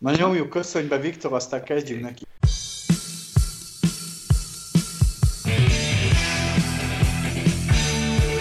Na 0.00 0.16
nyomjuk, 0.16 0.50
köszönjük 0.50 0.90
be 0.90 0.98
Viktor, 0.98 1.32
aztán 1.32 1.64
kezdjünk 1.64 2.02
neki. 2.02 2.24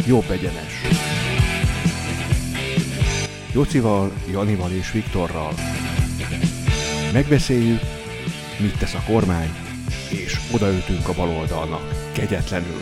Jobb 0.08 0.30
egyenes. 0.30 0.82
Jocival, 3.54 4.12
Janival 4.32 4.72
és 4.72 4.92
Viktorral. 4.92 5.54
Megbeszéljük, 7.14 7.80
mit 8.60 8.78
tesz 8.80 8.94
a 8.94 9.04
kormány, 9.08 9.50
és 10.12 10.38
odaütünk 10.54 11.08
a 11.08 11.14
baloldalnak, 11.14 12.12
kegyetlenül. 12.14 12.82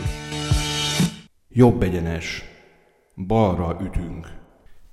Jobb 1.48 1.82
egyenes. 1.82 2.42
Balra 3.26 3.78
ütünk. 3.82 4.26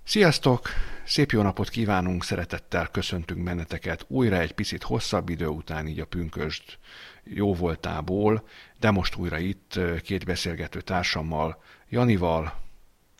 Sziasztok! 0.03 0.69
Szép 1.05 1.31
jó 1.31 1.41
napot 1.41 1.69
kívánunk, 1.69 2.23
szeretettel 2.23 2.87
köszöntünk 2.87 3.43
benneteket 3.43 4.05
újra 4.07 4.39
egy 4.39 4.51
picit 4.51 4.83
hosszabb 4.83 5.29
idő 5.29 5.47
után 5.47 5.87
így 5.87 5.99
a 5.99 6.05
pünköst 6.05 6.79
jó 7.23 7.53
voltából, 7.53 8.47
de 8.79 8.91
most 8.91 9.15
újra 9.15 9.37
itt 9.37 9.79
két 10.01 10.25
beszélgető 10.25 10.81
társammal, 10.81 11.61
Janival, 11.89 12.61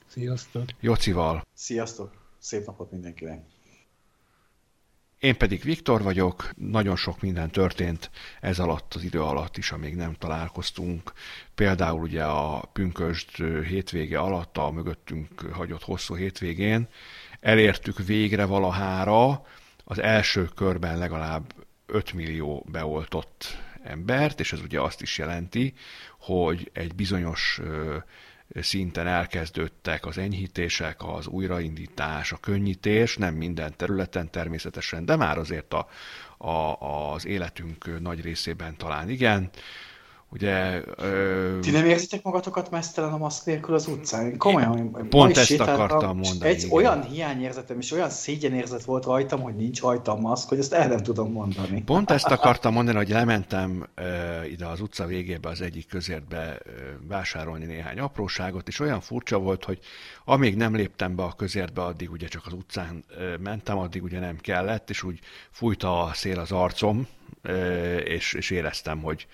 Sziasztok! 0.08 0.66
Jocival. 0.80 1.42
Sziasztok! 1.54 2.12
Szép 2.40 2.66
napot 2.66 2.92
mindenkinek! 2.92 3.44
Én 5.20 5.38
pedig 5.38 5.64
Viktor 5.64 6.02
vagyok, 6.02 6.50
nagyon 6.56 6.96
sok 6.96 7.22
minden 7.22 7.52
történt 7.52 8.10
ez 8.42 8.60
alatt 8.60 8.94
az 8.94 9.04
idő 9.04 9.22
alatt 9.22 9.58
is, 9.58 9.72
amíg 9.72 9.96
nem 9.96 10.14
találkoztunk. 10.14 11.14
Például 11.56 12.02
ugye 12.02 12.24
a 12.24 12.70
pünkösd 12.74 13.36
hétvége 13.64 14.20
alatt, 14.20 14.58
a 14.58 14.72
mögöttünk 14.72 15.42
hagyott 15.52 15.84
hosszú 15.84 16.16
hétvégén, 16.16 16.88
elértük 17.46 17.98
végre 18.06 18.46
valahára 18.46 19.46
az 19.84 20.00
első 20.00 20.50
körben 20.56 20.98
legalább 20.98 21.54
5 21.86 22.14
millió 22.14 22.66
beoltott 22.72 23.58
embert, 23.84 24.40
és 24.40 24.54
ez 24.54 24.62
ugye 24.62 24.82
azt 24.82 25.02
is 25.02 25.18
jelenti, 25.18 25.74
hogy 26.20 26.70
egy 26.74 26.96
bizonyos 26.96 27.62
szinten 28.62 29.08
elkezdődtek 29.08 30.06
az 30.06 30.18
enyhítések, 30.18 31.04
az 31.04 31.28
újraindítás, 31.28 32.32
a 32.32 32.38
könnyítés, 32.38 33.18
nem 33.18 33.34
minden 33.34 33.74
területen 33.78 34.32
természetesen, 34.32 35.06
de 35.06 35.16
már 35.16 35.38
azért 35.38 35.74
a, 35.74 35.88
a, 36.38 37.14
az 37.14 37.26
életünk 37.26 38.02
nagy 38.02 38.22
részében 38.22 38.78
talán 38.78 39.10
igen. 39.10 39.50
Ugye, 40.30 40.82
ö... 40.98 41.60
Ti 41.60 41.72
nem 41.72 41.86
érzitek 41.86 42.24
magatokat 42.24 42.72
mesztelen 42.72 43.14
a 43.14 43.18
maszk 43.18 43.46
nélkül 43.46 43.74
az 43.74 43.88
utcán? 43.88 44.38
Komolyan, 44.38 45.08
Pont 45.10 45.38
ezt 45.38 45.60
akartam 45.60 46.18
mondani. 46.18 46.52
Egy 46.52 46.64
igen. 46.64 46.72
olyan 46.72 47.04
hiányérzetem 47.04 47.80
és 47.80 47.92
olyan 47.92 48.10
szégyenérzet 48.10 48.84
volt 48.84 49.06
rajtam, 49.06 49.42
hogy 49.42 49.56
nincs 49.56 49.82
rajtam 49.82 50.20
maszk, 50.20 50.50
hogy 50.50 50.60
ezt 50.60 50.74
el 50.74 50.88
nem 50.88 51.04
tudom 51.04 51.32
mondani. 51.32 51.84
Pont 51.84 52.12
ezt 52.12 52.28
akartam 52.28 52.74
mondani, 52.74 52.98
hogy 52.98 53.10
lementem 53.10 53.88
ö, 53.96 54.44
ide 54.44 54.66
az 54.66 54.82
utca 54.82 55.06
végébe 55.06 55.50
az 55.50 55.62
egyik 55.62 55.88
közértbe 55.88 56.60
ö, 56.64 56.70
vásárolni 57.08 57.66
néhány 57.66 58.00
apróságot, 58.00 58.68
és 58.68 58.80
olyan 58.80 59.02
furcsa 59.02 59.38
volt, 59.38 59.64
hogy 59.64 59.80
amíg 60.26 60.56
nem 60.56 60.76
léptem 60.76 61.16
be 61.16 61.24
a 61.24 61.34
közértbe, 61.38 61.82
addig 61.82 62.12
ugye 62.12 62.28
csak 62.28 62.46
az 62.46 62.54
utcán 62.54 63.04
ö, 63.18 63.36
mentem, 63.38 63.78
addig 63.78 64.04
ugye 64.04 64.20
nem 64.20 64.38
kellett, 64.38 64.90
és 64.90 65.04
úgy 65.04 65.20
fújta 65.52 66.04
a 66.04 66.14
szél 66.14 66.40
az 66.40 66.52
arcom, 66.52 67.08
ö, 67.42 67.96
és, 67.96 68.34
és 68.34 68.50
éreztem, 68.50 69.02
hogy 69.02 69.28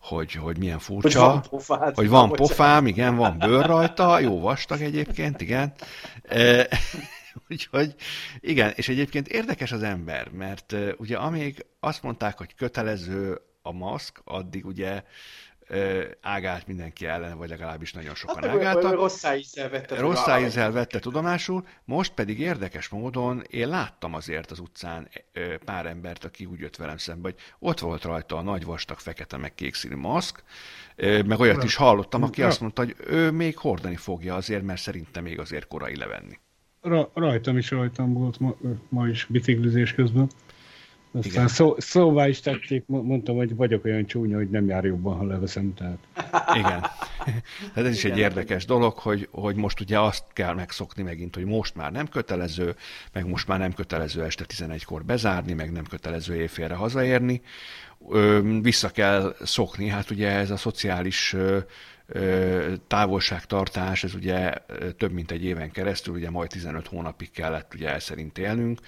hogy, 0.00 0.32
hogy 0.32 0.58
milyen 0.58 0.78
furcsa. 0.78 1.20
Hogy 1.20 1.30
van, 1.30 1.42
pofád, 1.48 1.94
hogy 1.94 2.08
van 2.08 2.30
pofám, 2.30 2.86
igen, 2.86 3.16
van 3.16 3.38
bőr 3.38 3.66
rajta, 3.66 4.18
jó 4.18 4.40
vastag 4.40 4.80
egyébként, 4.80 5.40
igen. 5.40 5.72
E, 6.22 6.68
úgyhogy 7.50 7.94
igen, 8.40 8.72
és 8.74 8.88
egyébként 8.88 9.28
érdekes 9.28 9.72
az 9.72 9.82
ember, 9.82 10.28
mert 10.28 10.74
ugye 10.96 11.16
amíg 11.16 11.66
azt 11.80 12.02
mondták, 12.02 12.38
hogy 12.38 12.54
kötelező 12.54 13.40
a 13.62 13.72
maszk, 13.72 14.20
addig 14.24 14.66
ugye 14.66 15.02
ágált 16.20 16.66
mindenki 16.66 17.06
ellen, 17.06 17.38
vagy 17.38 17.48
legalábbis 17.48 17.92
nagyon 17.92 18.14
sokan 18.14 18.42
hát, 18.42 18.52
ágáltak. 18.52 18.92
Rossz 18.92 19.24
ízzel 19.38 19.68
vette, 19.68 20.40
ízzel 20.40 20.72
vette 20.72 20.98
tudomásul, 20.98 21.66
most 21.84 22.12
pedig 22.12 22.40
érdekes 22.40 22.88
módon 22.88 23.42
én 23.50 23.68
láttam 23.68 24.14
azért 24.14 24.50
az 24.50 24.58
utcán 24.58 25.08
pár 25.64 25.86
embert, 25.86 26.24
aki 26.24 26.44
úgy 26.44 26.60
jött 26.60 26.76
velem 26.76 26.96
szembe, 26.96 27.28
hogy 27.28 27.38
ott 27.58 27.80
volt 27.80 28.04
rajta 28.04 28.36
a 28.36 28.42
nagy 28.42 28.64
vastag 28.64 28.98
fekete 28.98 29.36
meg 29.36 29.54
kék 29.54 29.74
színű 29.74 29.96
maszk, 29.96 30.42
meg 31.26 31.38
olyat 31.38 31.64
is 31.64 31.74
hallottam, 31.74 32.22
aki 32.22 32.42
azt 32.42 32.60
mondta, 32.60 32.84
hogy 32.84 32.96
ő 33.06 33.30
még 33.30 33.56
hordani 33.58 33.96
fogja 33.96 34.34
azért, 34.34 34.62
mert 34.62 34.80
szerintem 34.80 35.22
még 35.22 35.38
azért 35.38 35.66
korai 35.66 35.96
levenni. 35.96 36.38
Ra- 36.80 37.10
rajtam 37.14 37.56
is 37.56 37.70
rajtam 37.70 38.12
volt 38.12 38.38
ma, 38.38 38.56
ma 38.88 39.08
is 39.08 39.26
biciklizés 39.30 39.94
közben. 39.94 40.30
Aztán 41.12 41.48
szó, 41.48 41.74
szóvá 41.78 42.28
is 42.28 42.40
tették, 42.40 42.84
mondtam, 42.86 43.36
hogy 43.36 43.56
vagyok 43.56 43.84
olyan 43.84 44.06
csúnya, 44.06 44.36
hogy 44.36 44.50
nem 44.50 44.66
jár 44.66 44.84
jobban, 44.84 45.16
ha 45.16 45.24
leveszem, 45.24 45.74
tehát. 45.74 45.98
Igen. 46.54 46.80
Tehát 47.74 47.90
ez 47.90 47.96
is 47.96 48.04
egy 48.04 48.18
érdekes 48.18 48.64
dolog, 48.64 48.98
hogy, 48.98 49.28
hogy 49.30 49.56
most 49.56 49.80
ugye 49.80 50.00
azt 50.00 50.24
kell 50.32 50.54
megszokni 50.54 51.02
megint, 51.02 51.34
hogy 51.34 51.44
most 51.44 51.74
már 51.74 51.92
nem 51.92 52.08
kötelező, 52.08 52.74
meg 53.12 53.26
most 53.26 53.46
már 53.48 53.58
nem 53.58 53.72
kötelező 53.72 54.22
este 54.22 54.44
11-kor 54.48 55.04
bezárni, 55.04 55.52
meg 55.52 55.72
nem 55.72 55.84
kötelező 55.84 56.34
éjfélre 56.34 56.74
hazaérni. 56.74 57.40
Vissza 58.62 58.88
kell 58.90 59.34
szokni, 59.40 59.88
hát 59.88 60.10
ugye 60.10 60.28
ez 60.28 60.50
a 60.50 60.56
szociális 60.56 61.36
távolságtartás, 62.86 64.04
ez 64.04 64.14
ugye 64.14 64.52
több 64.96 65.12
mint 65.12 65.30
egy 65.30 65.44
éven 65.44 65.70
keresztül, 65.70 66.14
ugye 66.14 66.30
majd 66.30 66.48
15 66.48 66.86
hónapig 66.86 67.30
kellett 67.30 67.74
ugye 67.74 67.88
el 67.88 68.00
szerint 68.00 68.38
élnünk, 68.38 68.80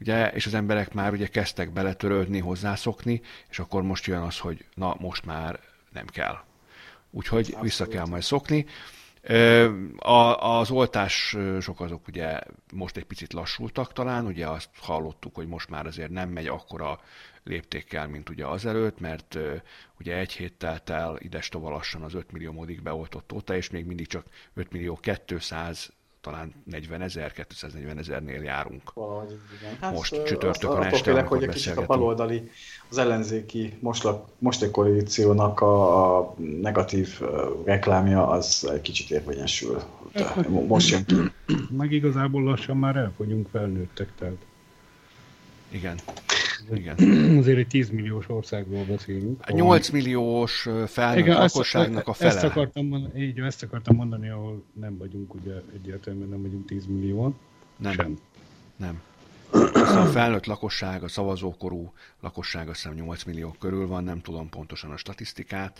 ugye, 0.00 0.30
és 0.32 0.46
az 0.46 0.54
emberek 0.54 0.92
már 0.92 1.12
ugye 1.12 1.26
kezdtek 1.26 1.72
beletörődni, 1.72 2.38
hozzászokni, 2.38 3.20
és 3.48 3.58
akkor 3.58 3.82
most 3.82 4.06
jön 4.06 4.20
az, 4.20 4.38
hogy 4.38 4.64
na, 4.74 4.96
most 4.98 5.24
már 5.24 5.60
nem 5.92 6.06
kell. 6.06 6.38
Úgyhogy 7.10 7.40
Abszolút. 7.40 7.62
vissza 7.62 7.86
kell 7.86 8.06
majd 8.06 8.22
szokni. 8.22 8.66
A, 9.96 10.58
az 10.58 10.70
oltások 10.70 11.80
azok 11.80 12.06
ugye 12.08 12.40
most 12.72 12.96
egy 12.96 13.04
picit 13.04 13.32
lassultak 13.32 13.92
talán, 13.92 14.26
ugye 14.26 14.46
azt 14.48 14.68
hallottuk, 14.78 15.34
hogy 15.34 15.46
most 15.46 15.68
már 15.68 15.86
azért 15.86 16.10
nem 16.10 16.28
megy 16.28 16.46
akkora 16.46 17.00
léptékkel, 17.44 18.08
mint 18.08 18.28
ugye 18.28 18.46
azelőtt, 18.46 19.00
mert 19.00 19.38
ugye 19.98 20.16
egy 20.16 20.32
hét 20.32 20.52
telt 20.52 20.90
el 20.90 21.18
ides 21.20 21.48
lassan 21.52 22.02
az 22.02 22.14
5 22.14 22.32
millió 22.32 22.52
modig 22.52 22.82
beoltott 22.82 23.32
óta, 23.32 23.56
és 23.56 23.70
még 23.70 23.84
mindig 23.84 24.06
csak 24.06 24.26
5 24.54 24.72
millió 24.72 25.00
200 25.24 25.92
talán 26.20 26.52
40 26.64 27.02
ezer, 27.02 27.32
240 27.32 27.98
ezernél 27.98 28.42
járunk. 28.42 28.92
Valahogy, 28.94 29.38
igen. 29.60 29.76
Hát, 29.80 29.92
most 29.94 30.24
csütörtökön 30.24 30.82
este, 30.82 31.02
félek, 31.02 31.28
hogy 31.28 31.42
egy 31.42 31.48
kicsit 31.48 31.76
a 31.76 31.86
baloldali, 31.86 32.50
az 32.90 32.98
ellenzéki 32.98 33.78
most 34.38 34.62
egy 34.62 34.70
koalíciónak 34.70 35.60
a, 35.60 36.18
a 36.18 36.34
negatív 36.60 37.20
reklámja 37.64 38.28
az 38.28 38.68
egy 38.72 38.80
kicsit 38.80 39.10
érvényesül. 39.10 39.82
De 40.12 40.34
most 40.48 40.90
jön 40.90 41.04
ki. 41.04 41.14
Meg 41.76 41.92
igazából 41.92 42.42
lassan 42.42 42.76
már 42.76 42.96
elfogyunk 42.96 43.48
felnőttek, 43.52 44.08
tehát. 44.18 44.36
Igen. 45.70 45.98
Igen. 46.72 46.96
Azért 47.40 47.58
egy 47.58 47.66
10 47.66 47.90
milliós 47.90 48.28
országról 48.28 48.84
beszélünk. 48.84 49.40
A 49.46 49.52
8 49.52 49.88
milliós 49.88 50.68
felnőtt 50.86 51.24
Igen, 51.24 51.38
lakosságnak 51.38 52.08
a 52.08 52.12
fele. 52.12 52.30
Ezt 52.30 52.44
akartam, 52.44 52.86
mondani, 52.86 53.22
így, 53.22 53.38
ezt 53.38 53.62
akartam 53.62 53.96
mondani, 53.96 54.28
ahol 54.28 54.62
nem 54.72 54.98
vagyunk, 54.98 55.34
ugye 55.34 55.52
egyértelműen 55.74 56.28
nem 56.28 56.42
vagyunk 56.42 56.66
10 56.66 56.86
millióan. 56.86 57.38
Nem. 57.76 57.92
Sem. 57.92 58.18
Nem. 58.76 59.00
Aztán 59.50 60.06
a 60.06 60.10
felnőtt 60.10 60.46
lakosság, 60.46 61.02
a 61.02 61.08
szavazókorú 61.08 61.92
lakosság 62.20 62.68
azt 62.68 62.82
hiszem 62.82 62.96
8 62.96 63.22
millió 63.22 63.56
körül 63.58 63.86
van, 63.86 64.04
nem 64.04 64.20
tudom 64.20 64.48
pontosan 64.48 64.90
a 64.90 64.96
statisztikát, 64.96 65.78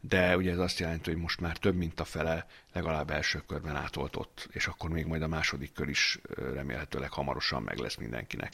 de 0.00 0.36
ugye 0.36 0.50
ez 0.50 0.58
azt 0.58 0.78
jelenti, 0.78 1.10
hogy 1.10 1.20
most 1.20 1.40
már 1.40 1.56
több 1.56 1.74
mint 1.74 2.00
a 2.00 2.04
fele 2.04 2.46
legalább 2.72 3.10
első 3.10 3.42
körben 3.46 3.76
átoltott, 3.76 4.48
és 4.52 4.66
akkor 4.66 4.90
még 4.90 5.06
majd 5.06 5.22
a 5.22 5.28
második 5.28 5.72
kör 5.72 5.88
is 5.88 6.20
remélhetőleg 6.54 7.10
hamarosan 7.10 7.62
meg 7.62 7.78
lesz 7.78 7.96
mindenkinek. 7.96 8.52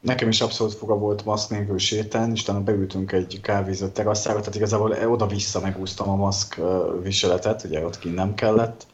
Nekem 0.00 0.28
is 0.28 0.40
abszolút 0.40 0.74
foga 0.74 0.94
volt 0.94 1.24
maszk 1.24 1.50
nélkül 1.50 1.78
sétálni, 1.78 2.32
és 2.32 2.42
utána 2.42 2.60
beültünk 2.60 3.12
egy 3.12 3.40
kávézó 3.42 3.88
terasszára, 3.88 4.38
tehát 4.38 4.54
igazából 4.54 4.90
oda-vissza 4.90 5.60
megúsztam 5.60 6.08
a 6.08 6.16
maszk 6.16 6.60
viseletet, 7.02 7.64
ugye 7.64 7.84
ott 7.84 7.98
kint 7.98 8.14
nem 8.14 8.34
kellett. 8.34 8.86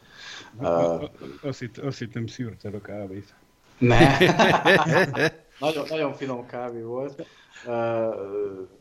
Azt, 1.42 1.70
azt 1.82 1.98
hittem 1.98 2.26
szűrted 2.26 2.74
a 2.74 2.80
kávét. 2.80 3.34
Ne. 3.78 4.18
nagyon, 5.58 5.84
nagyon 5.88 6.14
finom 6.14 6.46
kávé 6.46 6.80
volt. 6.80 7.26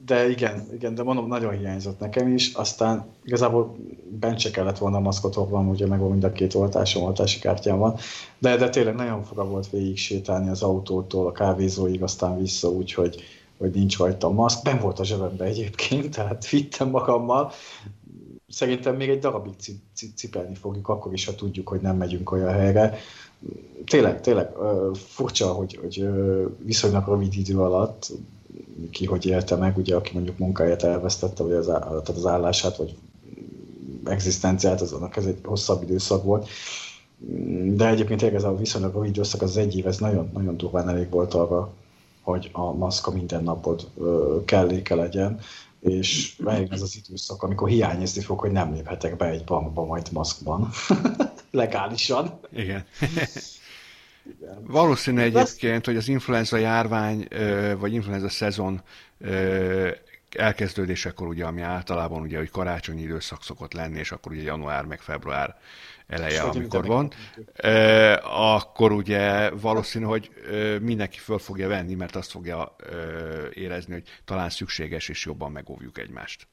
De 0.05 0.29
igen, 0.29 0.67
igen, 0.73 0.95
de 0.95 1.03
mondom, 1.03 1.27
nagyon 1.27 1.57
hiányzott 1.57 1.99
nekem 1.99 2.33
is. 2.33 2.53
Aztán 2.53 3.05
igazából 3.23 3.75
bent 4.09 4.39
se 4.39 4.51
kellett 4.51 4.77
volna 4.77 4.97
a 4.97 4.99
maszkot 4.99 5.35
van, 5.35 5.67
ugye 5.67 5.87
meg 5.87 5.99
mind 5.99 6.23
a 6.23 6.31
két 6.31 6.53
oltásom, 6.53 7.03
oltási 7.03 7.39
kártyám 7.39 7.77
van. 7.77 7.95
De, 8.37 8.57
de 8.57 8.69
tényleg 8.69 8.95
nagyon 8.95 9.23
foga 9.23 9.45
volt 9.45 9.69
végig 9.69 9.97
sétálni 9.97 10.49
az 10.49 10.61
autótól 10.61 11.27
a 11.27 11.31
kávézóig, 11.31 12.03
aztán 12.03 12.39
vissza, 12.39 12.69
úgyhogy 12.69 13.23
hogy 13.57 13.71
nincs 13.71 13.97
rajta 13.97 14.29
maszk. 14.29 14.63
Ben 14.63 14.79
volt 14.79 14.99
a 14.99 15.05
zsebembe 15.05 15.45
egyébként, 15.45 16.15
tehát 16.15 16.49
vittem 16.49 16.89
magammal. 16.89 17.51
Szerintem 18.47 18.95
még 18.95 19.09
egy 19.09 19.19
darabig 19.19 19.53
cipelni 20.15 20.55
fogjuk, 20.55 20.89
akkor 20.89 21.13
is, 21.13 21.25
ha 21.25 21.35
tudjuk, 21.35 21.67
hogy 21.67 21.81
nem 21.81 21.97
megyünk 21.97 22.31
olyan 22.31 22.51
helyre 22.51 22.97
tényleg, 23.85 24.21
tényleg 24.21 24.51
furcsa, 24.93 25.47
hogy, 25.47 25.79
hogy 25.81 26.09
viszonylag 26.57 27.07
rövid 27.07 27.33
idő 27.33 27.59
alatt 27.59 28.11
ki 28.91 29.05
hogy 29.05 29.25
élte 29.25 29.55
meg, 29.55 29.77
ugye, 29.77 29.95
aki 29.95 30.11
mondjuk 30.13 30.37
munkáját 30.37 30.83
elvesztette, 30.83 31.43
vagy 31.43 31.51
az, 31.51 31.65
tehát 31.65 32.09
az 32.09 32.25
állását, 32.25 32.77
vagy 32.77 32.95
egzisztenciát, 34.05 34.81
azonnak 34.81 35.15
ez 35.15 35.25
egy 35.25 35.39
hosszabb 35.43 35.83
időszak 35.83 36.23
volt. 36.23 36.47
De 37.65 37.87
egyébként 37.87 38.23
ez 38.23 38.43
a 38.43 38.55
viszonylag 38.55 38.93
rövid 38.93 39.09
időszak, 39.09 39.41
az 39.41 39.57
egy 39.57 39.77
év, 39.77 39.87
ez 39.87 39.97
nagyon, 39.97 40.29
nagyon 40.33 40.57
durván 40.57 40.89
elég 40.89 41.09
volt 41.09 41.33
arra, 41.33 41.73
hogy 42.21 42.49
a 42.53 42.73
maszka 42.73 43.11
minden 43.11 43.43
napod 43.43 43.87
kelléke 44.45 44.95
legyen, 44.95 45.39
és 45.79 46.37
eljön 46.45 46.71
ez 46.71 46.81
az 46.81 47.01
időszak, 47.05 47.43
amikor 47.43 47.69
hiányozni 47.69 48.21
fog, 48.21 48.39
hogy 48.39 48.51
nem 48.51 48.73
léphetek 48.73 49.17
be 49.17 49.25
egy 49.25 49.43
bankba 49.43 49.85
majd 49.85 50.07
maszkban. 50.11 50.69
Legálisan. 51.51 52.39
Igen. 52.53 52.85
Valószínű 54.61 55.21
egyébként, 55.21 55.85
hogy 55.85 55.95
az 55.97 56.07
influenza 56.07 56.57
járvány, 56.57 57.27
vagy 57.77 57.93
influenza 57.93 58.29
szezon 58.29 58.81
elkezdődésekor, 60.37 61.27
ugye, 61.27 61.45
ami 61.45 61.61
általában 61.61 62.21
ugye, 62.21 62.37
hogy 62.37 62.49
karácsonyi 62.49 63.01
időszak 63.01 63.43
szokott 63.43 63.73
lenni, 63.73 63.99
és 63.99 64.11
akkor 64.11 64.31
ugye 64.31 64.41
január 64.41 64.85
meg 64.85 65.01
február 65.01 65.57
eleje, 66.07 66.41
Sőt, 66.41 66.55
amikor 66.55 66.85
van, 66.85 67.11
akkor 68.23 68.91
ugye 68.91 69.49
valószínű, 69.49 70.05
hogy 70.05 70.29
mindenki 70.81 71.19
föl 71.19 71.39
fogja 71.39 71.67
venni, 71.67 71.93
mert 71.93 72.15
azt 72.15 72.31
fogja 72.31 72.75
érezni, 73.53 73.93
hogy 73.93 74.03
talán 74.25 74.49
szükséges, 74.49 75.09
és 75.09 75.25
jobban 75.25 75.51
megóvjuk 75.51 75.97
egymást. 75.97 76.47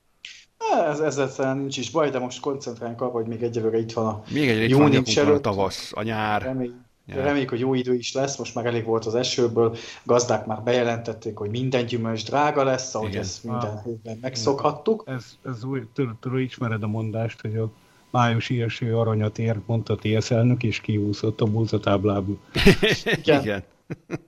Ez, 0.88 1.18
ezzel 1.18 1.54
nincs 1.54 1.76
is 1.76 1.90
baj, 1.90 2.10
de 2.10 2.18
most 2.18 2.40
koncentráljunk 2.40 3.00
arra, 3.00 3.10
hogy 3.10 3.26
még 3.26 3.42
egyelőre 3.42 3.78
itt 3.78 3.92
van 3.92 4.06
a 4.06 4.22
Még 4.30 4.48
egy 4.48 4.70
jó 4.70 4.86
nincs 4.86 5.18
előtt, 5.18 5.36
a 5.36 5.40
tavasz, 5.40 5.90
a 5.94 6.02
nyár. 6.02 6.42
Remény, 6.42 6.74
Ja. 7.06 7.22
Reméljük, 7.22 7.48
hogy 7.48 7.60
jó 7.60 7.74
idő 7.74 7.94
is 7.94 8.12
lesz, 8.12 8.36
most 8.36 8.54
már 8.54 8.66
elég 8.66 8.84
volt 8.84 9.04
az 9.04 9.14
esőből, 9.14 9.76
gazdák 10.02 10.46
már 10.46 10.62
bejelentették, 10.62 11.36
hogy 11.36 11.50
minden 11.50 11.86
gyümölcs 11.86 12.24
drága 12.24 12.64
lesz, 12.64 12.94
ahogy 12.94 13.08
Igen. 13.08 13.20
ezt 13.20 13.44
minden 13.44 13.70
ah. 13.70 13.86
évben 13.86 14.18
megszokhattuk. 14.20 15.02
Ez, 15.06 15.24
ez 15.44 15.64
új, 15.64 15.82
tudod, 15.94 16.40
ismered 16.40 16.82
a 16.82 16.86
mondást, 16.86 17.40
hogy 17.40 17.56
a 17.56 17.70
májusi 18.10 18.62
eső 18.62 18.98
aranyat 18.98 19.38
ér, 19.38 19.60
mondta 19.66 19.96
TSZ 19.96 20.30
elnök, 20.30 20.62
és 20.62 20.80
kiúszott 20.80 21.40
a 21.40 21.44
búzatáblából. 21.44 22.38
igen. 23.18 23.40
igen. 23.40 23.62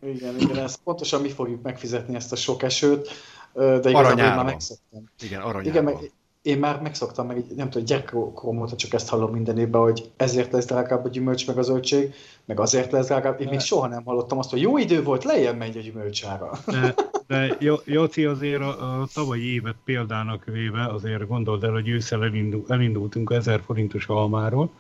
igen, 0.03 0.35
igen, 0.39 0.59
ezt 0.59 0.81
pontosan 0.85 1.21
mi 1.21 1.29
fogjuk 1.29 1.63
megfizetni 1.63 2.15
ezt 2.15 2.33
a 2.33 2.37
sok 2.37 2.63
esőt, 2.63 3.09
de 3.53 3.91
igazából 3.91 4.15
már 4.15 4.45
megszoktam. 4.45 5.05
Igen, 5.23 5.41
aranyában. 5.41 5.65
Igen, 5.65 5.85
meg 5.85 6.13
én 6.45 6.59
már 6.59 6.81
megszoktam, 6.81 7.27
meg 7.27 7.45
nem 7.57 7.71
tudom, 7.71 7.87
gyerekkorom 7.87 8.61
óta 8.61 8.77
csak 8.77 8.93
ezt 8.93 9.09
hallom 9.09 9.33
minden 9.33 9.59
évben, 9.59 9.81
hogy 9.81 10.11
ezért 10.17 10.53
lesz 10.53 10.67
drágább 10.67 11.05
a 11.05 11.09
gyümölcs, 11.09 11.47
meg 11.47 11.59
a 11.59 11.63
zöldség, 11.63 12.15
meg 12.45 12.61
azért 12.61 12.93
lesz 12.93 13.07
drágább. 13.07 13.41
Én 13.41 13.47
de... 13.47 13.51
még 13.51 13.61
soha 13.61 13.87
nem 13.87 14.05
hallottam 14.05 14.39
azt, 14.39 14.51
hogy 14.51 14.61
jó 14.61 14.79
idő 14.79 15.03
volt, 15.03 15.25
lejjebb 15.25 15.57
megy 15.57 15.77
a 15.77 15.81
gyümölcsára. 15.81 16.51
De, 16.67 16.95
de 17.27 17.57
Jóci 17.85 18.25
azért 18.25 18.61
a, 18.61 19.01
a 19.01 19.07
tavalyi 19.15 19.53
évet 19.53 19.77
példának 19.85 20.45
véve, 20.45 20.87
azért 20.87 21.29
gondold 21.29 21.65
el, 21.65 21.73
hogy 21.73 21.89
ősszel 21.89 22.25
elindul, 22.25 22.65
elindultunk 22.69 23.31
1000 23.31 23.61
forintos 23.65 24.07
almáról, 24.07 24.71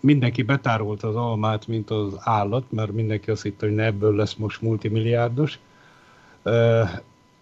mindenki 0.00 0.42
betárolta 0.42 1.08
az 1.08 1.16
almát, 1.16 1.66
mint 1.66 1.90
az 1.90 2.14
állat, 2.18 2.64
mert 2.70 2.92
mindenki 2.92 3.30
azt 3.30 3.42
hitte, 3.42 3.66
hogy 3.66 3.74
ne 3.74 3.84
ebből 3.84 4.14
lesz 4.14 4.34
most 4.34 4.60
multimilliárdos 4.60 5.58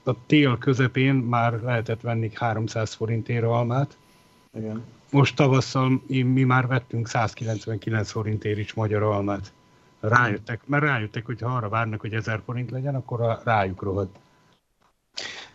a 0.04 0.26
tél 0.26 0.58
közepén 0.58 1.14
már 1.14 1.60
lehetett 1.60 2.00
venni 2.00 2.30
300 2.34 2.92
forintért 2.92 3.44
almát. 3.44 3.96
Igen. 4.56 4.84
Most 5.10 5.36
tavasszal 5.36 6.02
mi 6.06 6.42
már 6.42 6.66
vettünk 6.66 7.08
199 7.08 8.10
forintért 8.10 8.58
is 8.58 8.74
magyar 8.74 9.02
almát. 9.02 9.52
Rájöttek, 10.00 10.60
mert 10.66 10.82
rájöttek, 10.82 11.26
hogy 11.26 11.40
ha 11.40 11.48
arra 11.48 11.68
várnak, 11.68 12.00
hogy 12.00 12.12
1000 12.12 12.40
forint 12.44 12.70
legyen, 12.70 12.94
akkor 12.94 13.40
rájuk 13.44 13.82
rohad. 13.82 14.08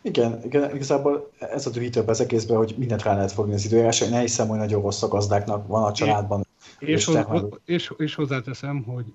Igen, 0.02 0.42
igen, 0.44 0.76
igazából 0.76 1.32
ez 1.40 1.66
a 1.66 1.70
dühítőbb 1.70 2.08
az 2.08 2.22
egészben, 2.22 2.58
hogy 2.58 2.76
mindent 2.78 3.04
rá 3.04 3.14
lehet 3.14 3.32
fogni 3.32 3.54
az 3.54 3.66
időjárásra. 3.66 4.06
Én 4.06 4.20
hiszem, 4.20 4.48
hogy 4.48 4.58
nagyon 4.58 4.82
rossz 4.82 5.04
a 5.04 5.08
gazdáknak 5.08 5.68
van 5.68 5.84
a 5.84 5.92
családban. 5.92 6.46
És, 6.80 7.08
és, 7.08 7.08
és, 7.08 7.42
és, 7.66 7.94
és 7.98 8.16
hozzáteszem, 8.16 8.84
hogy 8.84 9.06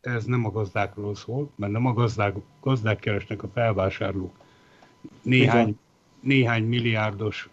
ez 0.00 0.24
nem 0.24 0.44
a 0.44 0.50
gazdákról 0.50 1.14
szól, 1.14 1.50
mert 1.56 1.72
nem 1.72 1.86
a 1.86 1.92
gazdák, 1.92 2.34
gazdák 2.60 2.98
keresnek 2.98 3.42
a 3.42 3.48
felvásárlók 3.54 4.34
néhány, 5.22 5.78
néhány 6.20 6.64
milliárdos 6.64 7.48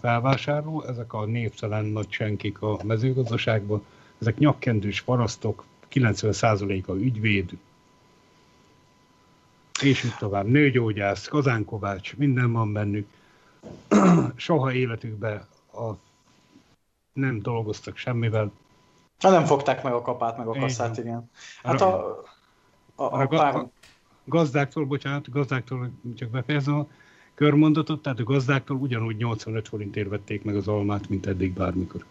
felvásárló, 0.00 0.82
ezek 0.82 1.12
a 1.12 1.24
névtelen 1.24 1.84
nagy 1.84 2.10
senkik 2.10 2.62
a 2.62 2.78
mezőgazdaságban, 2.84 3.84
ezek 4.18 4.38
nyakkendős 4.38 5.02
parasztok, 5.02 5.64
90%-a 5.92 6.92
ügyvéd, 6.92 7.50
és 9.82 10.04
így 10.04 10.14
tovább. 10.18 10.46
Nőgyógyász, 10.46 11.26
kazánkovács, 11.26 12.16
minden 12.16 12.52
van 12.52 12.72
bennük. 12.72 13.08
Soha 14.36 14.72
életükben 14.72 15.46
a, 15.72 15.90
nem 17.12 17.42
dolgoztak 17.42 17.96
semmivel. 17.96 18.52
Ha 19.18 19.30
nem 19.30 19.44
fogták 19.44 19.82
meg 19.82 19.92
a 19.92 20.02
kapát, 20.02 20.38
meg 20.38 20.46
a 20.46 20.52
kasszát, 20.52 20.98
igen. 20.98 21.30
Hát 21.62 21.80
a, 21.80 22.06
a, 22.94 23.02
a, 23.02 23.20
a, 23.20 23.26
pár 23.26 23.66
gazdáktól, 24.28 24.84
bocsánat, 24.84 25.30
gazdáktól 25.30 25.90
csak 26.16 26.30
befejezem 26.30 26.74
a 26.74 26.86
körmondatot, 27.34 28.02
tehát 28.02 28.18
a 28.18 28.22
gazdáktól 28.22 28.76
ugyanúgy 28.76 29.16
85 29.16 29.68
forintért 29.68 30.08
vették 30.08 30.44
meg 30.44 30.56
az 30.56 30.68
almát, 30.68 31.08
mint 31.08 31.26
eddig 31.26 31.52
bármikor. 31.52 32.04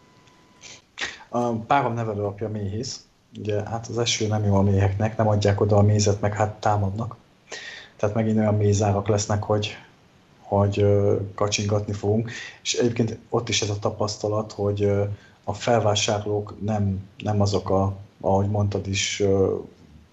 A 1.30 1.52
párom 1.52 1.94
nevelőapja 1.94 2.50
méhész, 2.50 3.08
ugye 3.38 3.64
hát 3.64 3.88
az 3.88 3.98
eső 3.98 4.28
nem 4.28 4.44
jó 4.44 4.56
a 4.56 4.62
méheknek, 4.62 5.18
nem 5.18 5.28
adják 5.28 5.62
oda 5.62 5.76
a 5.78 5.82
mézet, 5.82 6.22
meg 6.22 6.34
hát 6.34 6.60
támadnak. 6.60 7.16
Tehát 7.96 8.16
megint 8.16 8.38
olyan 8.38 8.56
mézárak 8.56 9.08
lesznek, 9.08 9.44
hogy, 9.44 9.78
hogy 10.40 10.86
kacsingatni 11.36 11.94
fogunk. 11.94 12.32
És 12.62 12.74
egyébként 12.74 13.18
ott 13.30 13.50
is 13.50 13.62
ez 13.62 13.70
a 13.70 13.80
tapasztalat, 13.80 14.52
hogy 14.52 14.92
a 15.44 15.54
felvásárlók 15.54 16.54
nem, 16.62 17.08
nem 17.18 17.42
azok 17.42 17.70
a, 17.70 17.98
ahogy 18.22 18.50
mondtad 18.50 18.88
is, 18.88 19.24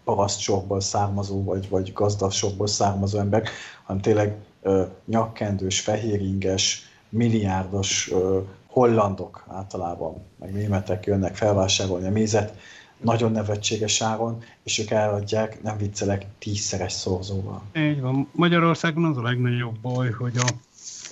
parasztsorból 0.04 0.80
származó, 0.80 1.44
vagy, 1.44 1.68
vagy 1.68 1.92
gazdagsorból 1.92 2.66
származó 2.66 3.18
emberek, 3.18 3.50
hanem 3.84 4.02
tényleg 4.02 4.36
ö, 4.62 4.82
nyakkendős, 5.04 5.80
fehéringes, 5.80 6.82
milliárdos 7.08 8.10
ö, 8.10 8.40
hollandok 8.66 9.44
általában, 9.48 10.22
meg 10.38 10.52
németek 10.52 11.06
jönnek 11.06 11.36
felvásárolni 11.36 12.06
a 12.06 12.10
mézet, 12.10 12.58
nagyon 13.00 13.32
nevetséges 13.32 14.00
áron, 14.02 14.42
és 14.62 14.78
ők 14.78 14.90
eladják, 14.90 15.62
nem 15.62 15.76
viccelek, 15.76 16.26
tízszeres 16.38 16.92
szorzóval. 16.92 17.62
Így 17.76 18.00
van. 18.00 18.28
Magyarországon 18.32 19.04
az 19.04 19.16
a 19.16 19.22
legnagyobb 19.22 19.78
baj, 19.82 20.10
hogy 20.10 20.36
a, 20.36 20.46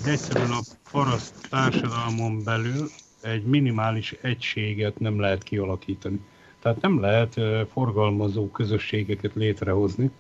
egyszerűen 0.07 0.51
a 0.51 0.61
paraszt 0.91 1.35
társadalmon 1.51 2.43
belül 2.45 2.91
egy 3.23 3.45
minimális 3.45 4.13
egységet 4.21 4.99
nem 4.99 5.21
lehet 5.21 5.43
kialakítani. 5.43 6.21
Tehát 6.63 6.81
nem 6.81 7.01
lehet 7.01 7.41
forgalmazó 7.73 8.51
közösségeket 8.51 9.35
létrehozni. 9.35 10.11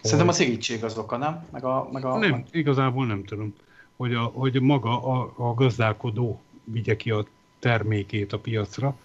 Szerintem 0.00 0.28
a 0.28 0.32
szigítség 0.32 0.84
az 0.84 0.98
oka, 0.98 1.16
nem? 1.16 1.46
Meg 1.52 1.64
a, 1.64 1.88
meg 1.92 2.04
a... 2.04 2.18
Nem, 2.18 2.44
igazából 2.50 3.06
nem 3.06 3.24
tudom, 3.24 3.54
hogy, 3.96 4.14
a, 4.14 4.22
hogy 4.22 4.60
maga 4.60 5.02
a, 5.02 5.32
a 5.36 5.54
gazdálkodó 5.54 6.40
vigye 6.64 6.96
ki 6.96 7.10
a 7.10 7.24
termékét 7.58 8.32
a 8.32 8.38
piacra, 8.38 8.96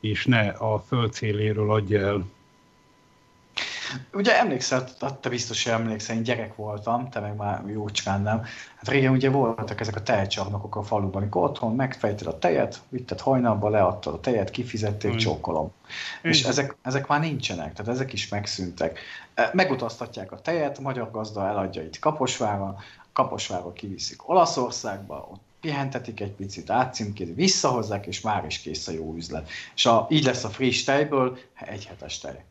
és 0.00 0.26
ne 0.26 0.48
a 0.48 0.78
földcéléről 0.78 1.70
adja 1.70 2.00
el 2.00 2.24
Ugye 4.12 4.38
emlékszel, 4.38 4.88
hát 5.00 5.14
te 5.14 5.28
biztos, 5.28 5.64
hogy 5.64 5.72
emlékszel, 5.72 6.16
én 6.16 6.22
gyerek 6.22 6.56
voltam, 6.56 7.10
te 7.10 7.20
meg 7.20 7.36
már 7.36 7.62
jócskán 7.66 8.22
nem. 8.22 8.42
Hát 8.76 8.88
régen 8.88 9.12
ugye 9.12 9.30
voltak 9.30 9.80
ezek 9.80 9.96
a 9.96 10.02
tejcsarnokok 10.02 10.76
a 10.76 10.82
faluban, 10.82 11.22
amikor 11.22 11.42
otthon 11.42 11.74
megfejted 11.74 12.26
a 12.26 12.38
tejet, 12.38 12.80
vitted 12.88 13.20
hajnalba, 13.20 13.68
leadtad 13.68 14.14
a 14.14 14.20
tejet, 14.20 14.50
kifizették, 14.50 15.12
mm. 15.12 15.16
csókolom. 15.16 15.72
Mm. 16.26 16.30
És 16.30 16.44
ezek, 16.44 16.76
ezek 16.82 17.06
már 17.06 17.20
nincsenek, 17.20 17.72
tehát 17.72 17.92
ezek 17.92 18.12
is 18.12 18.28
megszűntek. 18.28 18.98
E, 19.34 19.50
megutaztatják 19.52 20.32
a 20.32 20.40
tejet, 20.40 20.78
a 20.78 20.82
magyar 20.82 21.10
gazda 21.10 21.46
eladja 21.46 21.82
itt 21.82 21.98
Kaposvára, 21.98 22.76
Kaposvára 23.12 23.72
kiviszik 23.72 24.28
Olaszországba, 24.28 25.28
ott 25.32 25.40
pihentetik 25.60 26.20
egy 26.20 26.32
picit, 26.32 26.70
átcímkézik, 26.70 27.34
visszahozzák, 27.34 28.06
és 28.06 28.20
már 28.20 28.44
is 28.44 28.58
kész 28.58 28.88
a 28.88 28.92
jó 28.92 29.14
üzlet. 29.14 29.48
És 29.74 29.86
a, 29.86 30.06
így 30.10 30.24
lesz 30.24 30.44
a 30.44 30.48
friss 30.48 30.84
tejből 30.84 31.38
egy 31.54 31.86
hetes 31.86 32.18
tej. 32.18 32.44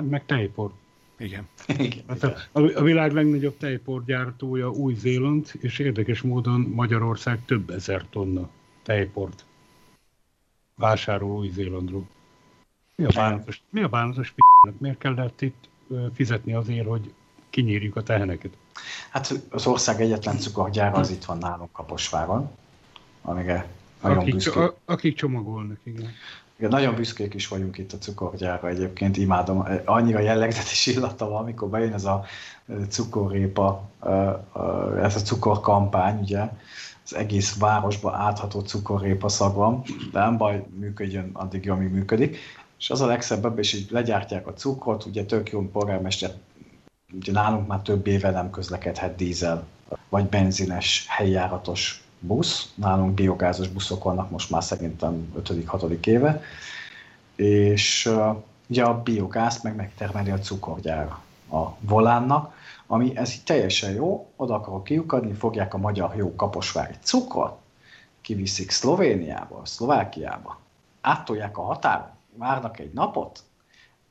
Hát 0.00 0.10
meg 0.10 0.26
tejpor. 0.26 0.70
Igen. 1.18 1.48
igen, 1.66 2.04
hát 2.08 2.22
a, 2.52 2.60
a 2.60 2.82
világ 2.82 3.12
legnagyobb 3.12 3.56
tejporgyártója 3.56 4.70
Új-Zéland, 4.70 5.50
és 5.58 5.78
érdekes 5.78 6.20
módon 6.20 6.60
Magyarország 6.60 7.44
több 7.44 7.70
ezer 7.70 8.04
tonna 8.10 8.48
tejport 8.82 9.44
vásárol 10.74 11.30
Új-Zélandról. 11.30 12.06
Mi 12.94 13.04
a 13.04 13.10
bánatos, 13.14 13.62
mi 13.70 13.82
a 13.82 13.88
bánatos 13.88 14.30
p***nak? 14.30 14.80
Miért 14.80 14.98
kellett 14.98 15.40
itt 15.40 15.68
fizetni 16.14 16.52
azért, 16.52 16.86
hogy 16.86 17.12
kinyírjuk 17.50 17.96
a 17.96 18.02
teheneket? 18.02 18.56
Hát 19.10 19.32
az 19.50 19.66
ország 19.66 20.00
egyetlen 20.00 20.38
cukorgyára 20.38 20.96
az 20.96 21.10
itt 21.10 21.24
van 21.24 21.38
nálunk 21.38 21.72
Kaposváron, 21.72 22.50
amire 23.22 23.68
nagyon 24.02 24.18
akik, 24.18 24.56
a, 24.56 24.76
akik 24.84 25.16
csomagolnak, 25.16 25.78
igen. 25.82 26.10
Igen, 26.60 26.72
nagyon 26.72 26.94
büszkék 26.94 27.34
is 27.34 27.48
vagyunk 27.48 27.78
itt 27.78 27.92
a 27.92 27.98
cukorgyárra 27.98 28.68
egyébként, 28.68 29.16
imádom. 29.16 29.66
Annyira 29.84 30.18
jellegzetes 30.18 30.86
illata 30.86 31.28
van, 31.28 31.42
amikor 31.42 31.68
bejön 31.68 31.92
ez 31.92 32.04
a 32.04 32.24
cukorrépa, 32.88 33.88
ez 35.02 35.16
a 35.16 35.20
cukorkampány, 35.20 36.20
ugye, 36.20 36.48
az 37.04 37.14
egész 37.14 37.58
városba 37.58 38.12
átható 38.16 38.60
cukorrépa 38.60 39.28
szag 39.28 39.54
van, 39.54 39.82
de 40.12 40.18
nem 40.18 40.36
baj, 40.36 40.64
működjön 40.78 41.30
addig, 41.32 41.70
amíg 41.70 41.90
működik. 41.90 42.36
És 42.78 42.90
az 42.90 43.00
a 43.00 43.06
legszebb, 43.06 43.58
és 43.58 43.72
így 43.72 43.90
legyártják 43.90 44.46
a 44.46 44.52
cukrot, 44.52 45.04
ugye 45.04 45.24
tök 45.24 45.50
jó 45.50 45.70
polgármester, 45.70 46.30
ugye 47.12 47.32
nálunk 47.32 47.66
már 47.66 47.80
több 47.80 48.06
éve 48.06 48.30
nem 48.30 48.50
közlekedhet 48.50 49.16
dízel, 49.16 49.66
vagy 50.08 50.24
benzines, 50.24 51.04
helyjáratos 51.08 52.02
busz, 52.20 52.72
nálunk 52.74 53.14
biogázos 53.14 53.68
buszok 53.68 54.04
vannak 54.04 54.30
most 54.30 54.50
már 54.50 54.62
szerintem 54.62 55.32
5.-6. 55.38 56.06
éve, 56.06 56.42
és 57.36 58.10
ugye 58.66 58.84
a 58.84 59.02
biogázt 59.02 59.62
meg 59.62 59.76
megtermeli 59.76 60.30
a 60.30 60.38
cukorgyár 60.38 61.14
a 61.50 61.76
volánnak, 61.80 62.54
ami 62.86 63.16
ez 63.16 63.32
így 63.32 63.44
teljesen 63.44 63.92
jó, 63.92 64.30
oda 64.36 64.54
akarok 64.54 64.84
kiukadni, 64.84 65.32
fogják 65.32 65.74
a 65.74 65.78
magyar 65.78 66.16
jó 66.16 66.34
kaposvári 66.34 66.94
cukrot, 67.02 67.58
kiviszik 68.20 68.70
Szlovéniába, 68.70 69.60
Szlovákiába, 69.64 70.60
áttolják 71.00 71.58
a 71.58 71.62
határon, 71.62 72.10
várnak 72.36 72.78
egy 72.78 72.92
napot, 72.92 73.42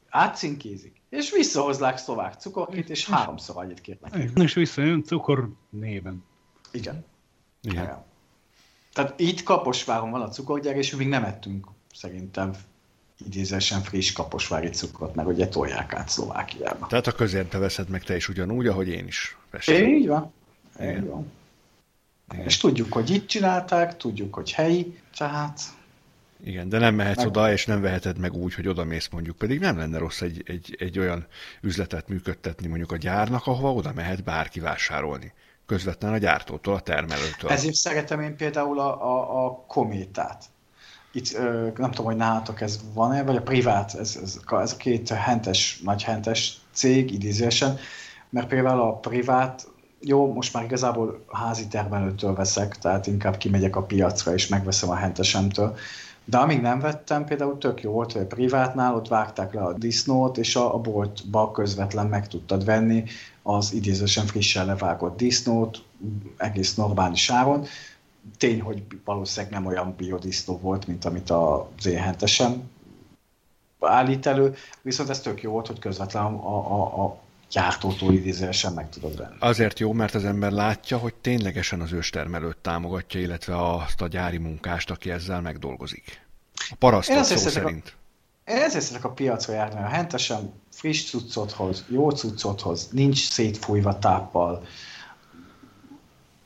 átcinkézik, 0.09 1.01
és 1.09 1.31
visszahozlák 1.31 1.97
szlovák 1.97 2.33
cukorkét, 2.33 2.89
és 2.89 3.09
háromszor 3.09 3.57
annyit 3.57 3.81
kérnek. 3.81 4.15
És 4.35 4.53
visszajön 4.53 5.03
cukor 5.03 5.49
néven. 5.69 6.23
Igen. 6.71 7.05
Igen. 7.61 7.83
Igen. 7.83 8.03
Tehát 8.93 9.19
itt 9.19 9.43
Kaposváron 9.43 10.11
van 10.11 10.21
a 10.21 10.29
cukorgyár, 10.29 10.75
és 10.75 10.95
még 10.95 11.07
nem 11.07 11.23
ettünk 11.23 11.67
szerintem 11.93 12.53
idézésen 13.25 13.81
friss 13.81 14.11
kaposvári 14.11 14.69
cukrot, 14.69 15.15
meg 15.15 15.27
ugye 15.27 15.47
tolják 15.47 15.93
át 15.93 16.09
Szlovákiába. 16.09 16.87
Tehát 16.87 17.07
a 17.07 17.11
közérte 17.11 17.57
veszed 17.57 17.89
meg 17.89 18.03
te 18.03 18.15
is 18.15 18.29
ugyanúgy, 18.29 18.67
ahogy 18.67 18.87
én 18.87 19.07
is. 19.07 19.37
Vestem. 19.51 19.87
Így 19.87 20.07
van. 20.07 20.33
Így 20.81 21.05
van. 21.05 21.31
Igen. 22.33 22.45
És 22.45 22.57
tudjuk, 22.57 22.93
hogy 22.93 23.09
itt 23.09 23.27
csinálták, 23.27 23.97
tudjuk, 23.97 24.33
hogy 24.33 24.51
helyi, 24.51 24.99
tehát... 25.17 25.59
Igen, 26.43 26.69
de 26.69 26.77
nem 26.77 26.95
mehetsz 26.95 27.17
meg... 27.17 27.27
oda, 27.27 27.51
és 27.51 27.65
nem 27.65 27.81
veheted 27.81 28.17
meg 28.17 28.33
úgy, 28.33 28.53
hogy 28.53 28.67
oda 28.67 28.83
mész 28.83 29.07
mondjuk. 29.07 29.37
Pedig 29.37 29.59
nem 29.59 29.77
lenne 29.77 29.97
rossz 29.97 30.21
egy, 30.21 30.43
egy, 30.45 30.75
egy 30.79 30.99
olyan 30.99 31.27
üzletet 31.61 32.07
működtetni 32.07 32.67
mondjuk 32.67 32.91
a 32.91 32.97
gyárnak, 32.97 33.47
ahova 33.47 33.73
oda 33.73 33.93
mehet 33.93 34.23
bárki 34.23 34.59
vásárolni. 34.59 35.33
Közvetlen 35.69 36.13
a 36.13 36.17
gyártótól, 36.17 36.73
a 36.73 36.79
termelőtől. 36.79 37.49
Ezért 37.49 37.73
szeretem 37.73 38.21
én 38.21 38.35
például 38.35 38.79
a, 38.79 39.03
a, 39.03 39.45
a 39.45 39.65
kométát 39.67 40.45
itt 41.11 41.37
nem 41.77 41.91
tudom, 41.91 42.05
hogy 42.05 42.15
nálatok 42.15 42.61
ez 42.61 42.79
van-e, 42.93 43.23
vagy 43.23 43.35
a 43.35 43.41
privát, 43.41 43.93
ez, 43.93 44.19
ez, 44.23 44.39
ez 44.51 44.71
a 44.71 44.77
két 44.77 45.09
hentes, 45.09 45.79
nagy 45.83 46.03
hentes 46.03 46.57
cég 46.71 47.11
idézésen, 47.11 47.77
mert 48.29 48.47
például 48.47 48.79
a 48.81 48.93
privát, 48.93 49.67
jó, 49.99 50.33
most 50.33 50.53
már 50.53 50.63
igazából 50.63 51.25
házi 51.31 51.67
termelőtől 51.67 52.33
veszek, 52.33 52.77
tehát 52.77 53.07
inkább 53.07 53.37
kimegyek 53.37 53.75
a 53.75 53.83
piacra 53.83 54.33
és 54.33 54.47
megveszem 54.47 54.89
a 54.89 54.95
hentesemtől, 54.95 55.77
de 56.25 56.37
amíg 56.37 56.61
nem 56.61 56.79
vettem, 56.79 57.25
például 57.25 57.57
tök 57.57 57.81
jó 57.81 57.91
volt, 57.91 58.11
hogy 58.11 58.21
a 58.21 58.25
privátnál 58.25 58.95
ott 58.95 59.07
vágták 59.07 59.53
le 59.53 59.61
a 59.61 59.73
disznót, 59.73 60.37
és 60.37 60.55
a, 60.55 60.73
a 60.73 60.77
boltba 60.77 61.51
közvetlen 61.51 62.07
meg 62.07 62.27
tudtad 62.27 62.65
venni 62.65 63.03
az 63.41 63.73
idézősen 63.73 64.25
frissen 64.25 64.65
levágott 64.65 65.17
disznót, 65.17 65.83
egész 66.37 66.75
normális 66.75 67.29
áron, 67.29 67.65
tény, 68.37 68.61
hogy 68.61 68.83
valószínűleg 69.05 69.53
nem 69.53 69.65
olyan 69.65 69.93
biodisznó 69.97 70.57
volt, 70.57 70.87
mint 70.87 71.05
amit 71.05 71.29
a 71.29 71.69
zéhentesen 71.79 72.69
állít 73.79 74.25
elő, 74.25 74.55
viszont 74.81 75.09
ez 75.09 75.19
tök 75.21 75.41
jó 75.41 75.51
volt, 75.51 75.67
hogy 75.67 75.79
közvetlenül 75.79 76.39
a, 76.39 76.73
a, 76.73 77.03
a 77.03 77.17
gyártótól 77.49 78.13
idézősen 78.13 78.73
meg 78.73 78.89
tudod 78.89 79.17
venni. 79.17 79.35
Azért 79.39 79.79
jó, 79.79 79.93
mert 79.93 80.15
az 80.15 80.25
ember 80.25 80.51
látja, 80.51 80.97
hogy 80.97 81.13
ténylegesen 81.13 81.81
az 81.81 81.91
őstermelőt 81.91 82.57
támogatja, 82.57 83.19
illetve 83.19 83.73
azt 83.73 84.01
a 84.01 84.07
gyári 84.07 84.37
munkást, 84.37 84.89
aki 84.89 85.11
ezzel 85.11 85.41
megdolgozik. 85.41 86.27
A 86.69 86.75
parasztot 86.79 87.23
szó 87.23 87.35
szerint. 87.35 87.95
A, 88.45 88.51
én 88.51 88.57
ezért 88.57 88.83
szeretek 88.83 89.05
a 89.05 89.13
piacra 89.13 89.53
járni, 89.53 89.79
a 89.79 89.87
hentesen 89.87 90.53
friss 90.71 91.09
cuccot 91.09 91.51
hoz, 91.51 91.85
jó 91.87 92.09
cuccot 92.09 92.61
hoz, 92.61 92.89
nincs 92.91 93.29
szétfújva 93.29 93.99
táppal, 93.99 94.65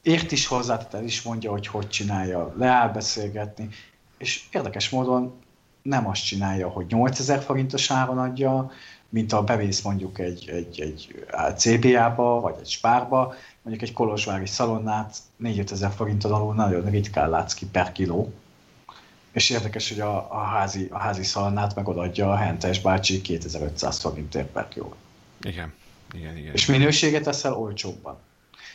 ért 0.02 0.32
is 0.32 0.48
hozzá, 0.48 0.78
tehát 0.78 0.94
el 0.94 1.04
is 1.04 1.22
mondja, 1.22 1.52
hogy 1.52 1.68
hogy 1.68 1.90
csinálja, 1.90 2.54
leáll 2.58 2.90
beszélgetni, 2.90 3.70
és 4.18 4.44
érdekes 4.52 4.90
módon 4.90 5.42
nem 5.82 6.08
azt 6.08 6.26
csinálja, 6.26 6.70
hogy 6.70 6.86
8000 6.90 7.42
forintos 7.42 7.92
áron 7.92 8.18
adja, 8.18 8.72
mint 9.14 9.34
a 9.34 9.44
bevész 9.44 9.82
mondjuk 9.82 10.20
egy, 10.20 10.50
egy, 10.50 10.82
egy 10.82 11.24
CBA-ba, 11.58 12.40
vagy 12.40 12.56
egy 12.60 12.68
spárba, 12.68 13.34
mondjuk 13.62 13.90
egy 13.90 13.94
kolozsvári 13.94 14.46
szalonnát 14.46 15.18
4 15.38 15.72
ezer 15.72 15.92
forinton 15.92 16.32
alul 16.32 16.54
nagyon 16.54 16.90
ritkán 16.90 17.30
látsz 17.30 17.54
ki 17.54 17.66
per 17.66 17.92
kiló. 17.92 18.34
És 19.32 19.50
érdekes, 19.50 19.90
hogy 19.90 20.00
a, 20.00 20.28
a, 20.32 20.44
házi, 20.44 20.88
a 20.92 20.98
házi 20.98 21.24
szalonnát 21.24 21.76
megadja 21.76 22.32
a 22.32 22.36
Hentes 22.36 22.82
bácsi 22.82 23.22
2500 23.22 24.00
forintért 24.00 24.48
per 24.48 24.68
kiló. 24.68 24.96
Igen. 25.42 25.74
igen, 26.14 26.38
igen. 26.38 26.54
És 26.54 26.66
minőséget 26.66 27.28
eszel 27.28 27.54
olcsóbban. 27.54 28.18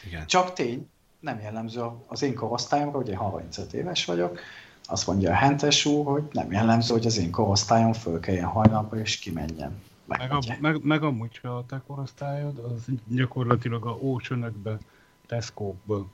Igen. 0.06 0.26
Csak 0.26 0.52
tény, 0.52 0.88
nem 1.20 1.40
jellemző 1.40 1.82
az 2.06 2.22
én 2.22 2.34
korosztályomra, 2.34 2.98
ugye 2.98 3.16
35 3.16 3.72
éves 3.72 4.04
vagyok, 4.04 4.40
azt 4.86 5.06
mondja 5.06 5.30
a 5.30 5.34
Hentes 5.34 5.84
úr, 5.84 6.06
hogy 6.06 6.22
nem 6.32 6.52
jellemző, 6.52 6.92
hogy 6.92 7.06
az 7.06 7.18
én 7.18 7.30
korosztályom 7.30 7.92
föl 7.92 8.20
kelljen 8.20 8.46
hajnalba 8.46 8.98
és 8.98 9.18
kimenjen. 9.18 9.86
Meg, 10.08 10.32
a, 10.32 10.38
meg, 10.60 10.84
meg 10.84 11.02
amúgy 11.02 11.32
se 11.32 11.50
a 11.54 11.64
te 11.66 11.82
korosztályod, 11.86 12.58
az 12.58 12.84
gyakorlatilag 13.06 13.86
a 13.86 13.90
Ocean-ökbe, 13.90 14.78
Tesco-ba. 15.26 16.06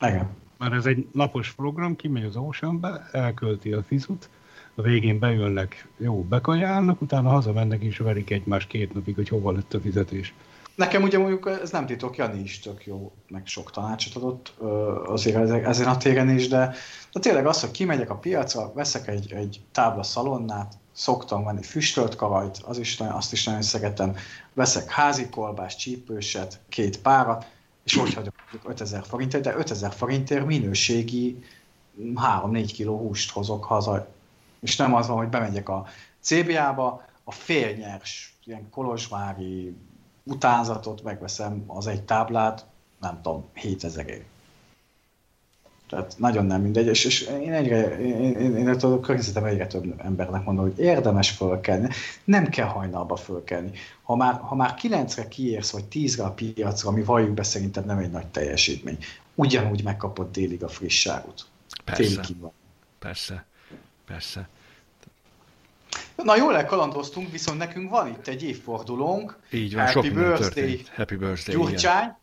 Igen. 0.00 0.28
Mert 0.58 0.72
ez 0.72 0.86
egy 0.86 1.08
napos 1.12 1.52
program, 1.52 1.96
kimegy 1.96 2.24
az 2.24 2.36
Oceanbe, 2.36 3.08
elkölti 3.12 3.72
a 3.72 3.82
fizut, 3.82 4.28
a 4.74 4.82
végén 4.82 5.18
bejönnek, 5.18 5.88
jó, 5.96 6.22
bekajálnak, 6.22 7.00
utána 7.00 7.28
hazamennek 7.28 7.82
és 7.82 7.98
verik 7.98 8.30
egymást 8.30 8.68
két 8.68 8.94
napig, 8.94 9.14
hogy 9.14 9.28
hova 9.28 9.52
lett 9.52 9.74
a 9.74 9.80
fizetés. 9.80 10.34
Nekem 10.74 11.02
ugye 11.02 11.18
mondjuk 11.18 11.48
ez 11.62 11.70
nem 11.70 11.86
titok, 11.86 12.16
Jani 12.16 12.40
is 12.40 12.58
tök 12.58 12.86
jó, 12.86 13.12
meg 13.28 13.46
sok 13.46 13.70
tanácsot 13.70 14.22
adott 14.22 14.54
azért 15.06 15.50
ezen 15.50 15.88
a 15.88 15.96
téren 15.96 16.30
is, 16.30 16.48
de, 16.48 16.74
de 17.12 17.20
tényleg 17.20 17.46
az, 17.46 17.60
hogy 17.60 17.70
kimegyek 17.70 18.10
a 18.10 18.14
piacra, 18.14 18.72
veszek 18.72 19.08
egy, 19.08 19.32
egy 19.32 19.60
tábla 19.72 20.02
szalonnát, 20.02 20.74
szoktam 20.98 21.44
venni 21.44 21.62
füstölt 21.62 22.16
kavajt, 22.16 22.58
az 22.64 22.78
is, 22.78 23.00
azt 23.00 23.32
is 23.32 23.44
nagyon 23.44 23.62
szeretem, 23.62 24.16
veszek 24.54 24.90
házi 24.90 25.28
kolbás, 25.28 25.76
csípőset, 25.76 26.60
két 26.68 27.00
párat, 27.00 27.46
és 27.84 27.96
úgy 27.96 28.14
hagyok 28.14 28.34
5000 28.64 29.04
forintért, 29.06 29.42
de 29.42 29.56
5000 29.56 29.92
forintért 29.92 30.46
minőségi 30.46 31.44
3-4 32.00 32.70
kiló 32.72 32.98
húst 32.98 33.30
hozok 33.30 33.64
haza, 33.64 34.08
és 34.60 34.76
nem 34.76 34.94
az 34.94 35.06
van, 35.06 35.16
hogy 35.16 35.28
bemegyek 35.28 35.68
a 35.68 35.86
CBA-ba, 36.20 37.06
a 37.24 37.32
félnyers, 37.32 38.36
ilyen 38.44 38.70
kolozsvári 38.70 39.76
utánzatot, 40.22 41.02
megveszem 41.02 41.64
az 41.66 41.86
egy 41.86 42.02
táblát, 42.02 42.66
nem 43.00 43.20
tudom, 43.22 43.44
7000 43.54 44.08
év. 44.08 44.22
Tehát 45.88 46.14
nagyon 46.18 46.46
nem 46.46 46.62
mindegy, 46.62 46.86
és, 46.86 47.04
és 47.04 47.20
én 47.20 47.52
egyre, 47.52 47.98
én, 47.98 48.36
én, 48.36 48.56
én 48.56 48.68
a 48.68 49.00
környezetem 49.00 49.44
egyre 49.44 49.66
több 49.66 49.94
embernek 49.98 50.44
mondom, 50.44 50.64
hogy 50.64 50.78
érdemes 50.78 51.30
fölkelni, 51.30 51.88
nem 52.24 52.48
kell 52.48 52.66
hajnalba 52.66 53.16
fölkelni. 53.16 53.70
Ha 54.02 54.16
már, 54.16 54.40
ha 54.40 54.54
már 54.54 54.74
9-re 54.82 55.28
kiérsz, 55.28 55.70
vagy 55.70 55.84
10-re 55.92 56.24
a 56.24 56.30
piacra, 56.30 56.88
ami 56.88 57.02
valljuk 57.02 57.34
be 57.34 57.42
szerintem 57.42 57.84
nem 57.84 57.98
egy 57.98 58.10
nagy 58.10 58.26
teljesítmény, 58.26 58.98
ugyanúgy 59.34 59.82
megkapod 59.84 60.30
délig 60.30 60.64
a 60.64 60.68
frissságot. 60.68 61.46
Persze, 61.84 62.26
persze, 62.98 63.44
persze. 64.06 64.48
Na 66.16 66.36
jól 66.36 66.56
elkalandoztunk, 66.56 67.30
viszont 67.30 67.58
nekünk 67.58 67.90
van 67.90 68.08
itt 68.08 68.26
egy 68.26 68.42
évfordulónk. 68.42 69.38
Így 69.50 69.74
van, 69.74 69.86
Happy 69.86 70.06
sok 70.06 70.14
birthday, 70.14 70.38
történt. 70.38 70.88
Happy 70.88 71.16
birthday, 71.16 71.54
Gyurcsány. 71.54 72.02
Igen. 72.02 72.16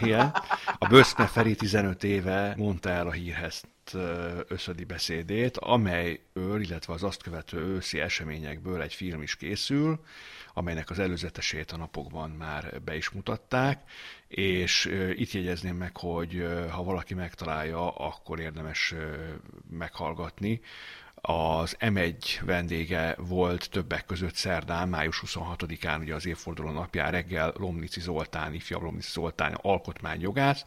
Igen. 0.00 0.34
A 0.78 0.86
Böszme 0.86 1.26
Feri 1.26 1.54
15 1.54 2.04
éve 2.04 2.54
mondta 2.56 2.88
el 2.88 3.06
a 3.06 3.12
hírhez 3.12 3.62
összödi 4.48 4.84
beszédét, 4.84 5.56
amelyről, 5.56 6.60
illetve 6.60 6.92
az 6.92 7.02
azt 7.02 7.22
követő 7.22 7.58
őszi 7.58 8.00
eseményekből 8.00 8.82
egy 8.82 8.94
film 8.94 9.22
is 9.22 9.36
készül, 9.36 10.04
amelynek 10.54 10.90
az 10.90 10.98
előzetesét 10.98 11.72
a 11.72 11.76
napokban 11.76 12.30
már 12.30 12.82
be 12.82 12.96
is 12.96 13.10
mutatták, 13.10 13.90
és 14.28 14.84
itt 15.14 15.32
jegyezném 15.32 15.76
meg, 15.76 15.96
hogy 15.96 16.46
ha 16.70 16.82
valaki 16.82 17.14
megtalálja, 17.14 17.90
akkor 17.90 18.40
érdemes 18.40 18.94
meghallgatni 19.70 20.60
az 21.26 21.76
M1 21.80 22.40
vendége 22.40 23.14
volt 23.18 23.70
többek 23.70 24.04
között 24.04 24.34
szerdán, 24.34 24.88
május 24.88 25.22
26-án, 25.26 26.00
ugye 26.00 26.14
az 26.14 26.26
évforduló 26.26 26.70
napján 26.70 27.10
reggel 27.10 27.52
Lomnici 27.56 28.00
Zoltán, 28.00 28.54
ifjabb 28.54 28.82
Lomnici 28.82 29.10
Zoltán 29.10 29.58
alkotmányjogász, 29.62 30.64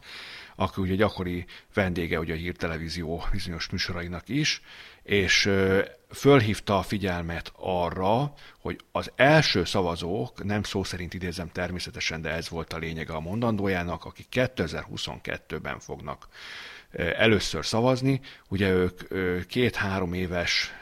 aki 0.56 0.80
ugye 0.80 0.94
gyakori 0.94 1.44
vendége 1.74 2.18
ugye 2.18 2.34
a 2.34 2.36
hírtelevízió 2.36 3.24
bizonyos 3.30 3.68
műsorainak 3.68 4.28
is, 4.28 4.62
és 5.02 5.50
fölhívta 6.10 6.78
a 6.78 6.82
figyelmet 6.82 7.52
arra, 7.56 8.32
hogy 8.60 8.80
az 8.92 9.12
első 9.16 9.64
szavazók, 9.64 10.44
nem 10.44 10.62
szó 10.62 10.84
szerint 10.84 11.14
idézem 11.14 11.50
természetesen, 11.52 12.22
de 12.22 12.30
ez 12.30 12.48
volt 12.48 12.72
a 12.72 12.78
lényege 12.78 13.12
a 13.12 13.20
mondandójának, 13.20 14.04
akik 14.04 14.26
2022-ben 14.30 15.78
fognak 15.78 16.28
először 16.92 17.66
szavazni. 17.66 18.20
Ugye 18.48 18.70
ők 18.70 19.00
két-három 19.46 20.12
éves 20.12 20.72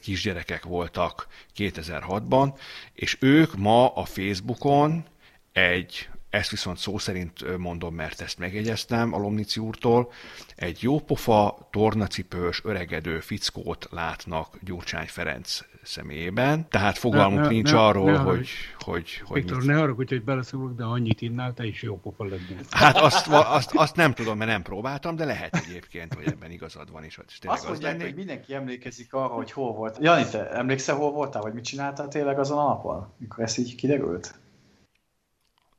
kisgyerekek 0.00 0.64
voltak 0.64 1.26
2006-ban, 1.56 2.58
és 2.92 3.16
ők 3.20 3.56
ma 3.56 3.94
a 3.94 4.04
Facebookon 4.04 5.04
egy 5.52 6.08
ezt 6.30 6.50
viszont 6.50 6.78
szó 6.78 6.98
szerint 6.98 7.56
mondom, 7.58 7.94
mert 7.94 8.20
ezt 8.20 8.38
megjegyeztem 8.38 9.12
a 9.12 9.18
Lomnici 9.18 9.60
úrtól, 9.60 10.12
egy 10.56 10.82
jópofa, 10.82 11.68
tornacipős, 11.70 12.60
öregedő 12.64 13.20
fickót 13.20 13.86
látnak 13.90 14.58
Gyurcsány 14.60 15.06
Ferenc 15.06 15.60
személyében, 15.86 16.68
tehát 16.68 16.98
fogalmunk 16.98 17.42
ne, 17.42 17.48
nincs 17.48 17.72
ne, 17.72 17.78
arról, 17.78 18.10
ne, 18.10 18.18
hogy, 18.18 18.48
hogy, 18.78 19.22
hogy... 19.24 19.42
Viktor, 19.42 19.58
mit... 19.58 19.66
ne 19.66 19.80
arra, 19.80 19.94
hogy 19.94 20.24
beleszólok, 20.24 20.76
de 20.76 20.84
annyit 20.84 21.20
innál, 21.20 21.54
te 21.54 21.66
is 21.66 21.82
jópofa 21.82 22.24
lennél. 22.24 22.60
Hát 22.70 22.96
azt, 22.96 23.26
azt, 23.28 23.74
azt, 23.74 23.96
nem 23.96 24.12
tudom, 24.12 24.38
mert 24.38 24.50
nem 24.50 24.62
próbáltam, 24.62 25.16
de 25.16 25.24
lehet 25.24 25.56
egyébként, 25.56 26.14
hogy 26.14 26.26
ebben 26.26 26.50
igazad 26.50 26.90
van, 26.90 27.04
és 27.04 27.20
és 27.28 27.38
azt 27.46 27.68
mondják, 27.68 28.02
hogy 28.02 28.14
mindenki 28.14 28.54
emlékezik 28.54 29.12
arra, 29.12 29.34
hogy 29.34 29.52
hol 29.52 29.72
volt. 29.72 29.98
Jani, 30.00 30.24
te 30.30 30.50
emlékszel, 30.50 30.96
hol 30.96 31.12
voltál, 31.12 31.42
vagy 31.42 31.54
mit 31.54 31.64
csináltál 31.64 32.08
tényleg 32.08 32.38
azon 32.38 32.58
a 32.58 32.68
napon, 32.68 33.12
mikor 33.18 33.44
ez 33.44 33.58
így 33.58 33.74
kiderült? 33.74 34.40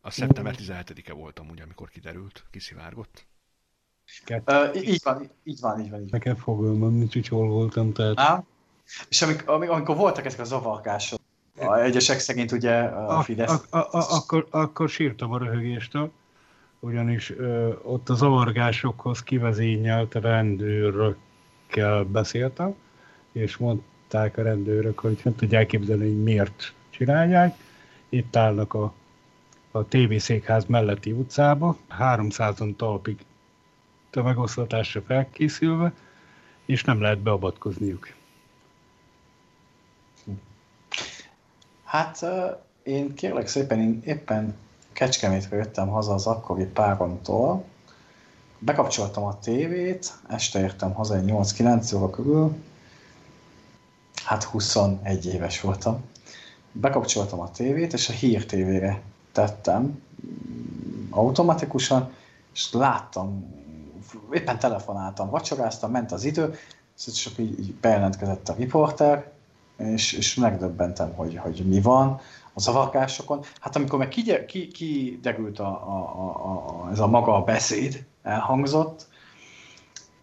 A 0.01 0.11
szeptember 0.11 0.55
17-e 0.57 1.13
voltam 1.13 1.49
ugye, 1.49 1.63
amikor 1.63 1.89
kiderült, 1.89 2.45
kiszivárgott. 2.51 3.27
Uh, 4.29 4.75
így 4.75 5.01
van, 5.03 5.29
így 5.43 5.59
van, 5.59 5.79
így 5.79 5.79
van. 5.79 5.79
Így 5.79 5.89
van. 5.89 6.07
Nekem 6.11 6.35
fogalmam 6.35 6.93
nincs, 6.93 7.13
hogy 7.13 7.27
hol 7.27 7.47
voltam, 7.47 7.93
tehát... 7.93 8.19
Á? 8.19 8.43
És 9.09 9.21
amikor, 9.21 9.67
amikor 9.69 9.95
voltak 9.95 10.25
ezek 10.25 10.39
a 10.39 10.43
zavargások, 10.43 11.19
a 11.59 11.75
egyesek 11.75 12.19
szerint 12.19 12.51
ugye 12.51 12.79
a 12.83 13.21
Fidesz... 13.21 13.63
A, 13.69 13.77
a, 13.77 13.87
a, 13.91 14.15
akkor, 14.15 14.47
akkor 14.49 14.89
sírtam 14.89 15.31
a 15.31 15.37
röhögéstől, 15.37 16.11
ugyanis 16.79 17.29
ö, 17.29 17.73
ott 17.83 18.09
a 18.09 18.13
zavargásokhoz 18.15 19.23
kivezényelt 19.23 20.13
rendőrökkel 20.13 22.03
beszéltem, 22.03 22.75
és 23.31 23.57
mondták 23.57 24.37
a 24.37 24.41
rendőrök, 24.41 24.99
hogy 24.99 25.19
nem 25.23 25.35
tudják 25.35 25.67
képzelni, 25.67 26.03
hogy 26.03 26.23
miért 26.23 26.73
csinálják. 26.89 27.55
Itt 28.09 28.35
állnak 28.35 28.73
a 28.73 28.93
a 29.77 29.87
tévészékház 29.87 30.65
melletti 30.65 31.11
utcába, 31.11 31.77
300-on 31.99 32.75
talpig 32.75 33.25
tömegoszlatásra 34.09 35.01
felkészülve, 35.01 35.93
és 36.65 36.83
nem 36.83 37.01
lehet 37.01 37.19
beavatkozniuk. 37.19 38.09
Hát 41.87 42.25
én 42.83 43.13
kérlek 43.13 43.47
szépen, 43.47 43.79
én 43.79 44.01
éppen 44.05 44.55
Kecskemétre 44.93 45.57
jöttem 45.57 45.87
haza 45.87 46.13
az 46.13 46.27
akkori 46.27 46.65
páromtól, 46.65 47.63
bekapcsoltam 48.59 49.23
a 49.23 49.39
tévét, 49.39 50.13
este 50.29 50.59
értem 50.59 50.93
haza 50.93 51.15
egy 51.15 51.23
8-9 51.27 51.95
óra 51.95 52.09
körül, 52.09 52.55
hát 54.23 54.43
21 54.43 55.25
éves 55.25 55.61
voltam. 55.61 56.03
Bekapcsoltam 56.71 57.39
a 57.39 57.51
tévét, 57.51 57.93
és 57.93 58.09
a 58.09 58.13
hír 58.13 58.45
tévére 58.45 59.01
tettem 59.31 60.01
automatikusan, 61.09 62.13
és 62.53 62.73
láttam, 62.73 63.55
éppen 64.31 64.59
telefonáltam, 64.59 65.29
vacsoráztam, 65.29 65.91
ment 65.91 66.11
az 66.11 66.23
idő, 66.23 66.55
és 67.05 67.29
így, 67.37 67.59
így 67.59 67.73
bejelentkezett 67.73 68.49
a 68.49 68.53
riporter, 68.53 69.31
és, 69.77 70.13
és 70.13 70.35
megdöbbentem, 70.35 71.13
hogy, 71.13 71.37
hogy 71.37 71.63
mi 71.65 71.81
van 71.81 72.19
a 72.53 72.59
zavarkásokon. 72.59 73.43
Hát 73.59 73.75
amikor 73.75 73.99
meg 73.99 74.07
kiderült 74.07 74.45
ki, 74.45 75.61
a, 75.61 75.63
a, 75.63 75.97
a, 76.17 76.85
a, 76.85 76.91
ez 76.91 76.99
a 76.99 77.07
maga 77.07 77.35
a 77.35 77.43
beszéd, 77.43 78.05
elhangzott, 78.23 79.07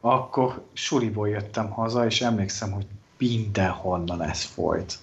akkor 0.01 0.65
suliból 0.73 1.29
jöttem 1.29 1.71
haza, 1.71 2.07
és 2.07 2.21
emlékszem, 2.21 2.73
hogy 2.73 2.87
mindenhonnan 3.19 4.23
ez 4.23 4.43
folyt. 4.43 4.99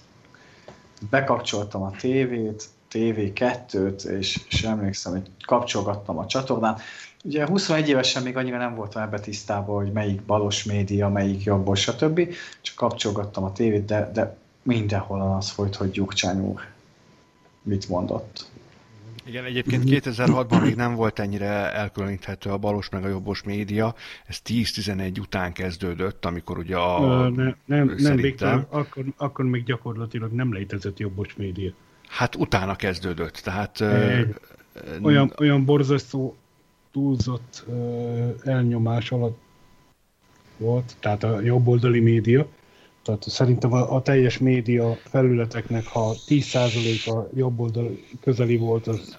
Bekapcsoltam 1.10 1.82
a 1.82 1.90
tévét, 1.90 2.64
TV2-t, 2.92 4.04
és, 4.04 4.40
és 4.48 4.62
emlékszem, 4.62 5.12
hogy 5.12 5.30
kapcsolgattam 5.46 6.18
a 6.18 6.26
csatornán. 6.26 6.76
Ugye 7.24 7.46
21 7.46 7.88
évesen 7.88 8.22
még 8.22 8.36
annyira 8.36 8.58
nem 8.58 8.74
voltam 8.74 9.02
ebbe 9.02 9.20
tisztában, 9.20 9.76
hogy 9.76 9.92
melyik 9.92 10.22
balos 10.22 10.64
média, 10.64 11.08
melyik 11.08 11.42
jobbos, 11.42 11.80
stb. 11.80 12.34
Csak 12.60 12.74
kapcsolgattam 12.74 13.44
a 13.44 13.52
tévét, 13.52 13.84
de, 13.84 14.10
de 14.12 14.36
mindenhol 14.62 15.36
az 15.36 15.50
folyt, 15.50 15.74
hogy 15.74 15.90
Gyurcsány 15.90 16.40
úr 16.40 16.60
mit 17.62 17.88
mondott. 17.88 18.50
Igen, 19.24 19.44
egyébként 19.44 19.82
2006-ban 19.86 20.62
még 20.62 20.74
nem 20.74 20.94
volt 20.94 21.18
ennyire 21.18 21.72
elkülöníthető 21.72 22.50
a 22.50 22.58
balos 22.58 22.88
meg 22.88 23.04
a 23.04 23.08
jobbos 23.08 23.42
média. 23.42 23.94
Ez 24.26 24.40
10-11 24.44 25.20
után 25.20 25.52
kezdődött, 25.52 26.24
amikor 26.24 26.58
ugye 26.58 26.76
a... 26.76 27.28
Ne, 27.28 27.54
nem, 27.64 27.94
nem, 27.98 28.16
Viktor, 28.16 28.66
akkor, 28.70 29.04
akkor 29.16 29.44
még 29.44 29.64
gyakorlatilag 29.64 30.32
nem 30.32 30.52
létezett 30.52 30.98
jobbos 30.98 31.34
média. 31.36 31.70
Hát 32.08 32.34
utána 32.34 32.76
kezdődött, 32.76 33.34
tehát... 33.34 33.80
Egy, 33.80 34.34
olyan, 35.02 35.32
olyan 35.38 35.64
borzasztó 35.64 36.36
túlzott 36.92 37.64
elnyomás 38.44 39.10
alatt 39.10 39.40
volt, 40.56 40.96
tehát 41.00 41.22
a 41.22 41.40
jobboldali 41.40 42.00
média, 42.00 42.46
tehát 43.02 43.22
szerintem 43.28 43.72
a, 43.72 43.94
a 43.94 44.02
teljes 44.02 44.38
média 44.38 44.96
felületeknek, 45.04 45.86
ha 45.86 46.14
10%-a 46.28 47.36
jobboldali 47.36 48.04
közeli 48.20 48.56
volt, 48.56 48.86
az 48.86 49.16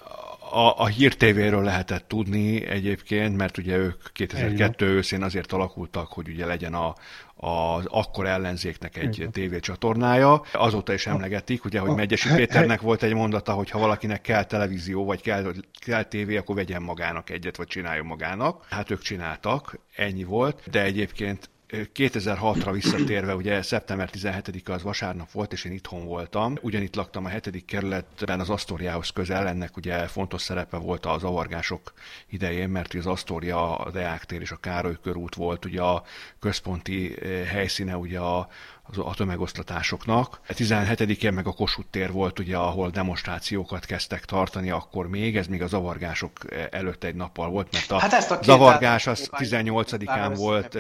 a, 0.54 0.74
a 0.78 0.86
Hír 0.86 1.16
TV-ről 1.16 1.64
lehetett 1.64 2.08
tudni 2.08 2.66
egyébként, 2.66 3.38
mert 3.38 3.58
ugye 3.58 3.78
ők 3.78 4.02
2002 4.14 4.86
őszén 4.86 5.24
azért 5.24 5.52
alakultak, 5.52 6.08
hogy 6.08 6.28
ugye 6.30 6.46
legyen 6.46 6.74
a, 6.74 6.96
az 7.36 7.86
akkor 7.86 8.26
ellenzéknek 8.26 8.98
egy 8.98 9.28
tévécsatornája. 9.32 10.42
Azóta 10.52 10.94
is 10.94 11.08
emlegetik, 11.08 11.66
ugye, 11.66 11.80
hogy 11.80 11.96
Megyesi 11.96 12.34
Péternek 12.36 12.82
volt 12.82 13.04
egy 13.04 13.14
mondata, 13.14 13.54
hogy 13.54 13.70
ha 13.70 13.80
valakinek 13.80 14.22
kell 14.22 14.44
televízió, 14.44 15.06
vagy 15.06 15.22
kell, 15.22 15.54
kell 15.86 16.04
tévé, 16.04 16.38
akkor 16.38 16.56
vegyen 16.56 16.82
magának 16.82 17.30
egyet, 17.30 17.58
vagy 17.58 17.68
csináljon 17.68 18.06
magának. 18.06 18.66
Hát 18.70 18.92
ők 18.92 19.02
csináltak, 19.02 19.80
ennyi 19.96 20.24
volt, 20.24 20.70
de 20.70 20.84
egyébként 20.84 21.50
2006-ra 21.74 22.70
visszatérve, 22.72 23.36
ugye 23.36 23.62
szeptember 23.62 24.10
17-e 24.14 24.74
az 24.74 24.84
vasárnap 24.84 25.32
volt, 25.32 25.54
és 25.54 25.64
én 25.64 25.72
itthon 25.72 26.06
voltam. 26.06 26.56
Ugyanitt 26.62 26.96
laktam 26.96 27.26
a 27.26 27.30
7. 27.30 27.66
kerületben 27.66 28.40
az 28.40 28.50
Asztóriához 28.50 29.10
közel, 29.10 29.48
ennek 29.48 29.78
ugye 29.78 30.08
fontos 30.08 30.42
szerepe 30.42 30.78
volt 30.78 31.06
az 31.06 31.24
avargások 31.24 31.94
idején, 32.30 32.70
mert 32.70 32.94
az 32.94 33.06
Asztória, 33.06 33.78
a 33.78 33.92
Deák 33.92 34.26
tér 34.26 34.42
és 34.42 34.52
a 34.52 34.56
Károly 34.56 34.98
körút 35.02 35.36
volt 35.36 35.66
ugye 35.66 35.82
a 35.82 36.04
központi 36.40 37.22
eh, 37.22 37.46
helyszíne 37.46 37.98
ugye 37.98 38.20
a, 38.20 38.50
a 38.98 39.14
tömegosztatásoknak. 39.16 40.40
17-én 40.48 41.34
meg 41.34 41.48
a 41.48 41.52
Kossuth 41.52 41.90
tér 41.90 42.12
volt, 42.12 42.40
ugye, 42.40 42.58
ahol 42.58 42.90
demonstrációkat 42.90 43.86
kezdtek 43.86 44.26
tartani 44.26 44.70
akkor 44.70 45.08
még, 45.08 45.38
ez 45.38 45.48
még 45.48 45.62
a 45.62 45.68
zavargások 45.68 46.32
előtt 46.72 47.04
egy 47.04 47.16
nappal 47.16 47.50
volt, 47.50 47.72
mert 47.72 47.92
a, 47.92 48.00
hát 48.00 48.32
a 48.32 48.40
zavargás 48.44 49.08
az 49.08 49.30
18-án 49.32 50.34
volt, 50.36 50.74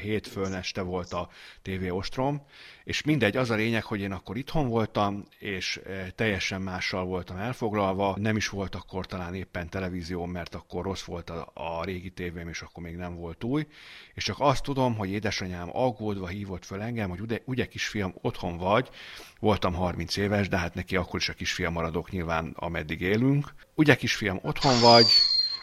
hétfőn 0.00 0.54
este 0.54 0.80
volt 0.80 1.12
a 1.12 1.28
TV 1.62 1.94
Ostrom, 1.94 2.42
és 2.86 3.02
mindegy, 3.02 3.36
az 3.36 3.50
a 3.50 3.54
lényeg, 3.54 3.84
hogy 3.84 4.00
én 4.00 4.12
akkor 4.12 4.36
itthon 4.36 4.68
voltam, 4.68 5.24
és 5.38 5.80
eh, 5.86 6.06
teljesen 6.14 6.60
mással 6.60 7.04
voltam 7.04 7.36
elfoglalva, 7.36 8.16
nem 8.18 8.36
is 8.36 8.48
volt 8.48 8.74
akkor 8.74 9.06
talán 9.06 9.34
éppen 9.34 9.68
televízió, 9.68 10.24
mert 10.24 10.54
akkor 10.54 10.84
rossz 10.84 11.02
volt 11.02 11.30
a, 11.30 11.50
a 11.54 11.84
régi 11.84 12.10
tévém, 12.10 12.48
és 12.48 12.62
akkor 12.62 12.82
még 12.82 12.96
nem 12.96 13.14
volt 13.14 13.44
új, 13.44 13.66
és 14.14 14.24
csak 14.24 14.36
azt 14.38 14.62
tudom, 14.62 14.96
hogy 14.96 15.10
édesanyám 15.10 15.68
aggódva 15.72 16.26
hívott 16.26 16.64
föl 16.64 16.80
engem, 16.80 17.08
hogy 17.08 17.20
ugye, 17.20 17.40
ugye 17.44 17.66
kisfiam, 17.66 18.14
otthon 18.20 18.56
vagy, 18.56 18.88
voltam 19.40 19.74
30 19.74 20.16
éves, 20.16 20.48
de 20.48 20.58
hát 20.58 20.74
neki 20.74 20.96
akkor 20.96 21.20
is 21.20 21.28
a 21.28 21.32
kisfiam 21.32 21.72
maradok 21.72 22.10
nyilván, 22.10 22.52
ameddig 22.56 23.00
élünk. 23.00 23.54
Ugye 23.74 23.96
kisfiam, 23.96 24.38
otthon 24.42 24.80
vagy, 24.80 25.06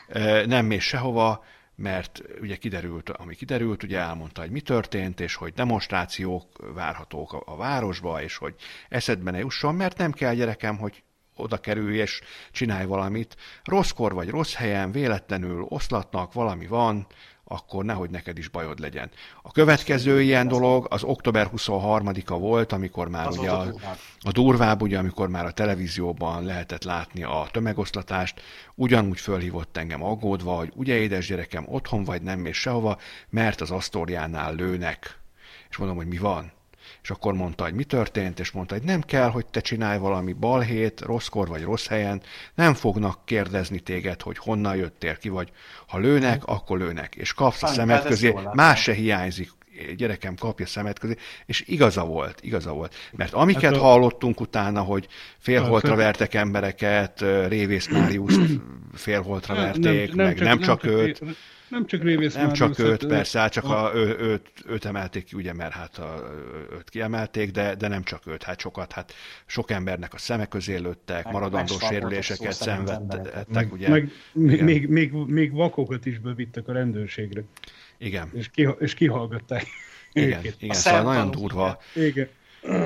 eh, 0.07 0.45
nem 0.45 0.65
mész 0.65 0.83
sehova, 0.83 1.43
mert 1.75 2.21
ugye 2.41 2.55
kiderült, 2.55 3.09
ami 3.09 3.36
kiderült, 3.36 3.83
ugye 3.83 3.99
elmondta, 3.99 4.41
hogy 4.41 4.51
mi 4.51 4.62
történt, 4.62 5.19
és 5.19 5.36
hogy 5.36 5.53
demonstrációk 5.53 6.73
várhatók 6.73 7.33
a, 7.33 7.43
a 7.45 7.55
városba, 7.55 8.21
és 8.21 8.38
hogy 8.38 8.55
eszedbe 8.89 9.31
ne 9.31 9.39
jusson, 9.39 9.75
mert 9.75 9.97
nem 9.97 10.12
kell 10.12 10.33
gyerekem, 10.33 10.77
hogy 10.77 11.03
oda 11.36 11.57
kerülj 11.57 11.97
és 11.97 12.21
csinálj 12.51 12.86
valamit. 12.86 13.36
Rosszkor 13.63 14.13
vagy 14.13 14.29
rossz 14.29 14.53
helyen, 14.53 14.91
véletlenül 14.91 15.62
oszlatnak, 15.62 16.33
valami 16.33 16.67
van, 16.67 17.07
akkor 17.54 17.86
nehogy 17.86 18.10
neked 18.10 18.38
is 18.38 18.48
bajod 18.48 18.80
legyen. 18.80 19.10
A 19.42 19.52
következő 19.52 20.22
ilyen 20.22 20.48
dolog 20.48 20.88
az 20.89 21.04
október 21.04 21.50
23-a 21.56 22.38
volt, 22.38 22.72
amikor 22.72 23.08
már 23.08 23.28
az 23.28 23.38
ugye 23.38 23.50
a, 23.50 23.63
durvább. 23.63 23.98
a 24.22 24.32
durvább, 24.32 24.82
ugye, 24.82 24.98
amikor 24.98 25.30
már 25.30 25.46
a 25.46 25.52
televízióban 25.52 26.44
lehetett 26.44 26.84
látni 26.84 27.24
a 27.24 27.48
tömegoszlatást, 27.52 28.42
ugyanúgy 28.76 29.20
fölhívott 29.20 29.78
engem 29.78 30.04
aggódva, 30.04 30.56
hogy 30.56 30.72
ugye 30.76 30.96
édes 30.96 31.28
gyerekem, 31.28 31.66
otthon 31.68 32.04
vagy 32.04 32.22
nem 32.22 32.39
mész 32.39 32.56
sehova, 32.56 32.98
mert 33.30 33.62
az 33.62 33.72
asztóriánál 33.72 34.56
lőnek. 34.56 35.18
És 35.70 35.78
mondom, 35.78 35.98
hogy 35.98 36.08
mi 36.08 36.18
van? 36.18 36.52
És 37.04 37.10
akkor 37.10 37.34
mondta, 37.34 37.63
hogy 37.63 37.74
mi 37.74 37.84
történt, 37.84 38.39
és 38.39 38.52
mondta, 38.52 38.74
hogy 38.74 38.84
nem 38.84 39.02
kell, 39.02 39.30
hogy 39.30 39.46
te 39.46 39.60
csinálj 39.60 39.98
valami 39.98 40.34
balhét, 40.34 41.02
rosszkor 41.02 41.48
vagy 41.48 41.63
rossz 41.63 41.88
helyen, 41.88 42.22
nem 42.56 42.74
fognak 42.74 43.26
kérdezni 43.26 43.80
téged, 43.80 44.22
hogy 44.22 44.38
honnan 44.38 44.76
jöttél 44.76 45.18
ki, 45.18 45.30
vagy 45.30 45.52
ha 45.88 45.98
lőnek, 45.98 46.46
akkor 46.46 46.78
lőnek, 46.78 47.16
és 47.16 47.34
kapsz 47.34 47.63
a 47.63 47.68
szemed 47.68 47.96
hát 47.96 48.06
közé, 48.06 48.34
más 48.54 48.82
se 48.82 48.94
hiányzik, 48.94 49.52
gyerekem 49.98 50.36
kapja 50.36 50.66
szemet 50.66 51.00
közé, 51.00 51.16
és 51.46 51.63
igaza 51.68 52.06
volt, 52.06 52.39
igaza 52.42 52.72
volt. 52.72 52.96
Mert 53.12 53.34
amiket 53.34 53.63
hát 53.63 53.74
a... 53.74 53.80
hallottunk 53.80 54.39
utána, 54.39 54.82
hogy 54.82 55.08
félholtra 55.38 55.96
vertek 55.96 56.34
embereket, 56.34 57.22
Révész 57.48 57.88
Máriuszt 57.88 58.42
félholtra 58.94 59.56
verték, 59.56 60.13
nem, 60.13 60.16
nem, 60.16 60.26
meg 60.26 60.36
csak, 60.36 60.46
nem 60.46 60.60
csak, 60.60 60.84
nem 60.84 60.94
őt. 60.94 61.18
Csak, 61.18 61.28
nem 61.73 61.86
csak 61.86 62.03
Révész 62.03 62.33
Nem 62.33 62.53
csak 62.53 62.79
őt, 62.79 63.07
persze, 63.07 63.39
hát 63.39 63.51
csak 63.51 63.63
a, 63.63 63.91
ő, 63.93 64.17
őt, 64.19 64.51
őt, 64.67 64.86
emelték 64.86 65.23
ki, 65.23 65.36
ugye, 65.36 65.53
mert 65.53 65.73
hát 65.73 65.97
a, 65.97 66.29
őt 66.71 66.89
kiemelték, 66.89 67.51
de, 67.51 67.75
de 67.75 67.88
nem 67.88 68.03
csak 68.03 68.27
őt, 68.27 68.43
hát 68.43 68.59
sokat, 68.59 68.91
hát 68.91 69.13
sok 69.45 69.71
embernek 69.71 70.13
a 70.13 70.17
szeme 70.17 70.45
közé 70.45 70.75
lőttek, 70.75 71.31
maradandó 71.31 71.79
sérüléseket 71.79 72.53
szenvedtek, 72.53 73.73
ugye. 73.73 73.89
Meg, 73.89 74.12
még, 74.33 74.88
még, 74.88 75.12
még 75.12 75.51
vakokat 75.51 76.05
is 76.05 76.19
bevittek 76.19 76.67
a 76.67 76.73
rendőrségre. 76.73 77.41
Igen. 77.97 78.29
És, 78.33 78.49
ki, 78.49 78.69
és 78.79 78.93
kihallgatták. 78.93 79.65
Igen, 80.12 80.41
igen, 80.59 80.75
szóval 80.75 81.13
nagyon 81.13 81.31
durva. 81.31 81.79
Igen 81.95 82.27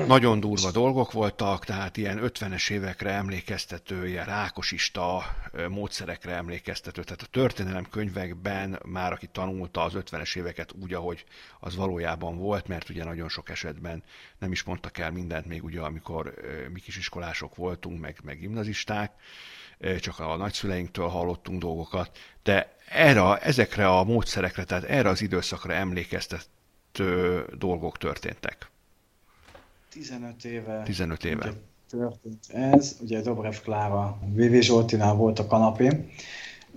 nagyon 0.06 0.40
durva 0.40 0.70
dolgok 0.70 1.12
voltak, 1.12 1.64
tehát 1.64 1.96
ilyen 1.96 2.20
50-es 2.22 2.70
évekre 2.70 3.10
emlékeztető, 3.10 4.08
ilyen 4.08 4.24
rákosista 4.24 5.22
módszerekre 5.68 6.32
emlékeztető, 6.32 7.02
tehát 7.02 7.22
a 7.22 7.26
történelem 7.30 7.86
könyvekben 7.90 8.78
már 8.84 9.12
aki 9.12 9.26
tanulta 9.26 9.82
az 9.82 9.92
50-es 9.94 10.36
éveket 10.36 10.72
úgy, 10.82 10.94
ahogy 10.94 11.24
az 11.60 11.76
valójában 11.76 12.36
volt, 12.36 12.68
mert 12.68 12.88
ugye 12.88 13.04
nagyon 13.04 13.28
sok 13.28 13.50
esetben 13.50 14.02
nem 14.38 14.52
is 14.52 14.62
mondtak 14.62 14.98
el 14.98 15.10
mindent, 15.10 15.46
még 15.46 15.64
ugye 15.64 15.80
amikor 15.80 16.34
mi 16.72 16.80
kisiskolások 16.80 17.56
voltunk, 17.56 18.00
meg, 18.00 18.20
meg 18.22 18.38
gimnazisták, 18.38 19.12
csak 20.00 20.18
a 20.18 20.36
nagyszüleinktől 20.36 21.08
hallottunk 21.08 21.60
dolgokat, 21.60 22.18
de 22.42 22.76
erre, 22.88 23.36
ezekre 23.36 23.88
a 23.88 24.04
módszerekre, 24.04 24.64
tehát 24.64 24.84
erre 24.84 25.08
az 25.08 25.22
időszakra 25.22 25.72
emlékeztető 25.72 27.44
dolgok 27.58 27.98
történtek. 27.98 28.70
15 29.98 30.44
éve. 30.44 30.82
15 30.84 31.24
éve. 31.24 31.52
Történt 31.90 32.46
ez, 32.48 32.96
ugye 33.00 33.20
Dobrev 33.20 33.54
Klára, 33.62 34.18
VV 34.34 34.60
Zsoltinál 34.60 35.14
volt 35.14 35.38
a 35.38 35.46
kanapé, 35.46 35.88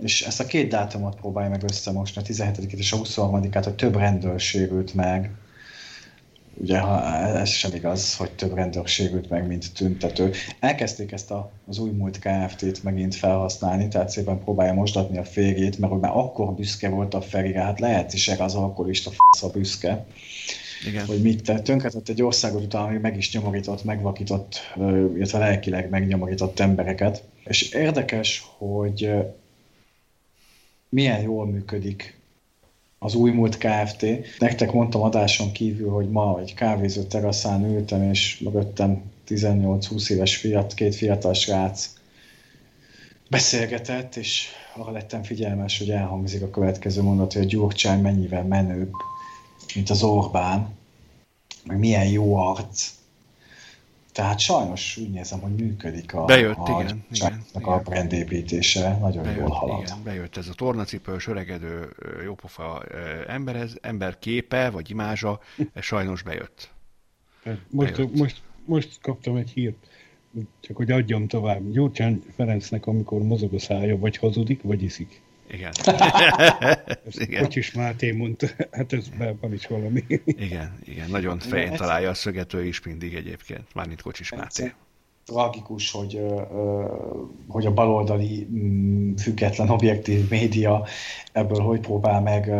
és 0.02 0.22
ezt 0.22 0.40
a 0.40 0.46
két 0.46 0.68
dátumot 0.68 1.16
próbálja 1.16 1.50
meg 1.50 1.62
összemosni, 1.62 2.20
a 2.20 2.24
17 2.24 2.72
és 2.72 2.92
a 2.92 2.96
23-át, 2.96 3.64
hogy 3.64 3.74
több 3.74 3.96
rendőr 3.96 4.40
sérült 4.40 4.94
meg. 4.94 5.30
Ugye 6.54 6.78
ha 6.78 7.04
ez 7.14 7.48
sem 7.48 7.74
igaz, 7.74 8.16
hogy 8.16 8.30
több 8.32 8.54
rendőr 8.54 8.88
sérült 8.88 9.30
meg, 9.30 9.46
mint 9.46 9.74
tüntető. 9.74 10.32
Elkezdték 10.60 11.12
ezt 11.12 11.30
a, 11.30 11.50
az 11.66 11.78
új 11.78 11.90
múlt 11.90 12.18
Kft-t 12.18 12.82
megint 12.82 13.14
felhasználni, 13.14 13.88
tehát 13.88 14.08
szépen 14.08 14.38
próbálja 14.38 14.72
mosdatni 14.72 15.18
a 15.18 15.24
férjét, 15.24 15.78
mert 15.78 15.92
hogy 15.92 16.00
már 16.00 16.16
akkor 16.16 16.54
büszke 16.54 16.88
volt 16.88 17.14
a 17.14 17.20
Ferire, 17.20 17.60
hát 17.60 17.80
lehet 17.80 18.12
is 18.12 18.28
erre 18.28 18.44
az 18.44 18.54
alkoholista 18.54 19.10
a 19.40 19.48
büszke 19.48 20.06
igen. 20.86 21.06
hogy 21.06 21.22
mit 21.22 21.42
tett. 21.42 21.64
Tönkretett 21.64 22.08
egy 22.08 22.22
országot 22.22 22.62
utána, 22.62 22.86
ami 22.86 22.98
meg 22.98 23.16
is 23.16 23.32
nyomorított, 23.32 23.84
megvakított, 23.84 24.60
illetve 25.14 25.38
lelkileg 25.38 25.90
megnyomorított 25.90 26.60
embereket. 26.60 27.22
És 27.44 27.70
érdekes, 27.70 28.44
hogy 28.58 29.10
milyen 30.88 31.20
jól 31.20 31.46
működik 31.46 32.20
az 32.98 33.14
új 33.14 33.30
múlt 33.30 33.58
Kft. 33.58 34.06
Nektek 34.38 34.72
mondtam 34.72 35.02
adáson 35.02 35.52
kívül, 35.52 35.90
hogy 35.90 36.10
ma 36.10 36.40
egy 36.40 36.54
kávézó 36.54 37.02
teraszán 37.02 37.64
ültem, 37.64 38.10
és 38.10 38.38
mögöttem 38.38 39.02
18-20 39.28 40.10
éves 40.10 40.36
fiat, 40.36 40.74
két 40.74 40.94
fiatal 40.94 41.34
srác 41.34 41.90
beszélgetett, 43.30 44.16
és 44.16 44.48
arra 44.76 44.90
lettem 44.90 45.22
figyelmes, 45.22 45.78
hogy 45.78 45.90
elhangzik 45.90 46.42
a 46.42 46.50
következő 46.50 47.02
mondat, 47.02 47.32
hogy 47.32 47.42
a 47.42 47.46
Gyurcsány 47.48 48.00
mennyivel 48.00 48.44
menőbb, 48.44 48.92
mint 49.74 49.90
az 49.90 50.02
Orbán, 50.02 50.76
meg 51.64 51.78
milyen 51.78 52.06
jó 52.06 52.36
arc. 52.36 52.90
Tehát 54.12 54.38
sajnos 54.38 54.96
úgy 54.96 55.10
nézem, 55.10 55.40
hogy 55.40 55.54
működik 55.54 56.14
a, 56.14 56.24
bejött, 56.24 56.56
a, 56.56 56.80
igen, 56.80 57.04
igen, 57.10 57.44
a 57.52 57.58
igen. 57.58 57.82
brandépítése, 57.82 58.96
nagyon 59.00 59.22
bejött, 59.22 59.38
jól 59.38 59.48
halad. 59.48 59.80
Igen, 59.80 60.02
bejött 60.02 60.36
ez 60.36 60.48
a 60.48 60.54
tornacipős, 60.54 61.26
öregedő, 61.26 61.96
jópofa 62.24 62.82
ember, 63.26 63.56
ez, 63.56 63.74
ember 63.80 64.18
képe, 64.18 64.70
vagy 64.70 64.90
imázsa, 64.90 65.40
ez 65.74 65.84
sajnos 65.84 66.22
bejött. 66.22 66.70
Most, 67.68 67.92
bejött. 67.92 68.16
most, 68.16 68.42
most 68.64 68.98
kaptam 69.00 69.36
egy 69.36 69.50
hírt, 69.50 69.76
csak 70.60 70.76
hogy 70.76 70.90
adjam 70.90 71.28
tovább. 71.28 71.70
Gyurcsány 71.70 72.22
Ferencnek, 72.36 72.86
amikor 72.86 73.22
mozog 73.22 73.54
a 73.54 73.58
szája, 73.58 73.98
vagy 73.98 74.16
hazudik, 74.16 74.62
vagy 74.62 74.82
iszik. 74.82 75.20
Igen. 75.52 75.72
igen. 77.26 77.42
Kocsis 77.42 77.72
Máté 77.72 78.12
mondta, 78.12 78.46
hát 78.70 78.92
ez 78.92 79.06
van 79.40 79.52
is 79.52 79.66
valami. 79.66 80.04
igen, 80.24 80.78
igen, 80.84 81.10
nagyon 81.10 81.38
fején 81.38 81.76
találja 81.76 82.10
a 82.10 82.14
szögető 82.14 82.64
is 82.64 82.82
mindig 82.82 83.14
egyébként, 83.14 83.74
mármint 83.74 84.02
Kocsis 84.02 84.30
Máté. 84.30 84.72
Tragikus, 85.24 85.90
hogy, 85.90 86.20
hogy 87.48 87.66
a 87.66 87.72
baloldali 87.72 88.48
mm, 88.50 89.14
független 89.14 89.68
objektív 89.68 90.28
média 90.28 90.86
ebből 91.32 91.60
hogy 91.60 91.80
próbál 91.80 92.20
meg 92.20 92.50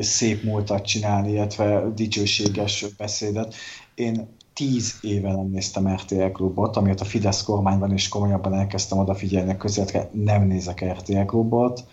szép 0.00 0.42
múltat 0.42 0.86
csinálni, 0.86 1.32
illetve 1.32 1.92
dicsőséges 1.94 2.86
beszédet. 2.96 3.54
Én 3.94 4.28
tíz 4.52 4.98
éve 5.02 5.32
nem 5.32 5.50
néztem 5.50 5.94
RTL 5.94 6.26
klubot, 6.32 6.76
amiatt 6.76 7.00
a 7.00 7.04
Fidesz 7.04 7.42
kormányban 7.42 7.92
is 7.92 8.08
komolyabban 8.08 8.54
elkezdtem 8.54 8.98
odafigyelni 8.98 9.52
a 9.52 9.56
közéletre, 9.56 10.10
nem 10.12 10.46
nézek 10.46 10.84
RTL 10.84 11.24
klubot 11.24 11.84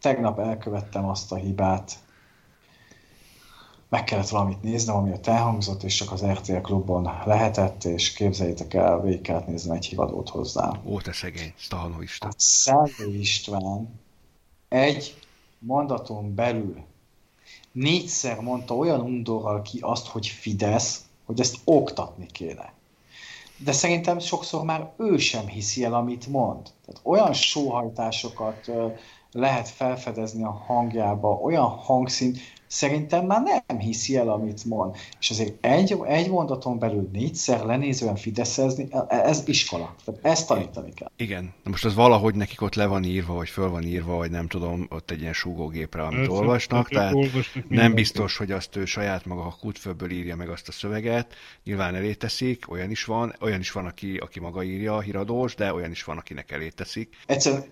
tegnap 0.00 0.38
elkövettem 0.38 1.08
azt 1.08 1.32
a 1.32 1.36
hibát, 1.36 1.98
meg 3.88 4.04
kellett 4.04 4.28
valamit 4.28 4.62
néznem, 4.62 4.96
ami 4.96 5.10
ott 5.10 5.26
elhangzott, 5.26 5.82
és 5.82 5.94
csak 5.94 6.12
az 6.12 6.24
RTL 6.24 6.56
klubban 6.56 7.22
lehetett, 7.24 7.84
és 7.84 8.12
képzeljétek 8.12 8.74
el, 8.74 9.00
végig 9.00 9.20
kellett 9.20 9.46
nézni 9.46 9.76
egy 9.76 9.86
hivadót 9.86 10.28
hozzá. 10.28 10.80
Ó, 10.84 11.00
te 11.00 11.12
szegény, 11.12 11.52
Stahanó 11.56 12.00
István. 12.00 12.30
Hát 12.30 12.40
Szelvő 12.40 13.14
István 13.14 14.00
egy 14.68 15.18
mondaton 15.58 16.34
belül 16.34 16.84
négyszer 17.72 18.40
mondta 18.40 18.76
olyan 18.76 19.00
undorral 19.00 19.62
ki 19.62 19.78
azt, 19.80 20.06
hogy 20.06 20.26
Fidesz, 20.26 21.04
hogy 21.24 21.40
ezt 21.40 21.56
oktatni 21.64 22.26
kéne. 22.26 22.72
De 23.56 23.72
szerintem 23.72 24.18
sokszor 24.18 24.64
már 24.64 24.92
ő 24.96 25.16
sem 25.16 25.46
hiszi 25.46 25.84
el, 25.84 25.94
amit 25.94 26.26
mond. 26.26 26.70
Tehát 26.84 27.00
olyan 27.02 27.32
sóhajtásokat 27.32 28.70
lehet 29.32 29.68
felfedezni 29.68 30.44
a 30.44 30.62
hangjába 30.66 31.28
olyan 31.28 31.68
hangszint, 31.68 32.38
szerintem 32.68 33.26
már 33.26 33.42
nem 33.42 33.78
hiszi 33.78 34.16
el, 34.16 34.28
amit 34.28 34.64
mond. 34.64 34.96
És 35.20 35.30
azért 35.30 35.64
egy, 35.64 35.96
egy 36.06 36.30
mondaton 36.30 36.78
belül 36.78 37.08
négyszer 37.12 37.64
lenézően 37.64 38.16
fideszezni, 38.16 38.88
ez 39.08 39.42
iskola. 39.46 39.94
Tehát 40.04 40.24
ezt 40.24 40.46
tanítani 40.46 40.92
kell. 40.92 41.10
Igen. 41.16 41.54
Na 41.64 41.70
most 41.70 41.84
az 41.84 41.94
valahogy 41.94 42.34
nekik 42.34 42.62
ott 42.62 42.74
le 42.74 42.86
van 42.86 43.04
írva, 43.04 43.34
vagy 43.34 43.48
föl 43.48 43.70
van 43.70 43.82
írva, 43.82 44.16
vagy 44.16 44.30
nem 44.30 44.48
tudom, 44.48 44.86
ott 44.90 45.10
egy 45.10 45.20
ilyen 45.20 45.32
súgógépre, 45.32 46.02
amit 46.02 46.18
Ez 46.18 46.28
olvasnak, 46.28 46.88
tehát 46.88 47.14
nem 47.68 47.94
biztos, 47.94 48.36
hogy 48.36 48.50
azt 48.50 48.76
ő 48.76 48.84
saját 48.84 49.24
maga 49.24 49.42
a 49.42 49.56
kutfőből 49.60 50.10
írja 50.10 50.36
meg 50.36 50.48
azt 50.48 50.68
a 50.68 50.72
szöveget. 50.72 51.34
Nyilván 51.64 51.94
elé 51.94 52.14
teszik, 52.14 52.70
olyan 52.70 52.90
is 52.90 53.04
van, 53.04 53.34
olyan 53.40 53.60
is 53.60 53.72
van, 53.72 53.86
aki, 53.86 54.16
aki 54.16 54.40
maga 54.40 54.62
írja 54.62 54.96
a 54.96 55.00
híradós, 55.00 55.54
de 55.54 55.72
olyan 55.72 55.90
is 55.90 56.04
van, 56.04 56.18
akinek 56.18 56.50
elé 56.50 56.68
teszik. 56.68 57.16
Egyszerűen 57.26 57.64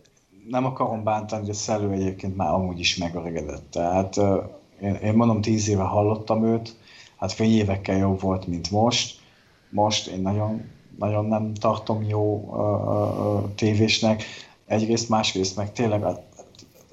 nem 0.49 0.65
akarom 0.65 1.05
bántani, 1.05 1.51
a 1.51 1.53
Szellő 1.53 1.91
egyébként 1.91 2.37
már 2.37 2.53
amúgy 2.53 2.79
is 2.79 2.97
megöregedett. 2.97 3.71
Tehát 3.71 4.17
én, 4.81 4.95
én 4.95 5.15
mondom, 5.15 5.41
tíz 5.41 5.69
éve 5.69 5.83
hallottam 5.83 6.45
őt, 6.45 6.77
hát 7.17 7.33
fél 7.33 7.55
évekkel 7.55 7.97
jobb 7.97 8.21
volt, 8.21 8.47
mint 8.47 8.71
most. 8.71 9.19
Most 9.71 10.07
én 10.07 10.21
nagyon, 10.21 10.65
nagyon 10.99 11.25
nem 11.25 11.55
tartom 11.55 12.03
jó 12.03 12.35
uh, 12.37 13.55
tévésnek. 13.55 14.23
Egyrészt, 14.67 15.09
másrészt 15.09 15.57
meg 15.57 15.73
tényleg 15.73 16.05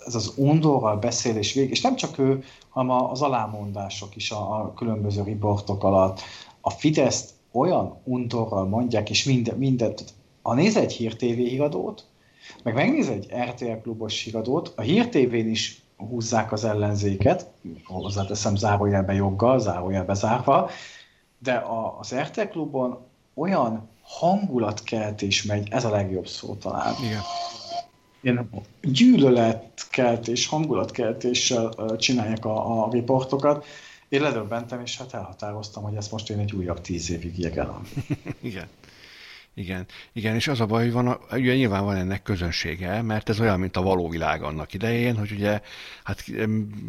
ez 0.05 0.15
az 0.15 0.33
undorral 0.35 0.97
beszélés 0.97 1.53
vég, 1.53 1.69
és 1.69 1.81
nem 1.81 1.95
csak 1.95 2.17
ő, 2.17 2.43
hanem 2.69 2.89
az 2.89 3.21
alámondások 3.21 4.15
is 4.15 4.31
a, 4.31 4.61
a 4.61 4.73
különböző 4.73 5.23
riportok 5.23 5.83
alatt. 5.83 6.21
A 6.61 6.69
Fideszt 6.69 7.31
olyan 7.51 7.97
undorral 8.03 8.65
mondják, 8.65 9.09
és 9.09 9.23
minden, 9.23 9.57
mindent, 9.57 10.03
ha 10.41 10.53
néz 10.53 10.77
egy 10.77 10.93
hír 10.93 11.15
TV 11.15 11.23
híradót, 11.23 12.05
meg 12.63 12.73
megnéz 12.73 13.09
egy 13.09 13.31
RTL 13.49 13.81
klubos 13.81 14.23
híradót, 14.23 14.73
a 14.75 14.81
Hír 14.81 15.09
TV-n 15.09 15.49
is 15.49 15.81
húzzák 15.95 16.51
az 16.51 16.63
ellenzéket, 16.63 17.47
hozzáteszem 17.83 18.55
zárójelbe 18.55 19.13
joggal, 19.13 19.59
zárójelbe 19.59 20.13
zárva, 20.13 20.69
de 21.39 21.53
a, 21.53 21.99
az 21.99 22.15
RTL 22.15 22.41
klubon 22.41 22.97
olyan 23.33 23.89
hangulatkeltés 24.01 25.43
megy, 25.43 25.67
ez 25.71 25.85
a 25.85 25.89
legjobb 25.89 26.27
szó 26.27 26.55
talán. 26.55 26.93
Igen. 27.03 27.21
Ilyen 28.21 28.49
gyűlöletkeltés, 28.81 30.47
hangulatkeltéssel 30.47 31.95
csinálják 31.97 32.45
a, 32.45 32.83
a 32.83 32.91
riportokat. 32.91 33.65
Én 34.09 34.21
ledöbbentem, 34.21 34.81
és 34.81 34.97
hát 34.97 35.13
elhatároztam, 35.13 35.83
hogy 35.83 35.95
ezt 35.95 36.11
most 36.11 36.29
én 36.29 36.39
egy 36.39 36.53
újabb 36.53 36.81
tíz 36.81 37.11
évig 37.11 37.39
jegelem. 37.39 37.87
Igen. 38.41 38.67
Igen, 39.55 39.85
igen, 40.13 40.35
és 40.35 40.47
az 40.47 40.59
a 40.59 40.65
baj, 40.65 40.83
hogy 40.83 40.93
van, 40.93 41.19
ugye 41.31 41.55
nyilván 41.55 41.83
van 41.83 41.95
ennek 41.95 42.23
közönsége, 42.23 43.01
mert 43.01 43.29
ez 43.29 43.39
olyan, 43.39 43.59
mint 43.59 43.77
a 43.77 43.81
való 43.81 44.09
világ 44.09 44.43
annak 44.43 44.73
idején, 44.73 45.17
hogy 45.17 45.31
ugye 45.31 45.61
hát 46.03 46.23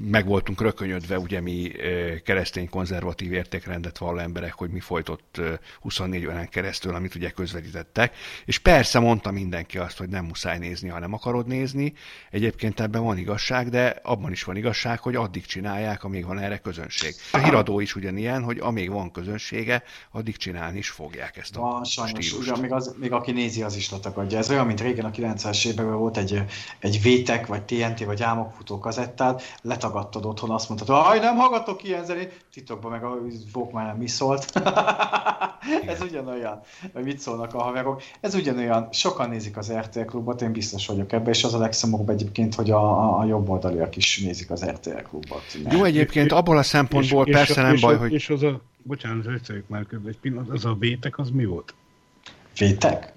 meg 0.04 0.26
voltunk 0.26 0.60
rökönyödve, 0.60 1.18
ugye 1.18 1.40
mi 1.40 1.72
keresztény 2.24 2.68
konzervatív 2.68 3.32
értékrendet 3.32 3.98
valló 3.98 4.18
emberek, 4.18 4.52
hogy 4.52 4.70
mi 4.70 4.80
folytott 4.80 5.40
24 5.80 6.26
órán 6.26 6.48
keresztül, 6.48 6.94
amit 6.94 7.14
ugye 7.14 7.30
közvetítettek, 7.30 8.16
és 8.44 8.58
persze 8.58 8.98
mondta 8.98 9.30
mindenki 9.30 9.78
azt, 9.78 9.98
hogy 9.98 10.08
nem 10.08 10.24
muszáj 10.24 10.58
nézni, 10.58 10.88
ha 10.88 10.98
nem 10.98 11.12
akarod 11.12 11.46
nézni, 11.46 11.92
egyébként 12.30 12.80
ebben 12.80 13.02
van 13.02 13.18
igazság, 13.18 13.68
de 13.68 14.00
abban 14.02 14.32
is 14.32 14.42
van 14.44 14.56
igazság, 14.56 14.98
hogy 15.00 15.14
addig 15.14 15.46
csinálják, 15.46 16.04
amíg 16.04 16.26
van 16.26 16.38
erre 16.38 16.58
közönség. 16.58 17.14
A 17.32 17.38
híradó 17.38 17.80
is 17.80 17.94
ugyanilyen, 17.96 18.42
hogy 18.42 18.58
amíg 18.58 18.90
van 18.90 19.10
közönsége, 19.10 19.82
addig 20.10 20.36
csinálni 20.36 20.78
is 20.78 20.88
fogják 20.88 21.36
ezt 21.36 21.56
a 21.56 21.60
van, 21.60 21.84
stílust 21.84 22.53
még, 22.60 22.72
az, 22.72 22.94
még 22.98 23.12
aki 23.12 23.32
nézi, 23.32 23.62
az 23.62 23.76
is 23.76 23.90
letakadja. 23.90 24.38
Ez 24.38 24.50
olyan, 24.50 24.66
mint 24.66 24.80
régen 24.80 25.04
a 25.04 25.10
90-es 25.10 25.66
években 25.66 25.98
volt 25.98 26.16
egy, 26.16 26.42
egy 26.78 27.02
Vétek, 27.02 27.46
vagy 27.46 27.62
TNT, 27.62 28.04
vagy 28.04 28.22
álmokfutó 28.22 28.78
kazettát, 28.78 29.42
letagadtad 29.62 30.24
otthon, 30.24 30.50
azt 30.50 30.68
mondtad, 30.68 30.96
hogy 30.96 31.20
nem 31.20 31.36
hallgatok 31.36 31.84
ilyen 31.84 32.04
zenét, 32.04 32.44
titokban 32.52 32.90
meg 32.90 33.04
a 33.04 33.18
Walkman 33.54 33.96
mi 33.96 34.06
szólt. 34.06 34.52
ez 35.86 36.00
ugyanolyan, 36.00 36.60
vagy 36.92 37.04
mit 37.04 37.18
szólnak 37.18 37.54
a 37.54 37.62
haverok. 37.62 38.02
Ez 38.20 38.34
ugyanolyan, 38.34 38.88
sokan 38.92 39.28
nézik 39.28 39.56
az 39.56 39.72
RTL 39.72 40.00
klubot, 40.00 40.42
én 40.42 40.52
biztos 40.52 40.86
vagyok 40.86 41.12
ebben, 41.12 41.32
és 41.32 41.44
az 41.44 41.54
a 41.54 41.58
legszomorúbb 41.58 42.08
egyébként, 42.08 42.54
hogy 42.54 42.70
a, 42.70 42.78
a, 42.78 43.18
a 43.18 43.24
jobb 43.24 43.48
oldaliak 43.48 43.96
is 43.96 44.20
nézik 44.20 44.50
az 44.50 44.64
RTL 44.64 45.02
klubot. 45.02 45.42
Jó, 45.70 45.84
egyébként 45.84 46.32
abból 46.32 46.58
a 46.58 46.62
szempontból 46.62 47.26
és, 47.26 47.34
persze 47.34 47.52
és, 47.52 47.66
nem 47.66 47.74
és, 47.74 47.80
baj, 47.80 47.96
hogy... 47.96 48.12
És 48.12 48.30
az 48.30 48.42
a, 48.42 48.60
bocsánat, 48.82 49.24
hogy 49.46 49.64
már 49.66 49.86
egy 50.06 50.18
pillanat, 50.20 50.48
az 50.48 50.64
a 50.64 50.76
vétek, 50.78 51.18
az 51.18 51.30
mi 51.30 51.44
volt? 51.44 51.74
Vétek? 52.58 53.12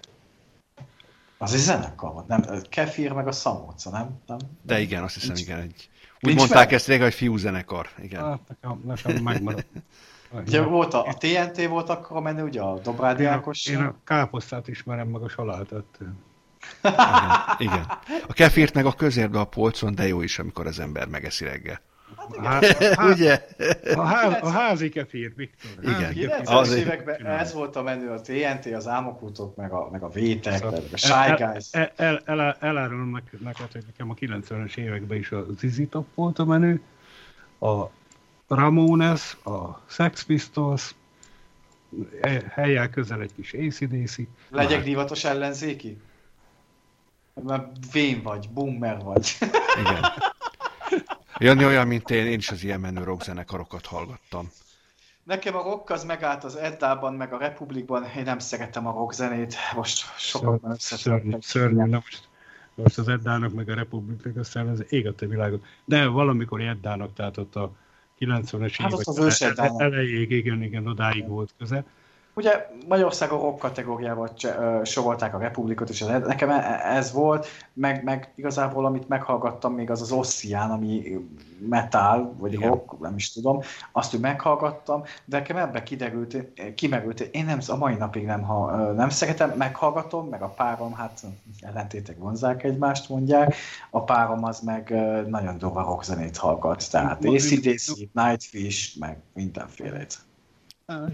Az 1.37 1.53
egy 1.53 1.59
zenekar 1.59 2.13
volt, 2.13 2.27
nem? 2.27 2.43
Kefir 2.69 3.11
meg 3.11 3.27
a 3.27 3.31
Szamóca, 3.31 3.89
nem? 3.89 4.19
nem? 4.25 4.37
De 4.61 4.79
igen, 4.79 5.03
azt 5.03 5.13
hiszem, 5.13 5.33
Nincs. 5.33 5.47
igen. 5.47 5.59
Egy... 5.59 5.89
Úgy 6.15 6.19
Nincs 6.19 6.37
mondták 6.37 6.65
meg? 6.65 6.73
ezt 6.73 6.87
régen, 6.87 7.03
hogy 7.03 7.13
fiú 7.13 7.37
zenekar. 7.37 7.89
Igen. 8.01 8.23
Hát, 8.23 8.39
nekem, 8.47 8.81
nekem 8.85 9.23
megmaradt. 9.23 9.67
Ugye 10.47 10.61
volt 10.61 10.93
a, 10.93 11.05
a 11.05 11.13
TNT 11.13 11.67
volt 11.67 11.89
akkor 11.89 12.17
a 12.17 12.19
menü, 12.19 12.41
ugye 12.41 12.61
a 12.61 12.79
Dobrádi 12.79 13.23
én, 13.23 13.29
Ákos. 13.29 13.65
Én 13.65 13.77
a 13.77 13.95
káposztát 14.03 14.67
ismerem, 14.67 15.07
meg 15.07 15.21
a 15.21 15.29
salátot. 15.29 15.97
Igen, 16.83 17.39
igen. 17.57 17.85
A 18.27 18.33
kefirt 18.33 18.73
meg 18.73 18.85
a 18.85 18.91
közérbe 18.91 19.39
a 19.39 19.45
polcon, 19.45 19.95
de 19.95 20.07
jó 20.07 20.21
is, 20.21 20.39
amikor 20.39 20.67
az 20.67 20.79
ember 20.79 21.07
megeszi 21.07 21.43
reggel. 21.43 21.81
Hát, 22.43 22.65
hát, 22.65 23.13
ugye? 23.13 23.45
A, 23.95 24.01
ház, 24.01 24.37
a 24.41 24.49
házi 24.49 24.89
kefír, 24.89 25.33
Viktor. 25.35 25.71
Igen. 25.81 26.13
90-es 26.43 26.73
években 26.73 27.25
ez 27.25 27.53
volt 27.53 27.75
a 27.75 27.81
menő, 27.81 28.09
a 28.09 28.21
TNT, 28.21 28.65
az 28.73 28.87
álmokútok, 28.87 29.55
meg 29.55 29.71
a, 29.71 29.89
meg 29.91 30.03
a 30.03 30.09
vétek, 30.09 30.57
szóval 30.57 30.71
meg 30.71 30.89
a 30.91 30.97
Shy 30.97 31.43
Guys. 31.43 31.67
El, 31.71 31.91
el, 31.95 32.21
el, 32.25 32.57
elárulom 32.59 33.21
neked, 33.39 33.71
hogy 33.71 33.83
nekem 33.85 34.09
a 34.09 34.13
90-es 34.13 34.77
években 34.77 35.17
is 35.17 35.31
a 35.31 35.45
Zizi 35.57 35.87
Top 35.87 36.07
volt 36.15 36.39
a 36.39 36.45
menő, 36.45 36.81
a 37.59 37.83
Ramones, 38.47 39.37
a 39.43 39.81
Sex 39.85 40.23
Pistols, 40.23 40.95
e, 42.21 42.43
helyel 42.49 42.89
közel 42.89 43.21
egy 43.21 43.31
kis 43.35 43.53
ACDC. 43.53 44.15
Legyek 44.49 44.83
divatos 44.83 45.23
ellenzéki? 45.23 45.97
Mert 47.43 47.91
vén 47.91 48.21
vagy, 48.21 48.49
boomer 48.49 49.03
vagy. 49.03 49.37
Igen. 49.79 50.05
Jani 51.39 51.65
olyan, 51.65 51.87
mint 51.87 52.09
én, 52.09 52.25
én 52.25 52.37
is 52.37 52.49
az 52.49 52.63
ilyen 52.63 52.79
menő 52.79 53.03
rockzenekarokat 53.03 53.85
hallgattam. 53.85 54.51
Nekem 55.23 55.55
a 55.55 55.63
rock 55.63 55.89
az 55.89 56.03
megállt 56.03 56.43
az 56.43 56.55
Eddában, 56.55 57.13
meg 57.13 57.33
a 57.33 57.37
Republikban, 57.37 58.05
én 58.17 58.23
nem 58.23 58.39
szeretem 58.39 58.87
a 58.87 58.91
rockzenét, 58.91 59.55
most 59.75 60.05
sokat 60.17 60.61
nem 60.61 60.75
Szörnyű, 60.77 61.35
szörnyű. 61.39 61.75
Na 61.75 61.85
most, 61.85 62.27
most 62.75 62.97
az 62.97 63.07
Eddának, 63.07 63.53
meg 63.53 63.69
a 63.69 63.73
Republiknak 63.73 64.37
aztán 64.37 64.67
az 64.67 64.85
ég 64.89 65.07
a 65.07 65.15
te 65.15 65.25
világot. 65.25 65.65
De 65.85 66.07
valamikor 66.07 66.61
Eddának, 66.61 67.13
tehát 67.13 67.37
ott 67.37 67.55
a 67.55 67.71
90-es 68.19 68.75
hát 68.77 69.31
évek 69.41 69.71
elejéig, 69.77 70.31
igen, 70.31 70.63
igen, 70.63 70.87
odáig 70.87 71.27
volt 71.27 71.53
köze. 71.57 71.83
Ugye 72.37 72.67
Magyarországon 72.87 73.39
rock 73.39 73.59
kategóriával 73.59 74.33
sorolták 74.83 75.33
a 75.33 75.37
Republikot, 75.37 75.89
és 75.89 75.99
nekem 76.03 76.49
e- 76.49 76.81
ez 76.83 77.11
volt, 77.11 77.47
meg, 77.73 78.03
meg 78.03 78.31
igazából 78.35 78.85
amit 78.85 79.07
meghallgattam 79.07 79.73
még 79.73 79.89
az 79.89 80.01
az 80.01 80.11
Ossian, 80.11 80.71
ami 80.71 81.17
metal, 81.69 82.33
vagy 82.37 82.53
Igen. 82.53 82.69
rock, 82.69 82.99
nem 82.99 83.15
is 83.15 83.31
tudom, 83.31 83.61
azt 83.91 84.13
úgy 84.13 84.19
meghallgattam, 84.19 85.03
de 85.25 85.37
nekem 85.37 85.57
ebbe 85.57 85.83
kiderült, 85.83 86.37
kimerült, 86.75 87.19
én 87.19 87.45
nem, 87.45 87.59
a 87.67 87.75
mai 87.75 87.95
napig 87.95 88.25
nem, 88.25 88.41
ha, 88.41 88.91
nem 88.91 89.09
szeretem, 89.09 89.49
meghallgatom, 89.49 90.27
meg 90.27 90.41
a 90.41 90.49
párom, 90.49 90.93
hát 90.93 91.21
ellentétek 91.59 92.17
vonzák 92.17 92.63
egymást, 92.63 93.09
mondják, 93.09 93.55
a 93.89 94.03
párom 94.03 94.43
az 94.43 94.59
meg 94.59 94.89
nagyon 95.27 95.57
durva 95.57 95.81
rockzenét 95.81 96.37
hallgat, 96.37 96.91
tehát 96.91 97.25
ACDC, 97.25 97.91
Nightwish, 98.13 98.99
meg 98.99 99.17
mindenfélét. 99.33 100.25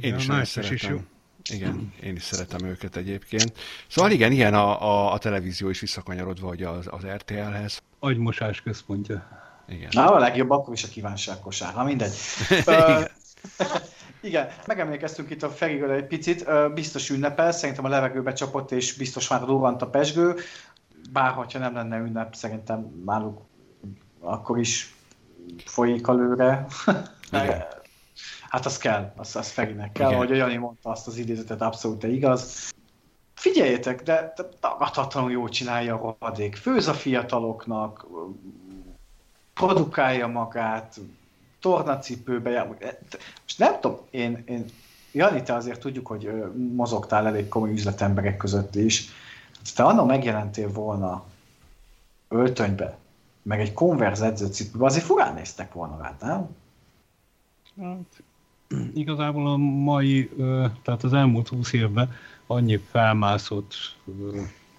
Én 0.01 0.15
is 0.15 0.25
nagyon 0.25 0.45
szeretem. 0.45 1.11
Igen, 1.51 1.93
én 2.03 2.15
is 2.15 2.23
szeretem 2.23 2.67
őket 2.67 2.95
egyébként. 2.95 3.57
Szóval 3.87 4.11
igen, 4.11 4.31
ilyen 4.31 4.53
a, 4.53 4.81
a, 4.81 5.13
a 5.13 5.17
televízió 5.17 5.69
is 5.69 5.79
visszakanyarodva 5.79 6.47
hogy 6.47 6.63
az, 6.63 6.87
az 6.89 7.05
RTL-hez. 7.05 7.81
Agymosás 7.99 8.61
központja. 8.61 9.41
Igen. 9.67 9.89
Na, 9.91 10.13
a 10.13 10.19
legjobb 10.19 10.49
akkor 10.49 10.73
is 10.73 10.83
a 10.83 10.87
kívánságkosár. 10.87 11.73
Na 11.73 11.83
mindegy. 11.83 12.13
igen. 12.65 13.07
Igen, 14.21 14.49
megemlékeztünk 14.67 15.29
itt 15.29 15.43
a 15.43 15.49
Feriről 15.49 15.91
egy 15.91 16.07
picit, 16.07 16.45
biztos 16.73 17.09
ünnepel, 17.09 17.51
szerintem 17.51 17.85
a 17.85 17.89
levegőbe 17.89 18.33
csapott, 18.33 18.71
és 18.71 18.93
biztos 18.93 19.27
már 19.27 19.45
durrant 19.45 19.81
a 19.81 19.89
pesgő, 19.89 20.35
bár 21.11 21.31
ha 21.31 21.45
nem 21.53 21.73
lenne 21.73 21.97
ünnep, 21.97 22.35
szerintem 22.35 23.03
náluk 23.05 23.41
akkor 24.19 24.59
is 24.59 24.95
folyik 25.65 26.07
a 26.07 26.13
lőre. 26.13 26.65
Hát 28.49 28.65
az 28.65 28.77
kell, 28.77 29.13
az, 29.15 29.35
az 29.35 29.49
Ferinek 29.49 29.91
kell, 29.91 30.07
Igen. 30.07 30.21
ahogy 30.21 30.37
Jani 30.37 30.57
mondta 30.57 30.89
azt 30.89 31.07
az 31.07 31.17
idézetet, 31.17 31.61
abszolút 31.61 32.03
igaz. 32.03 32.71
Figyeljétek, 33.33 34.03
de, 34.03 34.33
de 34.35 34.43
tagadhatatlanul 34.59 35.31
jól 35.31 35.49
csinálja 35.49 35.95
a 35.95 36.15
rohadék. 36.19 36.55
Főz 36.55 36.87
a 36.87 36.93
fiataloknak, 36.93 38.07
produkálja 39.53 40.27
magát, 40.27 40.99
tornacipőbe, 41.59 42.67
most 43.43 43.57
nem 43.57 43.79
tudom, 43.79 43.99
én, 44.09 44.43
én 44.47 44.65
Jani, 45.11 45.43
te 45.43 45.53
azért 45.53 45.79
tudjuk, 45.79 46.07
hogy 46.07 46.31
mozogtál 46.73 47.27
elég 47.27 47.47
komoly 47.47 47.71
üzletemberek 47.71 48.37
között 48.37 48.75
is. 48.75 49.09
Te 49.75 49.83
annak 49.83 50.07
megjelentél 50.07 50.71
volna 50.71 51.23
öltönybe, 52.27 52.97
meg 53.41 53.59
egy 53.59 53.73
konverz 53.73 54.21
edzőcipőbe, 54.21 54.85
azért 54.85 55.05
furán 55.05 55.33
néztek 55.33 55.73
volna 55.73 55.97
rá, 55.97 56.15
nem? 56.19 56.55
Hát, 57.81 58.23
igazából 58.93 59.47
a 59.47 59.57
mai, 59.57 60.29
tehát 60.81 61.03
az 61.03 61.13
elmúlt 61.13 61.47
20 61.47 61.73
évben 61.73 62.13
annyi 62.47 62.77
felmászott 62.77 63.95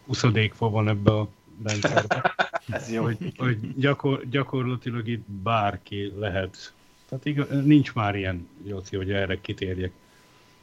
uszadékfa 0.06 0.70
van 0.70 0.88
ebbe 0.88 1.12
a 1.12 1.28
rendszerbe, 1.62 2.34
Ez 2.66 2.92
jó. 2.92 3.02
hogy, 3.02 3.32
hogy 3.36 3.74
gyakor, 3.76 4.28
gyakorlatilag 4.28 5.08
itt 5.08 5.30
bárki 5.30 6.12
lehet. 6.18 6.72
Tehát 7.08 7.24
igaz, 7.24 7.64
nincs 7.64 7.94
már 7.94 8.14
ilyen, 8.14 8.48
Jóci, 8.62 8.96
hogy 8.96 9.12
erre 9.12 9.40
kitérjek. 9.40 9.92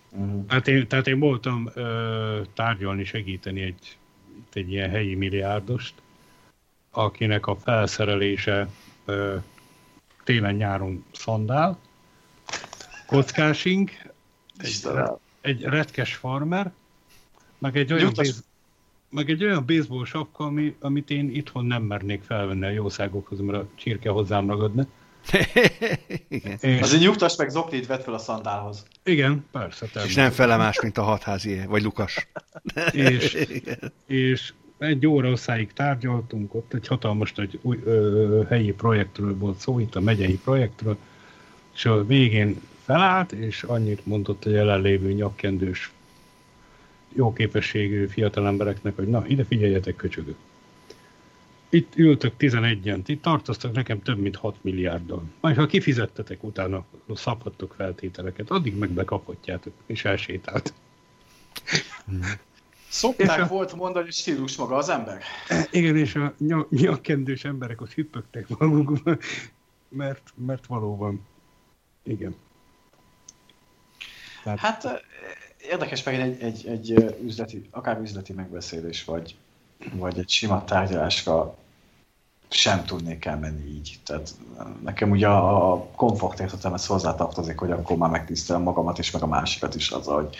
Uh-huh. 0.10 0.46
Tehát, 0.46 0.68
én, 0.68 0.88
tehát 0.88 1.08
én 1.08 1.20
voltam 1.20 1.70
ö, 1.74 2.42
tárgyalni, 2.54 3.04
segíteni 3.04 3.62
egy, 3.62 3.98
egy 4.54 4.72
ilyen 4.72 4.90
helyi 4.90 5.16
milliárdost, 5.16 5.94
akinek 6.92 7.48
a 7.48 7.56
felszerelése 7.56 8.68
ö, 9.06 9.36
télen-nyáron 10.24 11.06
szandál, 11.12 11.78
kockásink, 13.12 13.92
egy, 14.58 14.88
egy 15.42 15.62
retkes 15.62 16.16
farmer, 16.16 16.72
meg 17.58 17.78
egy 17.78 17.94
olyan, 17.94 18.12
béz, 18.16 18.44
meg 19.10 19.30
egy 19.30 19.44
olyan 19.44 19.66
baseball 19.66 20.06
sapka, 20.06 20.44
ami, 20.44 20.76
amit 20.80 21.10
én 21.10 21.30
itthon 21.30 21.66
nem 21.66 21.84
mernék 21.84 22.24
felvenni 22.24 22.66
a 22.66 22.70
jószágokhoz, 22.70 23.40
mert 23.40 23.64
a 23.64 23.68
csirke 23.76 24.10
hozzám 24.10 24.48
ragadna. 24.48 24.86
igen. 26.28 26.58
És... 26.60 26.82
Azért 26.82 27.02
nyugtass 27.02 27.36
meg 27.36 27.50
zoknit 27.50 27.88
vett 27.88 28.04
fel 28.04 28.14
a 28.14 28.18
szandálhoz. 28.18 28.86
Igen, 29.04 29.46
persze. 29.52 29.88
És 30.06 30.16
nem 30.16 30.32
fele 30.32 30.58
más, 30.58 30.82
mint 30.82 30.98
a 30.98 31.04
hatházi, 31.04 31.66
vagy 31.66 31.84
Lukas. 31.84 32.28
és, 32.92 33.48
és 34.06 34.54
egy 34.78 35.08
óra 35.08 35.30
osszáig 35.30 35.74
tárgyaltunk, 35.74 36.54
ott 36.54 36.74
egy 36.74 36.88
hatalmas 36.88 37.34
nagy 37.34 37.60
új, 37.62 37.80
ö, 37.86 38.42
helyi 38.50 38.72
projektről 38.72 39.38
volt 39.38 39.60
szó, 39.60 39.80
itt 39.80 39.96
a 39.96 40.00
megyei 40.00 40.40
projektről, 40.44 40.98
és 41.74 41.86
a 41.86 42.06
végén 42.06 42.62
felállt, 42.84 43.32
és 43.32 43.64
annyit 43.64 44.06
mondott 44.06 44.46
a 44.46 44.50
jelenlévő 44.50 45.12
nyakkendős, 45.12 45.92
jó 47.14 47.34
képességű 47.34 48.08
fiatal 48.08 48.48
embereknek, 48.48 48.96
hogy 48.96 49.08
na, 49.08 49.24
ide 49.28 49.44
figyeljetek, 49.44 49.96
köcsögök. 49.96 50.36
Itt 51.70 51.96
ültök 51.96 52.34
11-en, 52.40 53.00
itt 53.06 53.22
tartoztak 53.22 53.72
nekem 53.72 54.02
több 54.02 54.18
mint 54.18 54.36
6 54.36 54.56
milliárddal. 54.62 55.24
Majd 55.40 55.56
ha 55.56 55.66
kifizettetek 55.66 56.44
utána, 56.44 56.86
szabhattok 57.14 57.74
feltételeket, 57.78 58.50
addig 58.50 58.78
meg 58.78 58.90
bekaphatjátok, 58.90 59.74
és 59.86 60.06
elsétált. 60.06 60.74
Szokták 62.90 63.42
a... 63.42 63.48
volt 63.48 63.76
mondani, 63.76 64.04
hogy 64.04 64.14
stílus 64.14 64.56
maga 64.56 64.76
az 64.76 64.90
ember. 64.90 65.22
Igen, 65.72 65.98
és 65.98 66.16
a 66.16 66.34
nyakkendős 66.70 67.44
emberek 67.44 67.82
ott 67.82 67.94
hüppögtek 67.94 68.48
magukban, 68.48 69.20
mert, 69.90 70.34
mert 70.36 70.66
valóban. 70.66 71.26
Igen. 72.04 72.36
Tehát... 74.44 74.60
Hát 74.60 75.04
érdekes 75.70 76.04
meg 76.04 76.20
egy, 76.20 76.42
egy, 76.42 76.68
egy 76.68 77.16
üzleti, 77.24 77.68
akár 77.72 78.00
üzleti 78.00 78.34
megbeszélés, 78.34 79.04
vagy, 79.04 79.36
vagy 79.94 80.20
egy 80.20 80.30
sima 80.30 80.64
tárgyalásra 80.64 81.56
sem 82.50 82.86
tudnék 82.86 83.26
elmenni 83.26 83.70
így. 83.70 84.00
Tehát 84.06 84.30
nekem 84.84 85.10
ugye 85.10 85.28
a, 85.28 85.72
a 85.74 85.86
komfort 85.86 86.40
értetem, 86.40 86.74
hozzátartozik, 86.86 87.58
hogy 87.58 87.72
akkor 87.72 87.98
már 87.98 88.10
megtisztelem 88.10 88.62
magamat 88.62 89.00
és 89.00 89.12
meg 89.12 89.22
a 89.22 89.28
másikat 89.28 89.76
is 89.76 89.90
azzal, 89.90 90.16
hogy 90.16 90.36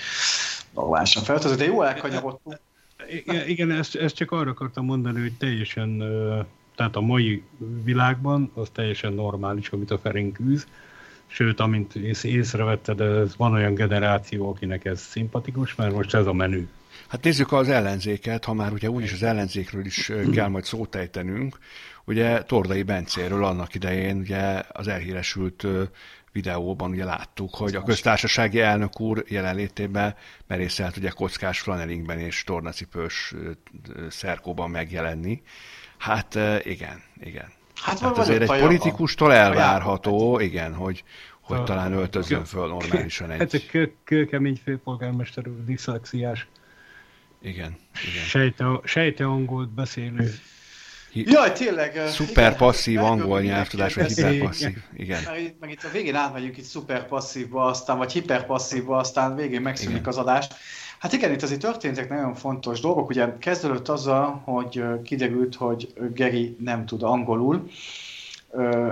normálisan 0.74 1.24
feltöző, 1.24 1.56
de 1.56 1.66
jó 1.66 1.82
elkanyarodtunk. 1.82 2.60
Igen, 3.10 3.48
igen 3.48 3.72
ezt, 3.72 3.96
ezt 3.96 4.16
csak 4.16 4.32
arra 4.32 4.50
akartam 4.50 4.86
mondani, 4.86 5.22
hogy 5.22 5.34
teljesen, 5.38 5.98
tehát 6.76 6.96
a 6.96 7.02
mai 7.02 7.44
világban 7.84 8.52
az 8.54 8.70
teljesen 8.74 9.14
normális, 9.14 9.70
amit 9.70 9.92
a 9.92 9.98
Ferenc 9.98 10.40
űz, 10.40 10.68
sőt, 11.32 11.60
amint 11.60 11.96
ész, 11.96 12.24
észrevetted, 12.24 13.02
ez 13.02 13.36
van 13.38 13.54
olyan 13.54 13.74
generáció, 13.74 14.50
akinek 14.50 14.86
ez 14.86 15.02
szimpatikus, 15.02 15.76
mert 15.76 15.94
most 15.94 16.14
ez 16.14 16.26
a 16.26 16.34
menü. 16.34 16.68
Hát 17.08 17.24
nézzük 17.24 17.52
az 17.52 17.70
ellenzéket, 17.70 18.46
ha 18.46 18.54
már 18.54 18.72
ugye 18.72 18.90
úgyis 18.90 19.14
az 19.14 19.24
ellenzékről 19.24 19.86
is 19.86 20.12
kell 20.32 20.48
majd 20.48 20.64
szót 20.64 20.96
ejtenünk. 20.96 21.58
Ugye 22.06 22.44
Tordai 22.44 22.84
Bencéről 22.84 23.44
annak 23.44 23.76
idején 23.76 24.18
ugye 24.18 24.62
az 24.72 24.88
elhíresült 24.88 25.68
videóban 26.32 26.92
ugye 26.92 27.04
láttuk, 27.04 27.56
hogy 27.56 27.76
a 27.76 27.84
köztársasági 27.84 28.60
elnök 28.60 29.00
úr 29.00 29.24
jelenlétében 29.28 30.16
merészelt 30.48 30.98
ugye 30.98 31.10
kockás 31.10 31.60
flanelingben 31.60 32.20
és 32.20 32.44
tornacipős 32.44 33.34
szerkóban 34.10 34.70
megjelenni. 34.70 35.42
Hát 35.98 36.40
igen, 36.64 37.02
igen. 37.20 37.52
Hát, 37.82 38.00
hát 38.00 38.18
azért 38.18 38.42
egy 38.42 38.60
politikustól 38.60 39.34
elvárható, 39.34 40.40
igen, 40.40 40.74
hogy, 40.74 41.04
hogy 41.42 41.58
a, 41.58 41.64
talán 41.64 41.94
öltözön 41.94 42.46
föl 42.46 42.68
normálisan 42.68 43.32
egy... 43.32 43.40
Hát 43.40 43.54
egy 43.54 43.94
kőkemény 44.04 44.62
főpolgármester 44.64 45.44
diszlexiás. 45.66 46.48
Igen, 47.42 47.78
igen. 48.12 48.24
Sejte, 48.24 48.80
sejte 48.84 49.26
angolt 49.26 49.70
beszélő 49.70 50.34
Jaj, 51.14 51.52
tényleg. 51.52 52.08
Szuper 52.08 52.56
passzív 52.56 53.00
angol 53.00 53.42
nyelvtudás, 53.42 53.94
vagy 53.94 54.14
hiperpasszív. 54.14 54.78
Igen. 54.94 55.24
Meg, 55.26 55.56
meg 55.60 55.72
itt 55.72 55.84
a 55.84 55.90
végén 55.92 56.16
átmegyünk 56.16 56.58
itt 56.58 56.64
szuper 56.64 57.08
passzívba, 57.08 57.66
aztán, 57.66 57.98
vagy 57.98 58.12
hiperpasszívba, 58.12 58.98
aztán 58.98 59.36
végén 59.36 59.62
megszűnik 59.62 59.96
igen. 59.96 60.08
az 60.08 60.18
adás. 60.18 60.48
Hát 61.02 61.14
igen, 61.14 61.32
itt 61.32 61.42
azért 61.42 61.60
történtek 61.62 62.10
nagyon 62.10 62.36
fontos 62.36 62.80
dolgok. 62.80 63.10
Ugye 63.10 63.38
kezdődött 63.38 63.90
azzal, 63.90 64.42
hogy 64.44 64.84
kiderült, 65.04 65.56
hogy 65.56 65.94
Geri 66.14 66.56
nem 66.60 66.86
tud 66.86 67.04
angolul. 67.04 67.70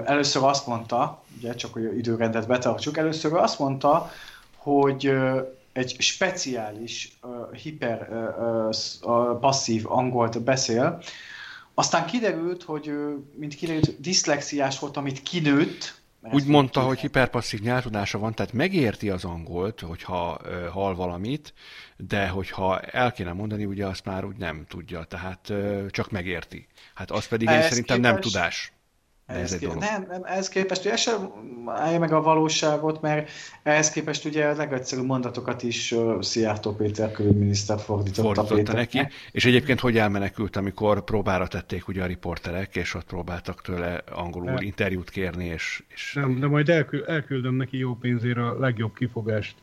Először 0.06 0.43
azt 0.43 0.67
mondta, 0.67 1.24
ugye 1.38 1.56
csak 1.56 1.74
hogy 1.74 1.98
időrendet 1.98 2.48
betartsuk, 2.48 2.98
először 2.98 3.34
azt 3.34 3.60
mondta, 3.60 4.12
hogy 4.56 5.13
egy 5.74 5.95
speciális, 6.00 7.19
hiper 7.62 8.10
passzív 9.39 9.91
angolt 9.91 10.41
beszél, 10.41 11.02
aztán 11.74 12.06
kiderült, 12.06 12.63
hogy 12.63 12.91
mint 13.36 13.56
kiderült, 13.56 14.02
diszlexiás 14.02 14.80
volt, 14.80 14.98
amit 14.98 15.24
kinőtt. 15.24 15.98
Úgy 16.21 16.45
mondta, 16.45 16.82
hogy 16.82 16.99
hiperpasszív 16.99 17.62
nyelvtudása 17.62 18.17
van, 18.17 18.34
tehát 18.34 18.53
megérti 18.53 19.10
az 19.10 19.23
angolt, 19.23 19.79
hogyha 19.79 20.39
uh, 20.43 20.67
hall 20.67 20.93
valamit, 20.95 21.53
de 21.97 22.27
hogyha 22.27 22.79
el 22.79 23.12
kéne 23.12 23.34
mondani, 23.34 23.65
ugye 23.65 23.86
azt 23.86 24.05
már 24.05 24.25
úgy 24.25 24.38
nem 24.38 24.65
tudja, 24.67 25.03
tehát 25.03 25.49
uh, 25.49 25.86
csak 25.89 26.12
megérti. 26.12 26.67
Hát 26.93 27.12
az 27.12 27.27
pedig 27.27 27.49
én 27.49 27.62
szerintem 27.62 27.95
képes... 27.95 28.12
nem 28.12 28.21
tudás. 28.21 28.73
Ez 29.30 29.54
egy 29.54 29.60
dolog. 29.60 29.78
Nem, 29.78 30.06
nem, 30.10 30.22
ehhez 30.24 30.50
képest 30.50 30.86
ugye 30.86 30.96
sem 30.96 31.32
állja 31.65 32.00
meg 32.00 32.13
a 32.13 32.22
valóságot, 32.22 33.02
mert 33.02 33.30
ehhez 33.63 33.89
képest 33.89 34.26
ugye 34.26 34.46
a 34.46 34.56
legegyszerűbb 34.56 35.06
mondatokat 35.06 35.63
is 35.63 35.92
uh, 35.92 36.22
Szijjártó 36.22 36.76
Péter 36.76 37.12
külügyminiszter 37.12 37.80
fordította, 37.80 38.44
fordította 38.44 38.74
neki. 38.78 39.08
És 39.32 39.46
egyébként 39.46 39.80
hogy 39.80 39.98
elmenekült, 39.98 40.56
amikor 40.56 41.04
próbára 41.04 41.48
tették 41.48 41.88
ugye 41.88 42.04
a 42.04 42.06
riporterek, 42.06 42.76
és 42.76 42.94
ott 42.94 43.06
próbáltak 43.06 43.62
tőle 43.62 44.04
angolul 44.12 44.54
de. 44.54 44.63
interjút 44.63 45.10
kérni, 45.10 45.46
és... 45.46 45.84
és... 45.88 46.13
Nem, 46.13 46.39
de 46.39 46.48
majd 46.48 46.70
elkü- 46.70 47.08
elküldöm 47.08 47.56
neki 47.56 47.78
jó 47.78 47.96
pénzért 47.96 48.38
a 48.38 48.60
legjobb 48.60 48.94
kifogást. 48.94 49.56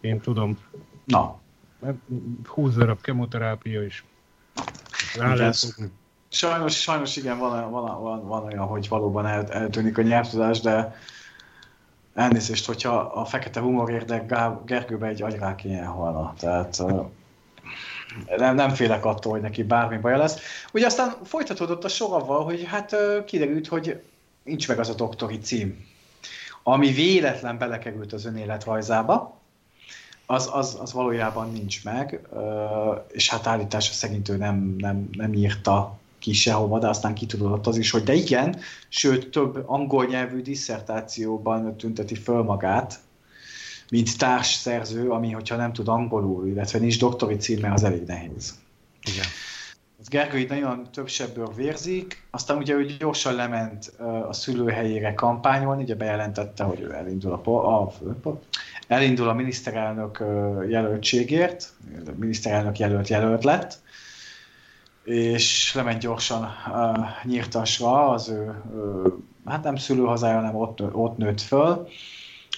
Én 0.00 0.20
tudom. 0.20 0.58
Na. 1.04 1.40
20 2.44 2.74
darab 2.74 3.00
kemoterápia 3.00 3.82
is. 3.82 4.04
Rá 5.18 5.34
lehet 5.34 5.74
Sajnos, 6.28 6.80
sajnos 6.80 7.16
igen, 7.16 7.38
van, 7.38 7.70
van, 7.70 8.02
van, 8.02 8.26
van 8.26 8.44
olyan, 8.44 8.66
hogy 8.66 8.88
valóban 8.88 9.26
el, 9.26 9.46
eltűnik 9.46 9.98
a 9.98 10.02
nyelvtudás, 10.02 10.60
de 10.60 10.96
elnézést, 12.14 12.66
hogyha 12.66 12.96
a 12.96 13.24
fekete 13.24 13.60
humor 13.60 13.90
érdek 13.90 14.34
Gergőbe 14.64 15.06
egy 15.06 15.22
agyrák 15.22 15.64
ilyen 15.64 15.86
halna. 15.86 16.34
Tehát 16.38 16.82
nem, 18.36 18.54
nem 18.54 18.70
félek 18.70 19.04
attól, 19.04 19.32
hogy 19.32 19.40
neki 19.40 19.62
bármi 19.62 19.98
baja 19.98 20.16
lesz. 20.16 20.40
Ugye 20.72 20.86
aztán 20.86 21.14
folytatódott 21.24 21.84
a 21.84 21.88
sor 21.88 22.12
avval, 22.12 22.44
hogy 22.44 22.64
hát 22.64 22.96
kiderült, 23.24 23.66
hogy 23.66 24.02
nincs 24.42 24.68
meg 24.68 24.78
az 24.78 24.88
a 24.88 24.94
doktori 24.94 25.38
cím, 25.38 25.86
ami 26.62 26.92
véletlen 26.92 27.58
belekerült 27.58 28.12
az 28.12 28.24
önéletrajzába, 28.24 29.40
az, 30.26 30.50
az, 30.52 30.76
az 30.80 30.92
valójában 30.92 31.52
nincs 31.52 31.84
meg, 31.84 32.20
és 33.12 33.30
hát 33.30 33.46
állítása 33.46 33.92
szerint 33.92 34.28
ő 34.28 34.36
nem, 34.36 34.74
nem, 34.78 35.08
nem 35.12 35.32
írta 35.32 35.98
ki 36.26 36.32
sehova, 36.32 36.78
de 36.78 36.88
aztán 36.88 37.14
kitudott 37.14 37.66
az 37.66 37.76
is, 37.76 37.90
hogy 37.90 38.02
de 38.02 38.14
igen, 38.14 38.56
sőt 38.88 39.30
több 39.30 39.62
angol 39.66 40.06
nyelvű 40.06 40.42
disszertációban 40.42 41.76
tünteti 41.76 42.14
föl 42.14 42.42
magát, 42.42 42.98
mint 43.90 44.18
társszerző, 44.18 45.10
ami, 45.10 45.30
hogyha 45.30 45.56
nem 45.56 45.72
tud 45.72 45.88
angolul, 45.88 46.46
illetve 46.46 46.78
nincs 46.78 46.98
doktori 46.98 47.36
címe, 47.36 47.72
az 47.72 47.84
elég 47.84 48.02
nehéz. 48.02 48.54
Igen. 49.02 49.24
Az 50.00 50.08
Gergő 50.08 50.38
itt 50.38 50.48
nagyon 50.48 50.88
több 50.92 51.08
sebből 51.08 51.52
vérzik, 51.54 52.26
aztán 52.30 52.56
ugye 52.56 52.74
ő 52.74 52.84
gyorsan 52.98 53.34
lement 53.34 53.92
a 54.28 54.32
szülőhelyére 54.32 55.14
kampányolni, 55.14 55.82
ugye 55.82 55.94
bejelentette, 55.94 56.64
hogy 56.64 56.80
ő 56.80 56.94
elindul 56.94 57.32
a, 57.32 57.50
a, 57.50 57.82
a 58.28 58.40
elindul 58.88 59.28
a 59.28 59.34
miniszterelnök 59.34 60.24
jelöltségért, 60.68 61.72
a 62.06 62.10
miniszterelnök 62.18 62.78
jelölt 62.78 63.08
jelölt 63.08 63.44
lett, 63.44 63.84
és 65.06 65.74
lement 65.74 66.00
gyorsan 66.00 66.42
uh, 66.42 66.96
nyírtasra, 67.24 68.08
az 68.08 68.28
ő, 68.28 68.62
uh, 68.74 69.12
hát 69.44 69.62
nem 69.62 69.76
szülőhazája, 69.76 70.34
hanem 70.34 70.54
ott, 70.54 70.94
ott 70.94 71.16
nőtt 71.16 71.40
föl, 71.40 71.88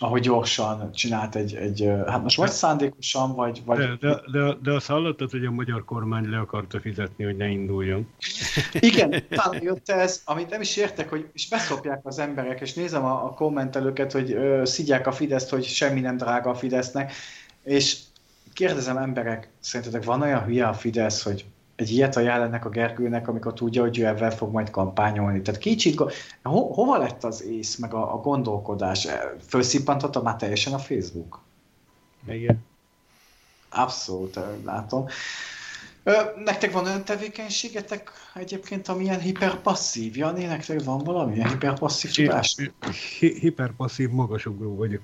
ahogy 0.01 0.21
gyorsan 0.21 0.93
csinált 0.93 1.35
egy, 1.35 1.55
egy 1.55 1.91
hát 2.07 2.23
most 2.23 2.37
vagy 2.37 2.51
szándékosan, 2.51 3.35
vagy... 3.35 3.63
vagy... 3.65 3.79
De, 3.79 3.97
de, 4.01 4.21
de, 4.33 4.57
de 4.63 4.73
azt 4.73 4.87
hallottad, 4.87 5.31
hogy 5.31 5.45
a 5.45 5.51
magyar 5.51 5.85
kormány 5.85 6.31
le 6.31 6.39
akarta 6.39 6.81
fizetni, 6.81 7.25
hogy 7.25 7.37
ne 7.37 7.49
induljon. 7.49 8.09
Igen, 8.73 9.23
talán 9.29 9.63
jött 9.63 9.89
ez, 9.89 10.23
amit 10.25 10.51
nem 10.51 10.61
is 10.61 10.77
értek, 10.77 11.11
hogy 11.11 11.29
és 11.33 11.49
beszopják 11.49 12.01
az 12.07 12.19
emberek, 12.19 12.61
és 12.61 12.75
nézem 12.75 13.05
a, 13.05 13.25
a 13.25 13.35
kommentelőket, 13.35 14.13
hogy 14.13 14.33
ö, 14.33 14.65
szidják 14.65 15.07
a 15.07 15.13
Fideszt, 15.13 15.51
hogy 15.51 15.65
semmi 15.65 16.01
nem 16.01 16.17
drága 16.17 16.51
a 16.51 16.55
Fidesznek, 16.55 17.13
és 17.63 17.99
kérdezem 18.53 18.97
emberek, 18.97 19.49
szerintetek 19.61 20.05
van 20.05 20.23
olyan 20.23 20.45
hülye 20.45 20.67
a 20.67 20.75
Fidesz, 20.75 21.23
hogy 21.23 21.45
egy 21.79 21.91
ilyet 21.91 22.17
ajánl 22.17 22.43
ennek 22.43 22.65
a 22.65 22.69
Gergőnek, 22.69 23.29
amikor 23.29 23.53
tudja, 23.55 23.83
hogy 23.83 23.99
ő 23.99 24.07
ebben 24.07 24.31
fog 24.31 24.53
majd 24.53 24.71
kampányolni. 24.71 25.43
Tehát 25.43 25.61
kicsit, 25.61 25.99
ho, 26.43 26.73
hova 26.73 26.97
lett 26.97 27.25
az 27.25 27.45
ész, 27.45 27.77
meg 27.77 27.95
a, 27.95 28.15
a 28.15 28.17
gondolkodás? 28.17 29.09
Fölszippantotta 29.49 30.23
már 30.23 30.37
teljesen 30.37 30.73
a 30.73 30.79
Facebook? 30.79 31.41
Igen. 32.29 32.65
Abszolút, 33.69 34.39
látom. 34.65 35.07
Nektek 36.45 36.73
van 36.73 36.85
olyan 36.85 37.05
tevékenységetek 37.05 38.11
egyébként, 38.35 38.89
amilyen 38.89 39.21
hiperpasszív? 39.21 40.17
Jani, 40.17 40.45
nektek 40.45 40.85
van 40.85 40.99
valamilyen 40.99 41.49
hiperpasszív 41.49 42.13
tudás? 42.13 42.57
Hi- 43.19 43.39
hiperpasszív 43.39 44.11
magasugró 44.11 44.77
vagyok. 44.77 45.03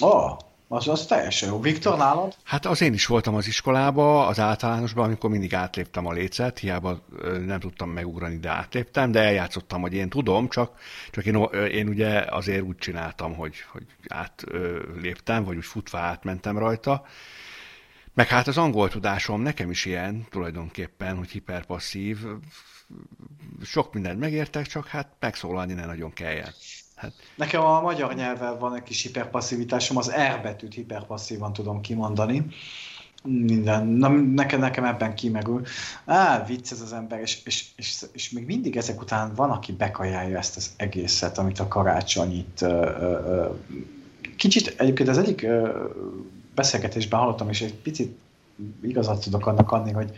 Oh, 0.00 0.36
Az, 0.70 0.88
az 0.88 1.06
teljesen 1.06 1.48
jó. 1.48 1.60
Viktor, 1.60 1.98
nálad? 1.98 2.36
Hát 2.42 2.66
az 2.66 2.80
én 2.80 2.92
is 2.92 3.06
voltam 3.06 3.34
az 3.34 3.46
iskolába, 3.46 4.26
az 4.26 4.38
általánosban, 4.38 5.04
amikor 5.04 5.30
mindig 5.30 5.54
átléptem 5.54 6.06
a 6.06 6.12
lécet, 6.12 6.58
hiába 6.58 7.04
nem 7.46 7.60
tudtam 7.60 7.90
megugrani, 7.90 8.38
de 8.38 8.50
átléptem, 8.50 9.10
de 9.10 9.20
eljátszottam, 9.20 9.80
hogy 9.80 9.94
én 9.94 10.08
tudom, 10.08 10.48
csak, 10.48 10.78
csak 11.10 11.24
én, 11.24 11.34
én 11.70 11.88
ugye 11.88 12.24
azért 12.28 12.62
úgy 12.62 12.76
csináltam, 12.76 13.34
hogy, 13.34 13.54
hogy 13.72 13.86
átléptem, 14.08 15.44
vagy 15.44 15.56
úgy 15.56 15.64
futva 15.64 15.98
átmentem 15.98 16.58
rajta. 16.58 17.04
Meg 18.14 18.28
hát 18.28 18.46
az 18.46 18.58
angol 18.58 18.88
tudásom 18.88 19.40
nekem 19.40 19.70
is 19.70 19.84
ilyen 19.84 20.26
tulajdonképpen, 20.30 21.16
hogy 21.16 21.30
hiperpasszív. 21.30 22.18
Sok 23.62 23.94
mindent 23.94 24.18
megértek, 24.18 24.66
csak 24.66 24.86
hát 24.86 25.12
megszólalni 25.20 25.72
ne 25.72 25.86
nagyon 25.86 26.12
kelljen. 26.12 26.52
Hát... 26.98 27.12
Nekem 27.36 27.62
a 27.62 27.80
magyar 27.80 28.14
nyelvvel 28.14 28.58
van 28.58 28.74
egy 28.74 28.82
kis 28.82 29.02
hiperpasszivitásom, 29.02 29.96
az 29.96 30.10
R 30.10 30.42
betűt 30.42 30.74
hiperpasszívan 30.74 31.52
tudom 31.52 31.80
kimondani. 31.80 32.46
Minden, 33.22 33.86
na, 33.86 34.08
nekem, 34.08 34.60
nekem 34.60 34.84
ebben 34.84 35.14
kimerül. 35.14 35.62
Á, 36.04 36.44
vicc 36.44 36.70
ez 36.70 36.80
az 36.80 36.92
ember, 36.92 37.20
és, 37.20 37.40
és, 37.44 37.64
és, 37.76 38.04
és 38.12 38.30
még 38.30 38.46
mindig 38.46 38.76
ezek 38.76 39.00
után 39.00 39.34
van, 39.34 39.50
aki 39.50 39.72
bekajálja 39.72 40.38
ezt 40.38 40.56
az 40.56 40.70
egészet, 40.76 41.38
amit 41.38 41.58
a 41.58 41.68
karácsonyit. 41.68 42.62
Ö, 42.62 42.66
ö, 42.66 43.46
kicsit 44.36 44.74
egyébként 44.78 45.08
az 45.08 45.18
egyik 45.18 45.42
ö, 45.42 45.84
beszélgetésben 46.54 47.20
hallottam, 47.20 47.48
és 47.48 47.60
egy 47.60 47.74
picit 47.74 48.18
igazat 48.82 49.24
tudok 49.24 49.46
annak 49.46 49.72
adni, 49.72 49.92
hogy 49.92 50.10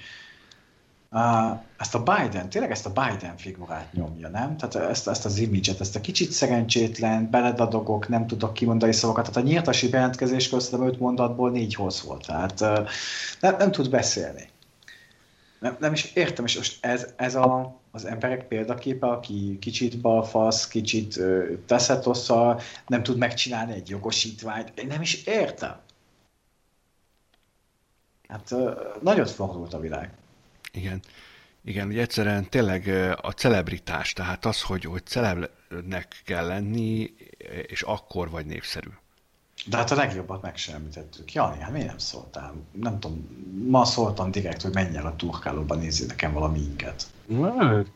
ezt 1.76 1.94
a 1.94 2.02
Biden, 2.02 2.48
tényleg 2.48 2.70
ezt 2.70 2.86
a 2.86 2.92
Biden 2.92 3.36
figurát 3.36 3.92
nyomja, 3.92 4.28
nem? 4.28 4.56
Tehát 4.56 4.90
ezt, 4.90 5.08
ezt 5.08 5.24
az 5.24 5.38
imidzset, 5.38 5.80
ezt 5.80 5.96
a 5.96 6.00
kicsit 6.00 6.30
szerencsétlen, 6.30 7.30
beledadogok, 7.30 8.08
nem 8.08 8.26
tudok 8.26 8.54
kimondani 8.54 8.92
szavakat. 8.92 9.24
Tehát 9.24 9.48
a 9.48 9.50
nyíltasi 9.50 9.88
bejelentkezéskor 9.88 10.62
szerintem 10.62 10.88
öt 10.88 11.00
mondatból 11.00 11.50
négy 11.50 11.74
hoz 11.74 12.02
volt. 12.02 12.26
Tehát 12.26 12.60
nem, 13.40 13.56
nem 13.58 13.70
tud 13.70 13.90
beszélni. 13.90 14.48
Nem, 15.60 15.76
nem 15.80 15.92
is 15.92 16.12
értem, 16.14 16.44
és 16.44 16.56
most 16.56 16.84
ez, 16.84 17.12
ez 17.16 17.34
a, 17.34 17.76
az 17.90 18.04
emberek 18.04 18.48
példaképe, 18.48 19.06
aki 19.06 19.58
kicsit 19.60 20.00
balfasz, 20.00 20.68
kicsit 20.68 21.16
uh, 21.16 21.48
teszetossza, 21.66 22.60
nem 22.86 23.02
tud 23.02 23.18
megcsinálni 23.18 23.72
egy 23.72 23.88
jogosítványt. 23.88 24.72
Én 24.74 24.86
nem 24.86 25.00
is 25.00 25.24
értem. 25.24 25.76
Hát 28.28 28.54
nagyot 29.02 29.30
fordult 29.30 29.74
a 29.74 29.80
világ. 29.80 30.19
Igen. 30.72 31.02
Igen, 31.64 31.86
ugye 31.88 32.00
egyszerűen 32.00 32.48
tényleg 32.48 32.88
a 33.20 33.30
celebritás, 33.30 34.12
tehát 34.12 34.44
az, 34.44 34.62
hogy, 34.62 34.84
hogy 34.84 35.06
celebnek 35.06 36.22
kell 36.24 36.46
lenni, 36.46 37.14
és 37.66 37.82
akkor 37.82 38.30
vagy 38.30 38.46
népszerű. 38.46 38.88
De 39.66 39.76
hát 39.76 39.90
a 39.90 39.94
legjobbat 39.94 40.42
meg 40.42 40.56
sem 40.56 40.74
említettük. 40.74 41.32
Jani, 41.32 41.60
hát 41.60 41.72
miért 41.72 41.86
nem 41.86 41.98
szóltál? 41.98 42.54
Nem 42.72 43.00
tudom, 43.00 43.28
ma 43.68 43.84
szóltam 43.84 44.30
direkt, 44.30 44.62
hogy 44.62 44.74
menj 44.74 44.96
el 44.96 45.06
a 45.06 45.16
turkálóba, 45.16 45.74
nézzél 45.74 46.06
nekem 46.06 46.32
valami 46.32 46.58
inket. 46.58 47.06
Hát, 47.40 47.86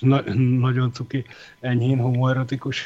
na, 0.00 0.22
nagyon 0.58 0.92
cuki, 0.92 1.24
enyhén 1.60 1.98
homoerotikus. 1.98 2.82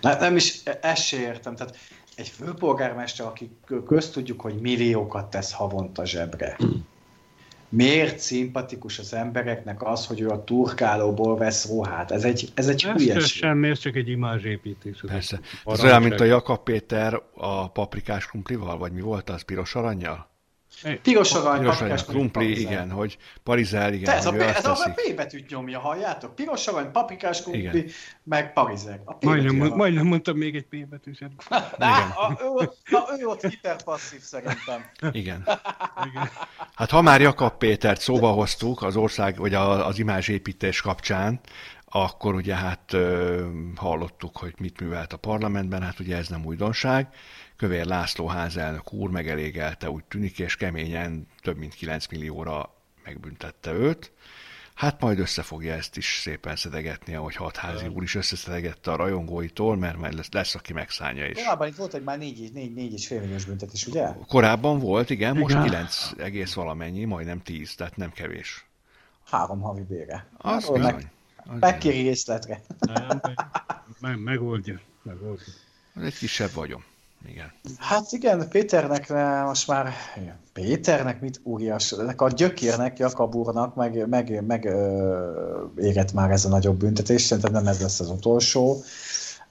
Ne, 0.00 0.18
nem 0.18 0.36
is, 0.36 0.62
ezt 0.64 1.04
se 1.04 1.16
értem. 1.16 1.56
Tehát 1.56 1.76
egy 2.16 2.28
főpolgármester, 2.28 3.26
aki 3.26 3.50
közt 3.86 4.12
tudjuk, 4.12 4.40
hogy 4.40 4.60
milliókat 4.60 5.30
tesz 5.30 5.52
havonta 5.52 6.06
zsebre 6.06 6.56
miért 7.74 8.18
szimpatikus 8.18 8.98
az 8.98 9.14
embereknek 9.14 9.82
az, 9.82 10.06
hogy 10.06 10.20
ő 10.20 10.28
a 10.28 10.44
turkálóból 10.44 11.36
vesz 11.36 11.68
ruhát? 11.68 12.10
Ez 12.10 12.24
egy, 12.24 12.48
ez 12.54 12.68
egy 12.68 12.82
hülyeség. 12.82 13.20
Semmi, 13.20 13.68
ez 13.68 13.78
csak 13.78 13.96
egy 13.96 14.08
imázsépítés. 14.08 15.04
Persze. 15.06 15.40
Ez 15.64 15.84
olyan, 15.84 16.02
mint 16.02 16.20
a 16.20 16.24
Jakab 16.24 16.62
Péter 16.62 17.22
a 17.34 17.70
paprikás 17.70 18.26
kumplival, 18.26 18.78
vagy 18.78 18.92
mi 18.92 19.00
volt 19.00 19.30
az, 19.30 19.42
piros 19.42 19.74
aranyjal? 19.74 20.32
Piros 21.02 21.32
arany, 21.34 21.58
piros 21.58 21.80
arany, 21.80 21.98
krumpli, 22.06 22.60
igen, 22.60 22.90
hogy 22.90 23.18
parizel, 23.42 23.92
igen. 23.92 24.04
De 24.04 24.12
ez, 24.12 24.26
a, 24.26 24.34
ez 24.34 24.64
a 24.66 24.92
P 24.94 25.14
betűt 25.16 25.50
nyomja, 25.50 25.78
halljátok? 25.78 26.34
Piros 26.34 26.66
arany, 26.66 26.90
paprikás 26.90 27.42
krumpli, 27.42 27.78
igen. 27.78 27.86
meg 28.22 28.52
parizel. 28.52 29.04
Majdnem, 29.20 29.56
majdnem 29.56 30.06
mondtam 30.06 30.36
még 30.36 30.54
egy 30.54 30.66
P 30.66 30.88
betűt. 30.88 31.18
Na, 31.78 31.94
a, 31.96 32.38
ő, 32.40 32.70
na, 32.90 33.04
ő 33.18 33.26
ott 33.26 33.46
hiperpasszív 33.46 34.20
szerintem. 34.20 34.90
Igen. 35.12 35.48
igen. 36.12 36.30
Hát 36.74 36.90
ha 36.90 37.02
már 37.02 37.20
Jakab 37.20 37.58
Pétert 37.58 38.00
szóba 38.00 38.28
hoztuk 38.30 38.82
az 38.82 38.96
ország, 38.96 39.36
vagy 39.36 39.54
az 39.54 39.98
imázsépítés 39.98 40.80
kapcsán, 40.80 41.40
akkor 41.96 42.34
ugye 42.34 42.54
hát 42.54 42.96
hallottuk, 43.76 44.36
hogy 44.36 44.54
mit 44.58 44.80
művelt 44.80 45.12
a 45.12 45.16
parlamentben, 45.16 45.82
hát 45.82 46.00
ugye 46.00 46.16
ez 46.16 46.28
nem 46.28 46.44
újdonság. 46.44 47.08
Kövér 47.56 47.86
László 47.86 48.26
házelnök 48.26 48.92
úr 48.92 49.10
megelégelte, 49.10 49.90
úgy 49.90 50.04
tűnik, 50.04 50.38
és 50.38 50.56
keményen 50.56 51.26
több 51.42 51.56
mint 51.56 51.74
9 51.74 52.06
millióra 52.06 52.74
megbüntette 53.04 53.72
őt. 53.72 54.12
Hát 54.74 55.00
majd 55.00 55.18
össze 55.18 55.42
fogja 55.42 55.74
ezt 55.74 55.96
is 55.96 56.18
szépen 56.22 56.56
szedegetni, 56.56 57.14
ahogy 57.14 57.36
hatházi 57.36 57.86
úr 57.86 58.02
is 58.02 58.14
összeszedegette 58.14 58.92
a 58.92 58.96
rajongóitól, 58.96 59.76
mert 59.76 59.96
majd 59.96 60.14
lesz, 60.14 60.32
lesz 60.32 60.54
aki 60.54 60.72
megszállja 60.72 61.26
is. 61.26 61.36
Korábban 61.36 61.68
itt 61.68 61.76
volt 61.76 61.94
egy 61.94 62.02
már 62.02 62.18
4, 62.18 62.52
4, 62.52 62.74
4 62.74 62.92
és 62.92 63.06
fél 63.06 63.20
milliós 63.20 63.44
büntetés, 63.44 63.86
ugye? 63.86 64.08
Korábban 64.26 64.78
volt, 64.78 65.10
igen, 65.10 65.36
most 65.36 65.54
igen. 65.54 65.66
9 65.66 66.10
egész 66.18 66.54
valamennyi, 66.54 67.04
majdnem 67.04 67.42
10, 67.42 67.74
tehát 67.74 67.96
nem 67.96 68.12
kevés. 68.12 68.66
Három 69.24 69.60
havi 69.60 69.82
bére. 69.82 70.26
Az 70.36 70.56
bizony. 70.56 70.80
Meg, 70.80 71.12
megkéri 71.60 72.02
részletre. 72.02 72.60
Nem, 72.78 73.20
meg, 74.00 74.22
megoldja. 74.22 74.80
megoldja. 75.02 75.52
Egy 76.02 76.18
kisebb 76.18 76.52
vagyom. 76.52 76.84
Igen. 77.28 77.52
Hát 77.78 78.12
igen, 78.12 78.48
Péternek 78.48 79.12
most 79.44 79.68
már, 79.68 79.92
Péternek 80.52 81.20
mit 81.20 81.40
óriás, 81.44 81.94
a 82.16 82.28
gyökérnek, 82.28 82.98
Jakab 82.98 83.34
úrnak 83.34 83.74
meg, 83.74 84.08
meg, 84.08 84.46
meg 84.46 84.64
ö, 84.64 85.64
érett 85.76 86.12
már 86.12 86.30
ez 86.30 86.44
a 86.44 86.48
nagyobb 86.48 86.76
büntetés, 86.76 87.22
szerintem 87.22 87.52
nem 87.52 87.66
ez 87.66 87.80
lesz 87.80 88.00
az 88.00 88.10
utolsó. 88.10 88.82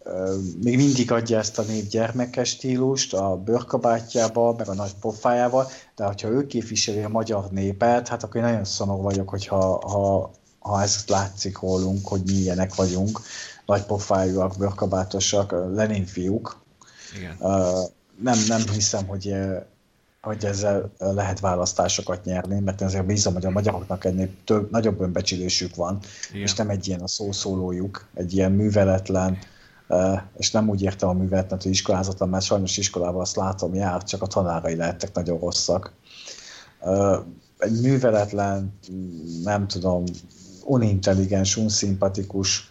Ö, 0.03 0.35
még 0.63 0.77
mindig 0.77 1.11
adja 1.11 1.37
ezt 1.37 1.59
a 1.59 1.63
négy 1.63 1.87
gyermekes 1.87 2.49
stílust 2.49 3.13
a 3.13 3.35
bőrkabátjába, 3.35 4.55
meg 4.57 4.67
a 4.67 4.73
nagy 4.73 4.93
pofájával, 5.01 5.67
de 5.95 6.03
ha 6.03 6.13
ő 6.27 6.47
képviseli 6.47 7.01
a 7.01 7.09
magyar 7.09 7.49
népet, 7.49 8.07
hát 8.07 8.23
akkor 8.23 8.35
én 8.35 8.47
nagyon 8.47 8.65
szomorú 8.65 9.01
vagyok, 9.01 9.29
hogyha 9.29 9.89
ha, 9.89 10.31
ha 10.64 10.82
ez 10.82 11.03
látszik 11.07 11.59
rólunk, 11.59 12.07
hogy 12.07 12.22
mi 12.26 12.34
ilyenek 12.34 12.76
vagyunk, 12.76 13.22
nagy 13.66 13.84
pofájúak, 13.84 14.57
bőrkabátosak, 14.57 15.51
Lenin 15.51 16.05
fiúk, 16.05 16.61
igen. 17.18 17.38
Nem, 18.22 18.38
nem 18.47 18.61
hiszem, 18.74 19.07
hogy, 19.07 19.36
hogy 20.22 20.45
ezzel 20.45 20.91
lehet 20.97 21.39
választásokat 21.39 22.26
nyerni, 22.26 22.59
mert 22.59 22.82
azért 22.82 23.05
bízom, 23.05 23.34
hogy 23.34 23.45
a 23.45 23.49
magyaroknak 23.49 24.05
ennél 24.05 24.30
több, 24.45 24.72
nagyobb 24.72 25.01
önbecsülésük 25.01 25.76
van, 25.76 25.99
Igen. 26.30 26.41
és 26.41 26.53
nem 26.53 26.70
egy 26.70 26.88
ilyen 26.88 27.01
a 27.01 27.07
szószólójuk, 27.07 28.07
egy 28.14 28.34
ilyen 28.34 28.51
műveletlen, 28.51 29.38
és 30.38 30.51
nem 30.51 30.70
úgy 30.70 30.82
értem 30.82 31.09
a 31.09 31.14
műveletlen, 31.14 31.59
hogy 31.64 31.72
iskolázatlan, 31.72 32.30
mert 32.30 32.43
sajnos 32.45 32.78
iskolában 32.78 33.22
azt 33.22 33.36
látom, 33.36 33.74
jár, 33.74 34.03
csak 34.03 34.22
a 34.22 34.28
tanárai 34.28 34.76
lehettek 34.76 35.14
nagyon 35.14 35.39
rosszak. 35.39 35.93
Egy 37.57 37.82
műveletlen, 37.82 38.80
nem 39.43 39.68
tudom, 39.68 40.03
unintelligens, 40.64 41.57
unszimpatikus 41.57 42.70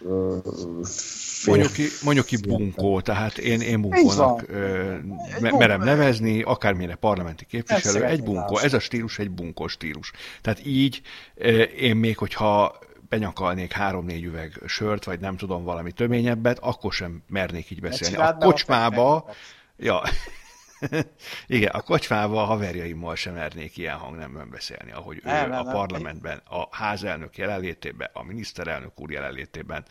Mondjuk 1.47 1.73
ki, 1.73 1.87
mondjuk 2.03 2.27
ki 2.27 2.37
bunkó, 2.37 3.01
tehát 3.01 3.39
én, 3.39 3.61
én 3.61 3.81
bunkónak 3.81 4.47
me, 5.41 5.51
merem 5.51 5.83
nevezni, 5.83 6.43
akármilyen 6.43 6.97
parlamenti 7.01 7.45
képviselő, 7.45 8.05
egy 8.05 8.23
bunkó, 8.23 8.59
ez 8.59 8.73
a 8.73 8.79
stílus 8.79 9.19
egy 9.19 9.31
bunkó 9.31 9.67
stílus. 9.67 10.13
Tehát 10.41 10.67
így 10.67 11.03
én 11.79 11.97
még, 11.97 12.19
hogyha 12.19 12.79
benyakalnék 13.09 13.73
három-négy 13.73 14.25
üveg 14.25 14.61
sört, 14.67 15.05
vagy 15.05 15.21
nem 15.21 15.37
tudom, 15.37 15.65
valami 15.65 15.93
töményebbet, 15.93 16.59
akkor 16.59 16.93
sem 16.93 17.23
mernék 17.29 17.71
így 17.71 17.81
beszélni. 17.81 18.17
A 18.17 18.37
kocsmába, 18.41 19.31
ja, 19.77 20.03
Igen, 21.47 21.71
a 21.71 21.81
kocsmában 21.81 22.39
a 22.39 22.45
haverjaimmal 22.45 23.17
sem 23.17 23.35
mernék 23.35 23.77
ilyen 23.77 23.97
hangnemben 23.97 24.51
beszélni, 24.51 24.93
ahogy 24.93 25.17
ő 25.17 25.29
nem, 25.29 25.53
a 25.53 25.63
nem, 25.63 25.73
parlamentben, 25.73 26.43
a 26.45 26.77
házelnök 26.77 27.37
jelenlétében, 27.37 28.11
a 28.13 28.23
miniszterelnök 28.23 29.01
úr 29.01 29.11
jelenlétében, 29.11 29.85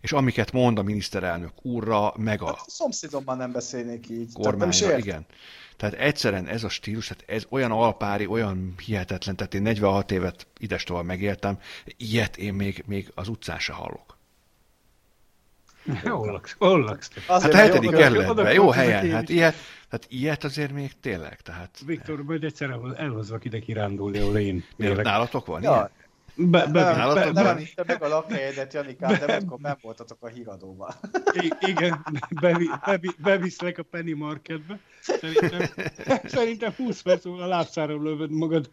és 0.00 0.12
amiket 0.12 0.52
mond 0.52 0.78
a 0.78 0.82
miniszterelnök 0.82 1.64
úrra, 1.64 2.12
meg 2.16 2.42
a... 2.42 2.46
Hát 2.46 2.54
a 2.54 2.64
szomszédommal 2.66 3.36
nem 3.36 3.52
beszélnék 3.52 4.08
így. 4.08 4.32
Kormányra, 4.32 4.98
igen. 4.98 5.26
Tehát 5.76 5.94
egyszerűen 5.94 6.46
ez 6.46 6.64
a 6.64 6.68
stílus, 6.68 7.06
tehát 7.06 7.24
ez 7.26 7.46
olyan 7.48 7.70
alpári, 7.70 8.26
olyan 8.26 8.74
hihetetlen, 8.84 9.36
tehát 9.36 9.54
én 9.54 9.62
46 9.62 10.10
évet 10.10 10.46
idestova 10.58 11.02
megéltem, 11.02 11.58
ilyet 11.96 12.36
én 12.36 12.54
még, 12.54 12.84
még 12.86 13.12
az 13.14 13.28
utcán 13.28 13.58
se 13.58 13.72
hallok. 13.72 14.17
Hol 16.58 16.80
laksz? 16.80 17.10
Hát 17.26 17.52
a 17.52 17.56
hetedik 17.56 17.90
kerületben, 17.90 18.52
jó 18.52 18.70
helyen, 18.70 19.10
hát 19.10 19.28
ilyet, 19.28 19.54
tehát 19.90 20.06
ilyet 20.08 20.44
azért 20.44 20.72
még 20.72 20.92
tényleg, 21.00 21.40
tehát... 21.40 21.70
Viktor, 21.86 22.22
majd 22.22 22.44
egyszer 22.44 22.78
elhozva 22.96 23.38
ide 23.42 23.58
kirándulni, 23.58 24.18
ahol 24.18 24.36
én. 24.36 24.64
Nálatok 24.76 25.46
van 25.46 25.62
ja. 25.62 25.70
ilyen? 25.70 25.90
Be, 26.40 26.66
be, 26.66 26.96
nem, 26.96 27.14
be, 27.14 27.30
nem 27.32 27.46
említem 27.46 27.84
meg 27.88 28.02
a 28.02 28.08
lakhelyedet, 28.08 28.72
Janikám, 28.72 29.18
de 29.18 29.34
akkor 29.34 29.58
nem 29.58 29.76
voltatok 29.82 30.18
a 30.20 30.26
híradóban. 30.26 30.94
igen, 31.60 32.06
bevi, 32.40 32.68
bevi, 32.86 33.10
beviszlek 33.22 33.78
a 33.78 33.82
Penny 33.82 34.14
Marketbe. 34.14 34.78
Szerintem, 35.00 35.68
szerintem 36.24 36.72
20 36.76 37.00
perc 37.00 37.24
múlva 37.24 37.42
a 37.42 37.46
lábszára 37.46 38.02
lövöd 38.02 38.30
magad. 38.30 38.70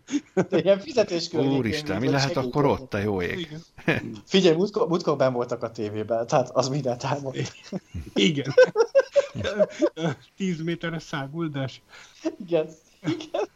De 0.49 0.57
ilyen 0.59 0.80
fizetés 0.80 1.34
Úristen, 1.34 1.99
mi 1.99 2.09
lehet 2.09 2.38
akkor 2.38 2.66
ott, 2.66 2.93
a 2.93 2.97
jó 2.97 3.22
ég? 3.22 3.39
Igen. 3.39 3.61
Figyelj, 4.26 4.55
múltkor, 4.55 4.88
múltkor 4.88 5.16
ben 5.16 5.34
voltak 5.34 5.63
a 5.63 5.72
tévében, 5.72 6.28
tehát 6.28 6.49
az 6.49 6.68
mindent 6.68 7.03
elmond. 7.03 7.36
Igen. 8.13 8.53
10 10.38 10.61
méteres 10.61 11.03
száguldás. 11.03 11.82
Igen. 12.45 12.68
Igen. 13.03 13.53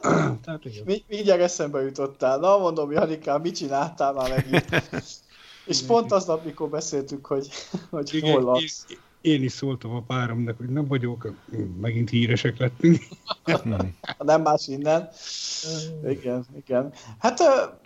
Tehát 0.00 0.60
Mi, 0.84 1.04
mindjárt 1.08 1.40
eszembe 1.40 1.82
jutottál. 1.82 2.38
Na, 2.38 2.58
mondom, 2.58 2.92
Janikám, 2.92 3.40
mit 3.40 3.56
csináltál 3.56 4.12
már 4.12 4.28
megint? 4.30 4.64
És 5.66 5.82
pont 5.82 6.12
aznap, 6.12 6.44
mikor 6.44 6.68
beszéltük, 6.68 7.26
hogy, 7.26 7.48
hogy 7.90 8.14
Igen, 8.14 8.32
hol 8.32 8.42
laksz. 8.42 8.86
Én 9.20 9.42
is 9.42 9.52
szóltam 9.52 9.94
a 9.94 10.02
páromnak, 10.06 10.56
hogy 10.58 10.68
nem 10.68 10.86
vagyok, 10.86 11.32
megint 11.80 12.10
híresek 12.10 12.58
lettünk. 12.58 13.02
nem 14.18 14.42
más 14.42 14.66
innen. 14.66 15.08
Igen, 16.08 16.46
igen. 16.56 16.92
Hát 17.18 17.40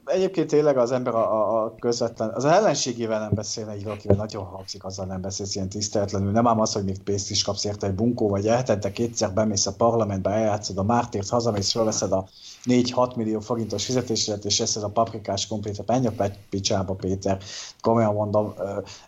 egyébként 0.04 0.48
tényleg 0.48 0.76
az 0.76 0.92
ember 0.92 1.14
a, 1.14 1.64
a 1.64 1.74
közvetlen, 1.74 2.30
az 2.34 2.44
ellenségével 2.44 3.20
nem 3.20 3.30
beszélne, 3.34 3.76
így 3.76 3.84
valakivel 3.84 4.16
nagyon 4.16 4.44
hangzik, 4.44 4.84
azzal 4.84 5.06
nem 5.06 5.20
beszélsz 5.20 5.54
ilyen 5.54 5.68
tiszteletlenül. 5.68 6.30
Nem 6.30 6.46
ám 6.46 6.60
az, 6.60 6.72
hogy 6.72 6.84
még 6.84 7.02
pénzt 7.02 7.30
is 7.30 7.42
kapsz 7.42 7.64
érte 7.64 7.86
egy 7.86 7.94
bunkó, 7.94 8.28
vagy 8.28 8.46
eltette 8.46 8.92
kétszer, 8.92 9.32
bemész 9.32 9.66
a 9.66 9.74
parlamentbe, 9.74 10.30
eljátszod 10.30 10.78
a 10.78 10.82
mártírt, 10.82 11.28
hazamész, 11.28 11.72
felveszed 11.72 12.12
a 12.12 12.28
4-6 12.64 13.16
millió 13.16 13.40
forintos 13.40 13.84
fizetésedet, 13.84 14.44
és 14.44 14.60
eszed 14.60 14.82
a 14.82 14.88
paprikás 14.88 15.46
komplétet, 15.46 15.86
menj 15.86 16.06
a 16.06 16.12
picsába, 16.50 16.94
Péter, 16.94 17.38
komolyan 17.80 18.14
mondom, 18.14 18.54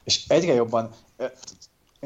és 0.05 0.25
egyre 0.29 0.55
jobban 0.55 0.91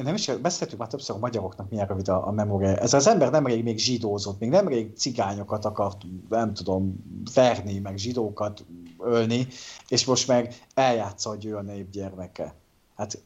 nem 0.03 0.15
is 0.15 0.31
beszéltük 0.43 0.79
már 0.79 0.89
többször 0.89 1.17
a 1.17 1.19
magyaroknak 1.19 1.71
milyen 1.71 1.87
rövid 1.87 2.09
a, 2.09 2.27
a 2.27 2.31
memória. 2.31 2.77
Ez 2.77 2.93
az 2.93 3.07
ember 3.07 3.31
nemrég 3.31 3.63
még 3.63 3.79
zsidózott, 3.79 4.39
még 4.39 4.49
nemrég 4.49 4.97
cigányokat 4.97 5.65
akart, 5.65 6.03
nem 6.29 6.55
tudom, 6.55 7.05
verni, 7.35 7.79
meg 7.79 7.97
zsidókat 7.97 8.65
ölni, 8.99 9.47
és 9.89 10.05
most 10.05 10.29
meg 10.29 10.55
eljátsza, 10.75 11.29
hogy 11.29 11.45
ő 11.45 11.57
a 11.57 11.63
nép 11.63 11.91
gyermeke. 11.91 12.55
Hát 12.97 13.23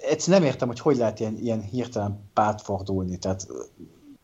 egyszerűen 0.00 0.40
nem 0.40 0.50
értem, 0.50 0.68
hogy 0.68 0.80
hogy 0.80 0.96
lehet 0.96 1.20
ilyen, 1.20 1.36
ilyen 1.38 1.62
hirtelen 1.62 2.20
pártfordulni, 2.32 3.18
tehát, 3.18 3.46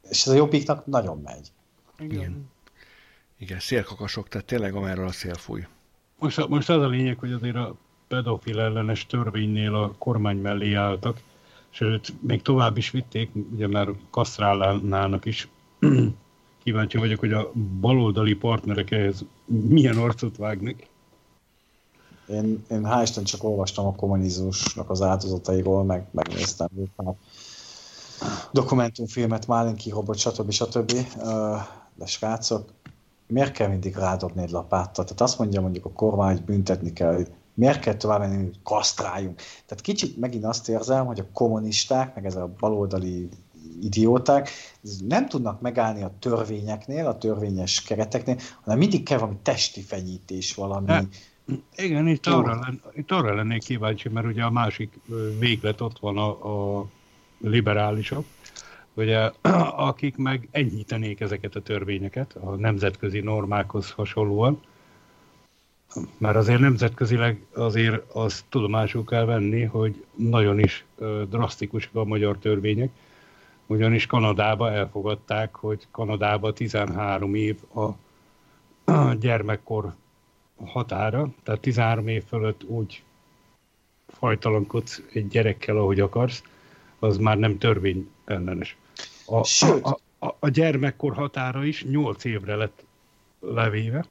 és 0.09 0.27
ez 0.27 0.33
a 0.33 0.37
jobbiknak 0.37 0.87
nagyon 0.87 1.21
megy. 1.25 1.53
Igen. 1.99 2.51
Igen, 3.39 3.59
szélkakasok, 3.61 4.29
tehát 4.29 4.47
tényleg 4.47 4.75
amerről 4.75 5.07
a 5.07 5.13
szél 5.13 5.35
fúj. 5.35 5.67
Most, 6.19 6.49
most 6.49 6.71
az 6.71 6.83
a 6.83 6.89
lényeg, 6.89 7.19
hogy 7.19 7.33
azért 7.33 7.57
a 7.57 7.77
pedofil 8.09 8.61
ellenes 8.61 9.07
törvénynél 9.07 9.75
a 9.75 9.95
kormány 9.99 10.37
mellé 10.37 10.75
álltak, 10.75 11.21
sőt, 11.73 12.23
még 12.23 12.43
tovább 12.43 12.77
is 12.77 12.91
vitték, 12.91 13.31
ugye 13.53 13.69
már 13.69 13.89
kasztrálnának 14.11 15.25
is. 15.25 15.49
Kíváncsi 16.65 16.99
vagyok, 16.99 17.19
hogy 17.19 17.33
a 17.33 17.53
baloldali 17.81 18.35
partnerek 18.35 18.91
ehhez 18.91 19.25
milyen 19.47 19.97
arcot 19.97 20.37
vágnak. 20.37 20.75
Én, 22.29 22.65
én 22.71 22.83
hál' 22.85 23.01
Isten 23.03 23.25
csak 23.25 23.45
olvastam 23.45 23.87
a 23.87 23.95
kommunizmusnak 23.95 24.91
az 24.91 25.03
áldozatairól, 25.03 25.85
meg 25.85 26.07
megnéztem 26.11 26.69
a 26.97 27.11
dokumentumfilmet, 28.53 29.47
Málinki 29.47 29.91
robot, 29.91 30.19
stb. 30.19 30.51
stb. 30.51 30.93
De 31.95 32.07
srácok, 32.07 32.73
miért 33.27 33.53
kell 33.53 33.69
mindig 33.69 33.97
rádobni 33.97 34.43
egy 34.43 34.51
lapáttal? 34.51 35.05
Tehát 35.05 35.21
azt 35.21 35.39
mondja 35.39 35.61
mondjuk 35.61 35.85
a 35.85 35.93
kormány, 35.93 36.35
hogy 36.35 36.45
büntetni 36.45 36.93
kell, 36.93 37.27
miért 37.55 37.81
kell 37.81 37.95
tovább 37.95 38.21
menni, 38.21 38.45
hogy 38.45 38.59
kasztráljunk. 38.63 39.37
Tehát 39.37 39.81
kicsit 39.83 40.17
megint 40.17 40.45
azt 40.45 40.69
érzem, 40.69 41.07
hogy 41.07 41.21
a 41.21 41.27
kommunisták, 41.33 42.15
meg 42.15 42.27
ez 42.27 42.37
a 42.37 42.55
baloldali 42.59 43.29
idióták 43.81 44.51
nem 45.09 45.29
tudnak 45.29 45.61
megállni 45.61 46.03
a 46.03 46.15
törvényeknél, 46.19 47.07
a 47.07 47.19
törvényes 47.19 47.83
kereteknél, 47.83 48.37
hanem 48.63 48.79
mindig 48.79 49.03
kell 49.03 49.19
valami 49.19 49.39
testi 49.43 49.81
fenyítés, 49.81 50.55
valami... 50.55 50.87
De, 50.87 51.05
igen, 51.77 52.09
itt 52.09 52.27
arra, 52.27 52.59
len, 52.61 52.81
itt 52.95 53.11
arra 53.11 53.35
lennék 53.35 53.63
kíváncsi, 53.63 54.09
mert 54.09 54.27
ugye 54.27 54.43
a 54.43 54.51
másik 54.51 55.01
véglet 55.39 55.81
ott 55.81 55.99
van 55.99 56.19
a, 56.19 56.29
a 56.79 56.87
liberálisok, 57.41 58.25
ugye, 58.95 59.31
akik 59.91 60.17
meg 60.17 60.49
enyhítenék 60.51 61.21
ezeket 61.21 61.55
a 61.55 61.63
törvényeket 61.63 62.33
a 62.33 62.55
nemzetközi 62.55 63.21
normákhoz 63.21 63.91
hasonlóan, 63.91 64.61
már 66.19 66.37
azért 66.37 66.61
nemzetközileg 66.61 67.47
azért 67.55 68.15
azt 68.15 68.45
tudomásul 68.49 69.05
kell 69.05 69.25
venni, 69.25 69.63
hogy 69.63 70.05
nagyon 70.15 70.59
is 70.59 70.85
drasztikusak 71.29 71.95
a 71.95 72.05
magyar 72.05 72.39
törvények, 72.39 72.91
ugyanis 73.67 74.07
Kanadába 74.07 74.71
elfogadták, 74.71 75.55
hogy 75.55 75.87
Kanadába 75.91 76.53
13 76.53 77.35
év 77.35 77.57
a, 77.75 77.91
gyermekkor 79.21 79.95
határa, 80.65 81.29
tehát 81.43 81.61
13 81.61 82.09
év 82.09 82.25
fölött 82.25 82.65
úgy 82.65 83.03
fajtalankodsz 84.07 85.03
egy 85.13 85.29
gyerekkel, 85.29 85.77
ahogy 85.77 86.01
akarsz, 86.01 86.43
az 86.99 87.17
már 87.17 87.39
nem 87.39 87.59
törvény 87.59 88.11
ellenes. 88.25 88.77
A. 89.27 89.67
A, 89.83 89.99
a, 90.19 90.37
a 90.39 90.49
gyermekkor 90.49 91.15
határa 91.15 91.65
is 91.65 91.85
8 91.85 92.25
évre 92.25 92.55
lett 92.55 92.85
levéve, 93.41 94.07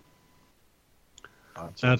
tehát, 1.80 2.00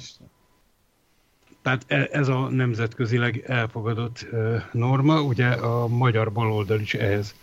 tehát 1.62 1.84
e, 1.88 2.10
ez 2.12 2.28
a 2.28 2.50
nemzetközileg 2.50 3.44
elfogadott 3.48 4.26
norma, 4.72 5.22
ugye 5.22 5.48
a 5.48 5.88
magyar 5.88 6.32
baloldal 6.32 6.80
is 6.80 6.94
ehhez 6.94 7.36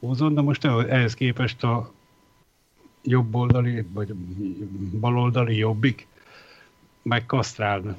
húzott, 0.00 0.34
de 0.34 0.40
most 0.40 0.64
ehhez 0.64 1.14
képest 1.14 1.62
a 1.62 1.92
jobboldali, 3.02 3.86
vagy 3.92 4.14
baloldali 5.00 5.56
jobbik 5.56 6.06
megkasztrálna. 7.02 7.96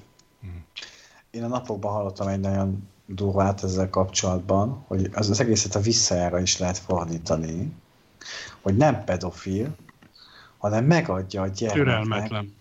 Én 1.30 1.44
a 1.44 1.48
napokban 1.48 1.92
hallottam 1.92 2.28
egy 2.28 2.40
nagyon 2.40 2.88
durvát 3.06 3.64
ezzel 3.64 3.90
kapcsolatban, 3.90 4.84
hogy 4.88 5.10
az, 5.14 5.30
az 5.30 5.40
egészet 5.40 5.76
a 5.76 5.80
visszajára 5.80 6.40
is 6.40 6.58
lehet 6.58 6.78
fordítani, 6.78 7.74
hogy 8.62 8.78
nem 8.78 9.04
pedofil, 9.04 9.76
hanem 10.58 10.86
megadja 10.86 11.42
a 11.42 11.48
gyermeknek. 11.48 11.86
Türelmetlen 11.86 12.57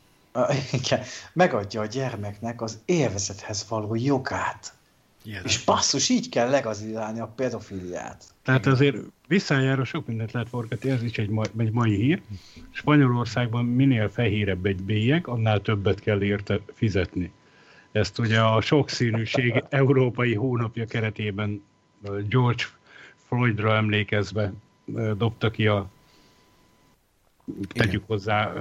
igen, 0.72 1.00
megadja 1.32 1.80
a 1.80 1.86
gyermeknek 1.86 2.62
az 2.62 2.78
élvezethez 2.84 3.66
való 3.68 3.94
jogát. 3.94 4.74
Jelen. 5.22 5.44
És 5.44 5.64
basszus, 5.64 6.08
így 6.08 6.28
kell 6.28 6.50
legazilálni 6.50 7.20
a 7.20 7.26
pedofiliát. 7.26 8.24
Tehát 8.42 8.66
azért 8.66 8.96
visszájára 9.28 9.84
sok 9.84 10.06
mindent 10.06 10.32
lehet 10.32 10.48
forgatni, 10.48 10.90
ez 10.90 11.02
is 11.02 11.18
egy, 11.18 11.28
mai, 11.28 11.46
egy 11.56 11.72
mai 11.72 11.94
hír. 11.94 12.22
Spanyolországban 12.70 13.64
minél 13.64 14.08
fehérebb 14.08 14.66
egy 14.66 14.82
bélyeg, 14.82 15.28
annál 15.28 15.60
többet 15.60 16.00
kell 16.00 16.22
érte 16.22 16.60
fizetni. 16.74 17.32
Ezt 17.92 18.18
ugye 18.18 18.40
a 18.40 18.60
sokszínűség 18.60 19.64
európai 19.68 20.34
hónapja 20.34 20.84
keretében 20.84 21.62
George 22.28 22.64
Floydra 23.26 23.76
emlékezve 23.76 24.52
dobta 25.16 25.50
ki 25.50 25.66
a 25.66 25.90
tegyük 27.68 28.02
hozzá 28.06 28.52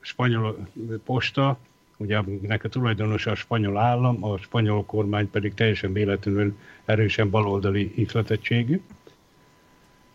spanyol 0.00 0.68
posta, 1.04 1.58
ugye 1.96 2.16
aminek 2.16 2.64
a 2.64 2.68
tulajdonosa 2.68 3.30
a 3.30 3.34
spanyol 3.34 3.78
állam, 3.78 4.24
a 4.24 4.38
spanyol 4.38 4.84
kormány 4.84 5.30
pedig 5.30 5.54
teljesen 5.54 5.92
véletlenül 5.92 6.58
erősen 6.84 7.30
baloldali 7.30 7.92
ihletettségű. 7.96 8.82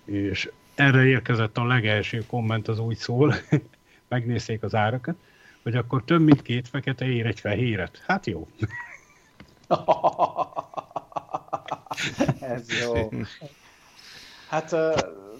És 0.05 0.49
erre 0.75 1.05
érkezett 1.05 1.57
a 1.57 1.65
legelső 1.65 2.23
komment, 2.27 2.67
az 2.67 2.79
úgy 2.79 2.97
szól, 2.97 3.35
megnézték 4.07 4.63
az 4.63 4.75
árakat, 4.75 5.15
hogy 5.63 5.75
akkor 5.75 6.03
több 6.03 6.21
mint 6.21 6.41
két 6.41 6.67
fekete 6.67 7.05
ér 7.05 7.25
egy 7.25 7.39
fehéret. 7.39 8.03
Hát 8.07 8.25
jó. 8.25 8.47
Ez 12.39 12.81
jó. 12.81 13.09
Hát 14.49 14.75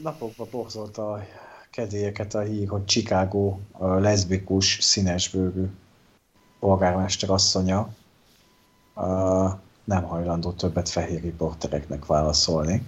napokban 0.01 0.47
borzolt 0.51 0.97
a 0.97 1.25
kedélyeket 1.75 2.33
a 2.33 2.39
hír, 2.39 2.67
hogy 2.67 2.85
Chicago 2.85 3.57
leszbikus, 3.79 4.77
színesbőrű 4.81 5.65
polgármester 6.59 7.29
asszonya 7.29 7.93
nem 9.83 10.03
hajlandó 10.03 10.51
többet 10.51 10.89
fehér 10.89 11.21
riportereknek 11.21 12.05
válaszolni, 12.05 12.87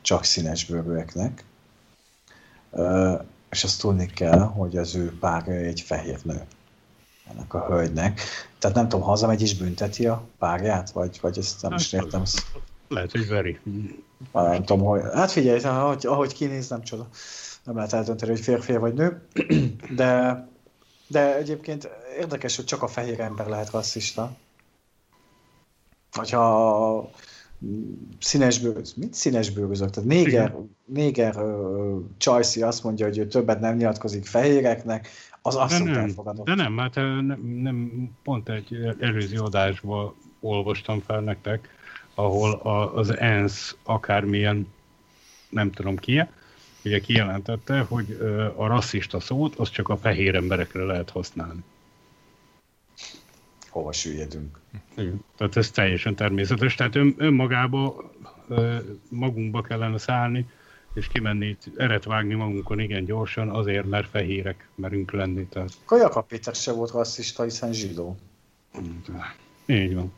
csak 0.00 0.24
színesbőrűeknek. 0.24 1.44
És 3.50 3.64
azt 3.64 3.80
tudni 3.80 4.06
kell, 4.06 4.40
hogy 4.40 4.76
az 4.76 4.94
ő 4.94 5.18
párja 5.18 5.54
egy 5.54 5.80
fehér 5.80 6.18
nő 6.22 6.46
ennek 7.30 7.54
a 7.54 7.66
hölgynek. 7.66 8.20
Tehát 8.58 8.76
nem 8.76 8.88
tudom, 8.88 9.06
hazamegy 9.06 9.42
és 9.42 9.56
bünteti 9.56 10.06
a 10.06 10.22
párját, 10.38 10.90
vagy, 10.90 11.18
vagy 11.20 11.38
ezt 11.38 11.62
nem 11.62 11.74
is 11.74 11.92
értem. 11.92 12.22
Lehet, 12.88 13.10
hogy 13.10 13.28
veri. 13.28 13.60
Nem 14.32 14.64
tudom, 14.64 14.86
hogy... 14.86 15.00
Hát 15.14 15.30
figyelj, 15.30 15.60
ahogy, 15.60 16.06
ahogy 16.06 16.32
kinéz, 16.32 16.68
nem 16.68 16.82
csoda 16.82 17.08
nem 17.66 17.76
lehet 17.76 17.92
eldönteni, 17.92 18.30
hogy 18.30 18.40
férfi 18.40 18.76
vagy 18.76 18.94
nő, 18.94 19.26
de 19.96 20.44
De 21.08 21.36
egyébként 21.36 21.88
érdekes, 22.18 22.56
hogy 22.56 22.64
csak 22.64 22.82
a 22.82 22.86
fehér 22.86 23.20
ember 23.20 23.46
lehet 23.46 23.70
rasszista. 23.70 24.36
Hogyha 26.12 27.10
színesbőröz, 28.20 28.94
mit 28.94 29.14
színesbőrözök? 29.14 29.90
Tehát 29.90 30.08
néger, 30.08 30.54
néger 30.84 31.36
uh, 31.36 32.02
Csajci 32.16 32.62
azt 32.62 32.84
mondja, 32.84 33.06
hogy 33.06 33.18
ő 33.18 33.26
többet 33.26 33.60
nem 33.60 33.76
nyilatkozik 33.76 34.26
fehéreknek, 34.26 35.08
az 35.42 35.54
abszolút 35.54 35.86
de 35.86 35.92
nem, 35.92 36.02
elfogadott. 36.02 36.46
De 36.46 36.54
nem, 36.54 36.78
hát 36.78 36.94
nem, 36.94 37.60
nem, 37.62 38.10
pont 38.22 38.48
egy 38.48 38.96
előző 39.00 39.38
adásban 39.38 40.14
olvastam 40.40 41.00
fel 41.00 41.20
nektek, 41.20 41.68
ahol 42.14 42.52
a, 42.52 42.94
az 42.94 43.16
ENSZ 43.16 43.76
akármilyen, 43.82 44.66
nem 45.48 45.70
tudom 45.70 45.96
ki, 45.96 46.22
ugye 46.86 47.00
kijelentette, 47.00 47.80
hogy 47.80 48.18
a 48.56 48.66
rasszista 48.66 49.20
szót 49.20 49.54
az 49.54 49.70
csak 49.70 49.88
a 49.88 49.96
fehér 49.96 50.34
emberekre 50.34 50.82
lehet 50.82 51.10
használni. 51.10 51.60
Hova 53.68 53.92
süllyedünk? 53.92 54.58
Igen. 54.96 55.24
Tehát 55.36 55.56
ez 55.56 55.70
teljesen 55.70 56.14
természetes. 56.14 56.74
Tehát 56.74 56.94
ön, 56.94 57.14
önmagába 57.16 58.12
magunkba 59.08 59.62
kellene 59.62 59.98
szállni, 59.98 60.46
és 60.94 61.08
kimenni, 61.08 61.56
eret 61.76 62.04
vágni 62.04 62.34
magunkon 62.34 62.80
igen 62.80 63.04
gyorsan, 63.04 63.48
azért, 63.48 63.86
mert 63.86 64.08
fehérek 64.08 64.68
merünk 64.74 65.12
lenni. 65.12 65.46
Tehát... 65.46 65.70
Kajaka 65.84 66.20
Péter 66.20 66.54
se 66.54 66.72
volt 66.72 66.90
rasszista, 66.90 67.42
hiszen 67.42 67.72
zsidó. 67.72 68.16
Így 69.66 69.94
van. 69.94 70.12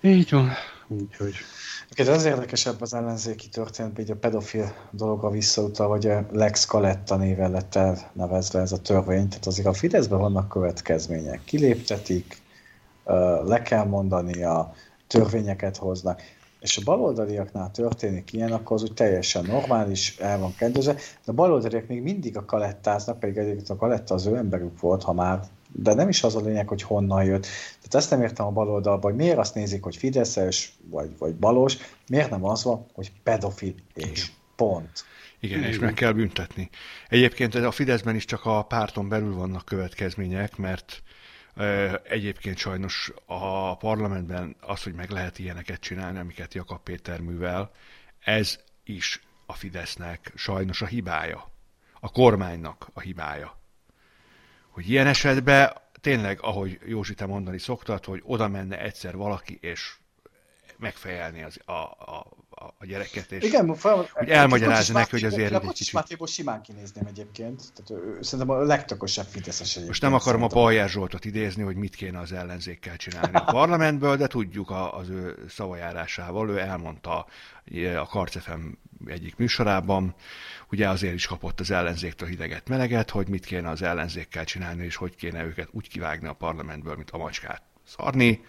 Így 0.00 0.30
van. 0.30 0.50
Úgyhogy... 0.86 1.34
Ez 1.94 2.08
az 2.08 2.24
érdekesebb 2.24 2.80
az 2.80 2.94
ellenzéki 2.94 3.48
történet, 3.48 3.96
hogy 3.96 4.10
a 4.10 4.16
pedofil 4.16 4.72
dologra 4.90 5.30
visszautal, 5.30 5.88
hogy 5.88 6.06
a 6.06 6.26
Lex 6.30 6.64
Kaletta 6.64 7.16
néven 7.16 7.50
lett 7.50 7.74
elnevezve 7.74 8.60
ez 8.60 8.72
a 8.72 8.80
törvény, 8.80 9.28
tehát 9.28 9.46
azért 9.46 9.66
a 9.66 9.72
Fideszben 9.72 10.18
vannak 10.18 10.48
következmények. 10.48 11.40
Kiléptetik, 11.44 12.42
le 13.44 13.62
kell 13.62 13.84
mondani, 13.84 14.42
a 14.42 14.72
törvényeket 15.06 15.76
hoznak. 15.76 16.20
És 16.60 16.76
a 16.76 16.82
baloldaliaknál 16.84 17.70
történik 17.70 18.32
ilyen, 18.32 18.52
akkor 18.52 18.76
az 18.76 18.82
úgy 18.82 18.94
teljesen 18.94 19.44
normális, 19.44 20.16
el 20.18 20.38
van 20.38 20.54
kedvezve, 20.58 20.92
de 20.94 21.00
a 21.24 21.32
baloldaliak 21.32 21.86
még 21.86 22.02
mindig 22.02 22.36
a 22.36 22.44
kalettáznak, 22.44 23.18
pedig 23.18 23.36
egyébként 23.36 23.70
a 23.70 23.76
kaletta 23.76 24.14
az 24.14 24.26
ő 24.26 24.36
emberük 24.36 24.80
volt, 24.80 25.02
ha 25.02 25.12
már 25.12 25.40
de 25.72 25.94
nem 25.94 26.08
is 26.08 26.22
az 26.22 26.36
a 26.36 26.40
lényeg, 26.40 26.68
hogy 26.68 26.82
honnan 26.82 27.24
jött. 27.24 27.42
Tehát 27.76 27.94
ezt 27.94 28.10
nem 28.10 28.22
értem 28.22 28.46
a 28.46 28.50
baloldalban, 28.50 29.10
hogy 29.10 29.20
miért 29.20 29.38
azt 29.38 29.54
nézik, 29.54 29.82
hogy 29.82 29.96
Fideszes 29.96 30.72
vagy, 30.90 31.10
vagy 31.18 31.34
balos, 31.34 31.76
miért 32.08 32.30
nem 32.30 32.44
az 32.44 32.64
van, 32.64 32.86
hogy 32.92 33.12
pedofil 33.22 33.74
és 33.94 34.30
pont. 34.56 35.04
Igen, 35.40 35.62
és 35.62 35.78
meg 35.78 35.94
kell 35.94 36.12
büntetni. 36.12 36.70
Egyébként 37.08 37.54
a 37.54 37.70
Fideszben 37.70 38.14
is 38.14 38.24
csak 38.24 38.44
a 38.44 38.62
párton 38.62 39.08
belül 39.08 39.34
vannak 39.34 39.64
következmények, 39.64 40.56
mert 40.56 41.02
Egyébként 42.02 42.56
sajnos 42.56 43.12
a 43.26 43.76
parlamentben 43.76 44.56
az, 44.60 44.82
hogy 44.82 44.94
meg 44.94 45.10
lehet 45.10 45.38
ilyeneket 45.38 45.80
csinálni, 45.80 46.18
amiket 46.18 46.54
Jakab 46.54 46.82
Péter 46.82 47.20
művel, 47.20 47.70
ez 48.18 48.58
is 48.84 49.22
a 49.46 49.52
Fidesznek 49.52 50.32
sajnos 50.34 50.82
a 50.82 50.86
hibája. 50.86 51.50
A 52.00 52.10
kormánynak 52.10 52.90
a 52.92 53.00
hibája. 53.00 53.60
Hogy 54.72 54.90
ilyen 54.90 55.06
esetben 55.06 55.72
tényleg, 56.00 56.38
ahogy 56.42 56.78
Józsi 56.86 57.14
te 57.14 57.26
mondani 57.26 57.58
szoktad, 57.58 58.04
hogy 58.04 58.20
oda 58.24 58.48
menne 58.48 58.80
egyszer 58.80 59.16
valaki, 59.16 59.58
és 59.60 59.94
megfejelni 60.82 61.42
az, 61.42 61.58
a, 61.64 61.72
a, 61.72 62.26
a 62.78 62.86
gyereket, 62.86 63.32
és 63.32 63.44
Igen, 63.44 63.74
fel, 63.74 64.08
hogy 64.12 64.28
elmagyarázza 64.28 64.92
neki, 64.92 65.10
hogy 65.10 65.24
azért 65.24 65.52
egy 65.52 65.68
kicsit... 65.68 65.92
Mátéból 65.92 66.26
simán 66.26 66.62
kinézném 66.62 67.06
egyébként. 67.06 67.62
Tehát 67.74 68.04
ő, 68.04 68.22
szerintem 68.22 68.56
a 68.56 68.62
legtökösebb 68.62 69.26
fideszes 69.26 69.60
egyébként. 69.60 69.86
Most 69.86 70.02
nem 70.02 70.14
akarom 70.14 70.42
a 70.42 70.46
Bajer 70.46 70.88
Zsoltot 70.88 71.24
idézni, 71.24 71.62
hogy 71.62 71.76
mit 71.76 71.94
kéne 71.94 72.18
az 72.18 72.32
ellenzékkel 72.32 72.96
csinálni 72.96 73.34
a 73.36 73.44
parlamentből, 73.44 74.16
de 74.16 74.26
tudjuk 74.26 74.70
az 74.70 75.08
ő 75.08 75.44
szavajárásával. 75.48 76.50
Ő 76.50 76.58
elmondta 76.58 77.26
a 77.98 78.06
Karcefem 78.06 78.78
egyik 79.06 79.36
műsorában, 79.36 80.14
ugye 80.70 80.88
azért 80.88 81.14
is 81.14 81.26
kapott 81.26 81.60
az 81.60 81.70
ellenzéktől 81.70 82.28
hideget 82.28 82.68
meleget, 82.68 83.10
hogy 83.10 83.28
mit 83.28 83.44
kéne 83.44 83.68
az 83.68 83.82
ellenzékkel 83.82 84.44
csinálni, 84.44 84.84
és 84.84 84.96
hogy 84.96 85.16
kéne 85.16 85.44
őket 85.44 85.68
úgy 85.70 85.88
kivágni 85.88 86.28
a 86.28 86.32
parlamentből, 86.32 86.96
mint 86.96 87.10
a 87.10 87.18
macskát 87.18 87.62
szarni, 87.84 88.44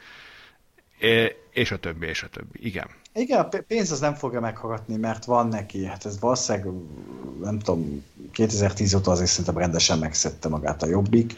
és 1.51 1.71
a 1.71 1.77
többi, 1.79 2.07
és 2.07 2.23
a 2.23 2.27
többi. 2.27 2.59
Igen. 2.65 2.87
Igen, 3.13 3.39
a 3.39 3.49
pénz 3.67 3.91
az 3.91 3.99
nem 3.99 4.13
fogja 4.13 4.39
meghallgatni, 4.39 4.95
mert 4.95 5.25
van 5.25 5.47
neki. 5.47 5.85
Hát 5.85 6.05
ez 6.05 6.19
valószínűleg, 6.19 6.73
nem 7.41 7.59
tudom, 7.59 8.05
2010 8.31 8.93
óta 8.93 9.11
azért 9.11 9.29
szerintem 9.29 9.57
rendesen 9.57 9.99
megszedte 9.99 10.49
magát 10.49 10.83
a 10.83 10.87
jobbik 10.87 11.33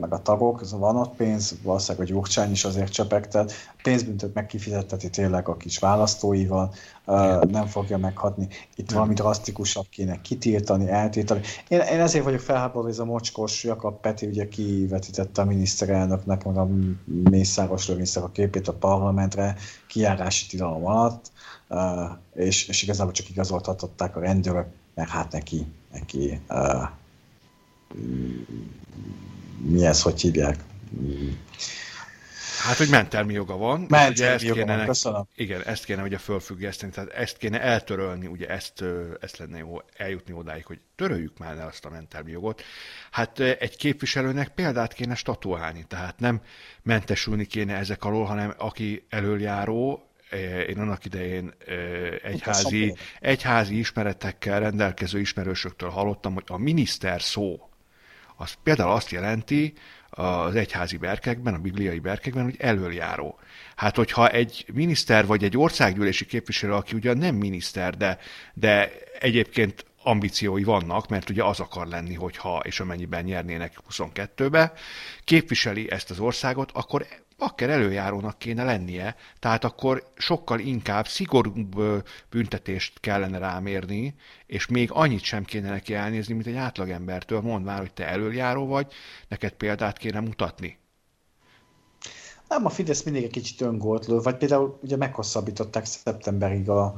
meg 0.00 0.12
a 0.12 0.22
tagok, 0.22 0.60
ez 0.60 0.72
van 0.72 0.96
ott 0.96 1.14
pénz, 1.14 1.54
valószínűleg 1.62 2.08
a 2.08 2.10
Gyurcsány 2.12 2.50
is 2.50 2.64
azért 2.64 2.92
csepegtet, 2.92 3.52
pénzbüntet 3.82 4.34
meg 4.34 4.46
kifizetteti 4.46 5.10
tényleg 5.10 5.48
a 5.48 5.56
kis 5.56 5.78
választóival, 5.78 6.74
nem 7.50 7.66
fogja 7.66 7.98
meghatni. 7.98 8.48
Itt 8.76 8.86
nem. 8.86 8.96
valami 8.96 9.14
drasztikusabb 9.14 9.86
kéne 9.90 10.20
kitiltani, 10.20 10.90
eltiltani. 10.90 11.40
Én, 11.68 11.80
én 11.80 12.00
ezért 12.00 12.24
vagyok 12.24 12.40
felháborodva, 12.40 12.82
hogy 12.82 12.90
ez 12.90 12.98
a 12.98 13.04
mocskos 13.04 13.64
Jakab 13.64 14.00
Peti 14.00 14.26
ugye 14.26 14.48
kivetítette 14.48 15.42
a 15.42 15.44
miniszterelnöknek, 15.44 16.44
meg 16.44 16.56
a 16.56 16.68
Mészáros 17.30 17.88
Lőrincnek 17.88 18.24
a 18.24 18.30
képét 18.30 18.68
a 18.68 18.72
parlamentre 18.72 19.56
kijárási 19.88 20.46
tilalom 20.46 20.86
alatt, 20.86 21.32
és, 22.34 22.68
és 22.68 22.82
igazából 22.82 23.12
csak 23.12 23.28
igazoltatották 23.28 24.16
a 24.16 24.20
rendőrök, 24.20 24.66
mert 24.94 25.10
hát 25.10 25.32
neki, 25.32 25.66
neki 25.92 26.40
mi 29.58 29.84
ez, 29.84 30.02
hogy 30.02 30.20
hívják? 30.20 30.56
Hát, 32.62 32.76
hogy 32.76 32.88
mentelmi 32.88 33.32
joga 33.32 33.56
van. 33.56 33.86
Mentelmi 33.88 34.34
ezt 34.34 34.44
joga 34.44 34.60
kéne, 34.60 34.76
van, 34.76 34.86
köszönöm. 34.86 35.22
Igen, 35.34 35.62
ezt 35.62 35.84
kéne 35.84 36.02
ugye 36.02 36.18
fölfüggeszteni, 36.18 36.92
tehát 36.92 37.10
ezt 37.10 37.36
kéne 37.36 37.60
eltörölni, 37.60 38.26
ugye 38.26 38.48
ezt, 38.48 38.84
ezt 39.20 39.36
lenne 39.36 39.58
jó 39.58 39.78
eljutni 39.96 40.32
odáig, 40.32 40.64
hogy 40.64 40.80
töröljük 40.96 41.38
már 41.38 41.56
el 41.56 41.66
azt 41.66 41.84
a 41.84 41.90
mentelmi 41.90 42.30
jogot. 42.30 42.62
Hát 43.10 43.40
egy 43.40 43.76
képviselőnek 43.76 44.48
példát 44.48 44.92
kéne 44.92 45.14
statuálni, 45.14 45.84
tehát 45.88 46.18
nem 46.18 46.40
mentesülni 46.82 47.44
kéne 47.46 47.76
ezek 47.76 48.04
alól, 48.04 48.24
hanem 48.24 48.54
aki 48.58 49.06
elöljáró, 49.08 50.06
én 50.68 50.78
annak 50.78 51.04
idején 51.04 51.54
egyházi, 52.22 52.96
egyházi 53.20 53.78
ismeretekkel 53.78 54.60
rendelkező 54.60 55.20
ismerősöktől 55.20 55.90
hallottam, 55.90 56.34
hogy 56.34 56.44
a 56.46 56.56
miniszter 56.56 57.22
szó 57.22 57.71
az 58.42 58.54
például 58.62 58.90
azt 58.90 59.10
jelenti 59.10 59.72
az 60.10 60.54
egyházi 60.54 60.96
berkekben, 60.96 61.54
a 61.54 61.58
bibliai 61.58 61.98
berkekben, 61.98 62.44
hogy 62.44 62.56
elöljáró. 62.58 63.38
Hát, 63.76 63.96
hogyha 63.96 64.28
egy 64.28 64.64
miniszter 64.72 65.26
vagy 65.26 65.44
egy 65.44 65.56
országgyűlési 65.56 66.26
képviselő, 66.26 66.72
aki 66.72 66.94
ugyan 66.94 67.16
nem 67.16 67.34
miniszter, 67.34 67.96
de, 67.96 68.18
de 68.54 68.92
egyébként 69.18 69.84
ambíciói 70.02 70.64
vannak, 70.64 71.08
mert 71.08 71.30
ugye 71.30 71.44
az 71.44 71.60
akar 71.60 71.86
lenni, 71.86 72.14
hogyha 72.14 72.62
és 72.64 72.80
amennyiben 72.80 73.24
nyernének 73.24 73.76
22-be, 73.90 74.72
képviseli 75.24 75.90
ezt 75.90 76.10
az 76.10 76.18
országot, 76.18 76.70
akkor 76.72 77.06
akkor 77.42 77.70
előjárónak 77.70 78.38
kéne 78.38 78.64
lennie, 78.64 79.16
tehát 79.38 79.64
akkor 79.64 80.02
sokkal 80.16 80.58
inkább 80.58 81.06
szigorúbb 81.06 81.82
büntetést 82.30 83.00
kellene 83.00 83.38
rámérni, 83.38 84.14
és 84.46 84.66
még 84.66 84.90
annyit 84.92 85.22
sem 85.22 85.44
kéne 85.44 85.70
neki 85.70 85.94
elnézni, 85.94 86.34
mint 86.34 86.46
egy 86.46 86.56
átlagembertől, 86.56 87.40
mondd 87.40 87.64
már, 87.64 87.78
hogy 87.78 87.92
te 87.92 88.06
előjáró 88.06 88.66
vagy, 88.66 88.92
neked 89.28 89.52
példát 89.52 89.98
kéne 89.98 90.20
mutatni. 90.20 90.78
Nem, 92.48 92.66
a 92.66 92.68
Fidesz 92.68 93.02
mindig 93.02 93.22
egy 93.22 93.30
kicsit 93.30 93.60
öngoltlő, 93.60 94.18
vagy 94.18 94.36
például 94.36 94.78
ugye 94.82 94.96
meghosszabbították 94.96 95.84
szeptemberig 95.84 96.68
a, 96.68 96.94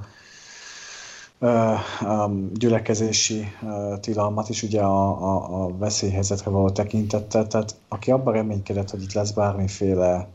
a 2.01 2.31
gyülekezési 2.53 3.53
tilalmat 4.01 4.49
is 4.49 4.63
ugye 4.63 4.81
a, 4.81 5.23
a, 5.23 5.63
a 5.63 5.77
veszélyhelyzetre 5.77 6.51
való 6.51 6.71
tekintettel, 6.71 7.47
tehát 7.47 7.77
aki 7.89 8.11
abban 8.11 8.35
reménykedett, 8.35 8.91
hogy 8.91 9.03
itt 9.03 9.13
lesz 9.13 9.31
bármiféle 9.31 10.29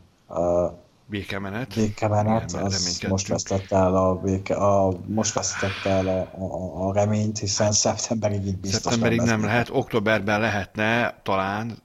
békemenet, 1.06 1.74
békemenet 1.74 2.50
Igen, 2.50 2.64
az 2.64 3.00
most 3.08 3.28
vesztette 3.28 3.76
el 3.76 3.96
a, 3.96 4.14
béke, 4.14 4.54
a, 4.54 4.92
most 5.06 5.34
vesztette 5.34 5.90
el 5.90 6.06
a, 6.06 6.42
a, 6.42 6.88
a 6.88 6.92
reményt, 6.92 7.38
hiszen 7.38 7.72
szeptemberig 7.72 8.46
így 8.46 8.58
biztos 8.58 8.80
Szeptemberig 8.82 9.18
nem, 9.18 9.26
nem 9.26 9.44
lehet, 9.44 9.68
októberben 9.72 10.40
lehetne 10.40 11.20
talán, 11.22 11.78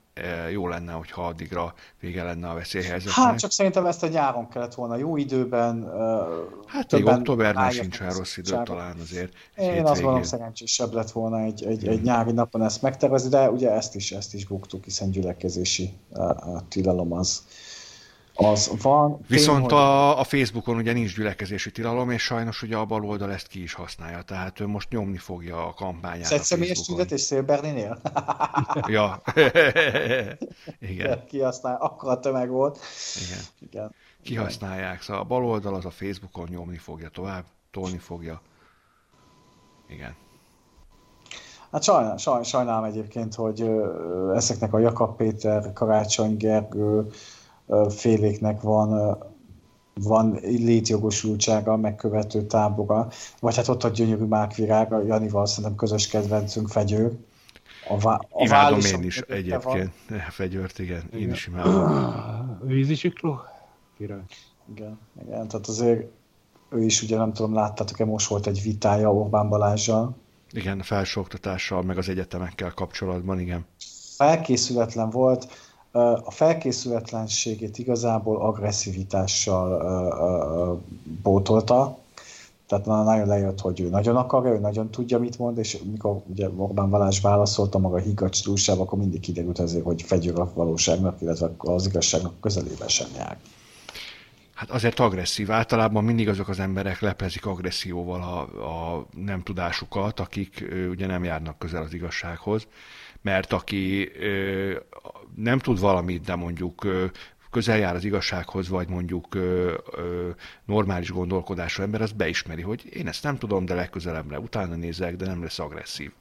jó 0.52 0.68
lenne, 0.68 0.92
hogyha 0.92 1.26
addigra 1.26 1.74
vége 2.00 2.22
lenne 2.22 2.48
a 2.48 2.54
veszélyhelyzetnek. 2.54 3.24
Hát 3.24 3.38
csak 3.38 3.50
szerintem 3.50 3.86
ezt 3.86 4.02
a 4.02 4.08
nyáron 4.08 4.48
kellett 4.48 4.74
volna 4.74 4.96
jó 4.96 5.16
időben. 5.16 5.90
Hát 6.66 6.92
még 6.92 7.06
októberben 7.06 7.70
sincs 7.70 8.00
olyan 8.00 8.12
rossz 8.12 8.36
idő 8.36 8.62
talán 8.64 8.96
azért. 9.02 9.32
Én 9.56 9.84
azt 9.84 9.94
gondolom 9.94 10.22
szerencsésebb 10.22 10.92
lett 10.92 11.10
volna 11.10 11.40
egy, 11.40 11.64
egy, 11.64 11.88
egy 11.88 12.02
nyári 12.02 12.32
napon 12.32 12.62
ezt 12.62 12.82
megtervezni, 12.82 13.28
de 13.28 13.50
ugye 13.50 13.70
ezt 13.70 13.94
is, 13.94 14.12
ezt 14.12 14.34
is 14.34 14.46
buktuk, 14.46 14.84
hiszen 14.84 15.10
gyülekezési 15.10 15.92
a, 16.12 16.22
a 16.22 16.62
tilalom 16.68 17.12
az 17.12 17.42
Az 18.36 18.70
van. 18.82 19.20
Viszont 19.28 19.66
tény, 19.66 19.78
a, 19.78 20.18
a 20.18 20.24
Facebookon 20.24 20.76
ugye 20.76 20.92
nincs 20.92 21.14
gyülekezési 21.14 21.70
tilalom, 21.70 22.10
és 22.10 22.22
sajnos 22.22 22.62
ugye 22.62 22.76
a 22.76 22.84
baloldal 22.84 23.32
ezt 23.32 23.46
ki 23.46 23.62
is 23.62 23.74
használja, 23.74 24.22
tehát 24.22 24.60
ő 24.60 24.66
most 24.66 24.90
nyomni 24.90 25.16
fogja 25.16 25.66
a 25.66 25.74
kampányát 25.74 26.30
Egy 26.30 26.42
személyes 26.42 26.82
tüntetés 26.82 27.20
Szélberninél? 27.20 28.00
ja. 28.86 29.22
Igen. 30.80 31.24
Kihasznál, 31.26 31.76
akkor 31.80 32.10
a 32.10 32.20
tömeg 32.20 32.48
volt. 32.48 32.78
Igen. 33.26 33.42
Igen. 33.70 33.94
Kihasználják, 34.22 35.02
szóval 35.02 35.22
a 35.22 35.26
baloldal 35.26 35.74
az 35.74 35.84
a 35.84 35.90
Facebookon 35.90 36.48
nyomni 36.50 36.78
fogja 36.78 37.08
tovább, 37.08 37.44
tolni 37.70 37.98
fogja. 37.98 38.40
Igen. 39.88 40.14
Hát 41.70 41.82
sajnál, 41.82 42.16
saj, 42.16 42.42
sajnálom 42.42 42.84
egyébként, 42.84 43.34
hogy 43.34 43.70
ezeknek 44.34 44.72
a 44.72 44.78
Jakab 44.78 45.16
Péter, 45.16 45.72
Karácsony 45.72 46.36
Gergő 46.36 47.06
féléknek 47.88 48.60
van 48.60 49.18
van 50.02 50.38
létjogosultsága, 50.42 51.76
megkövető 51.76 52.46
tábora, 52.46 53.08
vagy 53.40 53.56
hát 53.56 53.68
ott 53.68 53.84
a 53.84 53.88
gyönyörű 53.88 54.24
mákvirág, 54.24 54.92
a 54.92 55.02
Janival 55.02 55.46
szerintem 55.46 55.74
közös 55.74 56.08
kedvencünk 56.08 56.68
fegyő. 56.68 57.18
A, 57.88 57.98
vá- 57.98 58.26
a 58.30 58.44
imádom 58.44 58.78
én 58.78 59.02
is 59.02 59.18
egyébként, 59.18 59.92
van. 60.08 60.18
fegyőrt, 60.18 60.78
igen, 60.78 61.02
igen. 61.10 61.20
én 61.20 61.30
is 61.30 61.46
imádom. 61.46 62.58
Vízisikló? 62.62 63.40
Igen, 63.98 64.26
igen, 64.74 64.98
tehát 65.48 65.66
azért 65.66 66.10
ő 66.70 66.82
is 66.84 67.02
ugye 67.02 67.16
nem 67.16 67.32
tudom, 67.32 67.54
láttátok-e, 67.54 68.04
most 68.04 68.28
volt 68.28 68.46
egy 68.46 68.62
vitája 68.62 69.12
Orbán 69.12 69.48
Balázsjal, 69.48 70.16
igen, 70.50 70.82
felsőoktatással, 70.82 71.82
meg 71.82 71.98
az 71.98 72.08
egyetemekkel 72.08 72.72
kapcsolatban, 72.74 73.40
igen. 73.40 73.66
Felkészületlen 74.16 75.10
volt, 75.10 75.46
a 76.24 76.30
felkészületlenségét 76.30 77.78
igazából 77.78 78.40
agresszivitással 78.40 80.80
bótolta, 81.22 81.98
tehát 82.66 82.86
nagyon 82.86 83.26
lejött, 83.26 83.60
hogy 83.60 83.80
ő 83.80 83.88
nagyon 83.88 84.16
akarja, 84.16 84.52
ő 84.52 84.58
nagyon 84.58 84.90
tudja, 84.90 85.18
mit 85.18 85.38
mond, 85.38 85.58
és 85.58 85.78
mikor 85.90 86.22
ugye 86.26 86.48
Orbán 86.56 86.90
Balázs 86.90 87.20
válaszolta 87.20 87.78
maga 87.78 87.96
higgacs 87.96 88.42
túlsáv, 88.42 88.80
akkor 88.80 88.98
mindig 88.98 89.20
kiderült 89.20 89.58
azért, 89.58 89.84
hogy 89.84 90.02
fegyőr 90.02 90.38
a 90.38 90.50
valóságnak, 90.54 91.20
illetve 91.20 91.50
az 91.58 91.86
igazságnak 91.86 92.40
közelében 92.40 92.88
sem 92.88 93.06
jár. 93.16 93.38
Hát 94.54 94.70
azért 94.70 95.00
agresszív. 95.00 95.50
Általában 95.50 96.04
mindig 96.04 96.28
azok 96.28 96.48
az 96.48 96.58
emberek 96.58 97.00
lepezik 97.00 97.46
agresszióval 97.46 98.22
a, 98.22 98.64
a 98.64 99.06
nem 99.24 99.42
tudásukat, 99.42 100.20
akik 100.20 100.64
ugye 100.90 101.06
nem 101.06 101.24
járnak 101.24 101.58
közel 101.58 101.82
az 101.82 101.94
igazsághoz, 101.94 102.66
mert 103.26 103.52
aki 103.52 104.10
ö, 104.18 104.74
nem 105.34 105.58
tud 105.58 105.80
valamit, 105.80 106.24
de 106.24 106.34
mondjuk 106.34 106.84
ö, 106.84 107.04
közel 107.50 107.78
jár 107.78 107.94
az 107.94 108.04
igazsághoz, 108.04 108.68
vagy 108.68 108.88
mondjuk 108.88 109.34
ö, 109.34 109.74
ö, 109.92 110.28
normális 110.64 111.10
gondolkodású 111.10 111.82
ember, 111.82 112.00
az 112.00 112.12
beismeri, 112.12 112.62
hogy 112.62 112.84
én 112.92 113.08
ezt 113.08 113.22
nem 113.22 113.38
tudom, 113.38 113.64
de 113.64 113.74
legközelebbre 113.74 114.38
utána 114.38 114.74
nézek, 114.74 115.16
de 115.16 115.26
nem 115.26 115.42
lesz 115.42 115.58
agresszív. 115.58 116.12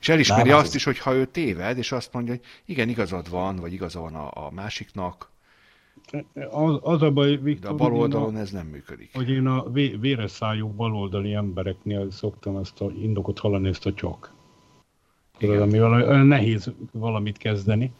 És 0.00 0.08
elismeri 0.08 0.48
nem, 0.48 0.58
azt 0.58 0.74
is, 0.74 0.84
hogy 0.84 0.98
ha 0.98 1.14
ő 1.14 1.24
téved, 1.24 1.78
és 1.78 1.92
azt 1.92 2.12
mondja, 2.12 2.32
hogy 2.32 2.44
igen, 2.64 2.88
igazad 2.88 3.30
van, 3.30 3.56
vagy 3.56 3.72
igaza 3.72 4.00
van 4.00 4.14
a, 4.14 4.46
a 4.46 4.50
másiknak, 4.50 5.30
az, 6.50 6.78
az 6.82 7.02
a 7.02 7.10
baj, 7.10 7.36
Viktor, 7.36 7.76
De 7.76 7.84
a 7.84 7.88
bal 7.88 7.98
oldalon 7.98 8.36
a, 8.36 8.38
ez 8.38 8.50
nem 8.50 8.66
működik. 8.66 9.10
Hogy 9.14 9.30
én 9.30 9.46
a 9.46 9.70
vé, 9.70 9.88
véres 10.00 10.30
szájú 10.30 10.68
baloldali 10.68 11.34
embereknél 11.34 12.10
szoktam 12.10 12.56
ezt 12.56 12.80
a 12.80 12.90
indokot 12.90 13.38
hallani, 13.38 13.68
ezt 13.68 13.86
a 13.86 13.92
csak. 13.92 14.35
Tudod, 15.38 15.60
ami 15.60 15.80
olyan 15.82 16.26
nehéz 16.26 16.70
valamit 16.90 17.36
kezdeni. 17.36 17.92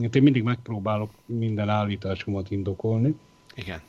Én 0.00 0.22
mindig 0.22 0.42
megpróbálok 0.42 1.10
minden 1.26 1.68
állításomat 1.68 2.50
indokolni. 2.50 3.14
Igen. 3.54 3.80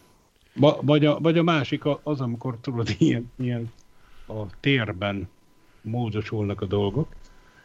Ba, 0.56 0.78
vagy, 0.82 1.06
a, 1.06 1.20
vagy 1.20 1.38
a 1.38 1.44
másik 1.44 1.84
az, 2.04 2.22
amikor 2.22 2.58
tudod, 2.62 2.96
ilyen, 2.98 3.32
ilyen 3.36 3.72
a 4.28 4.46
térben 4.60 5.30
módosulnak 5.82 6.62
a 6.62 6.66
dolgok, 6.66 7.08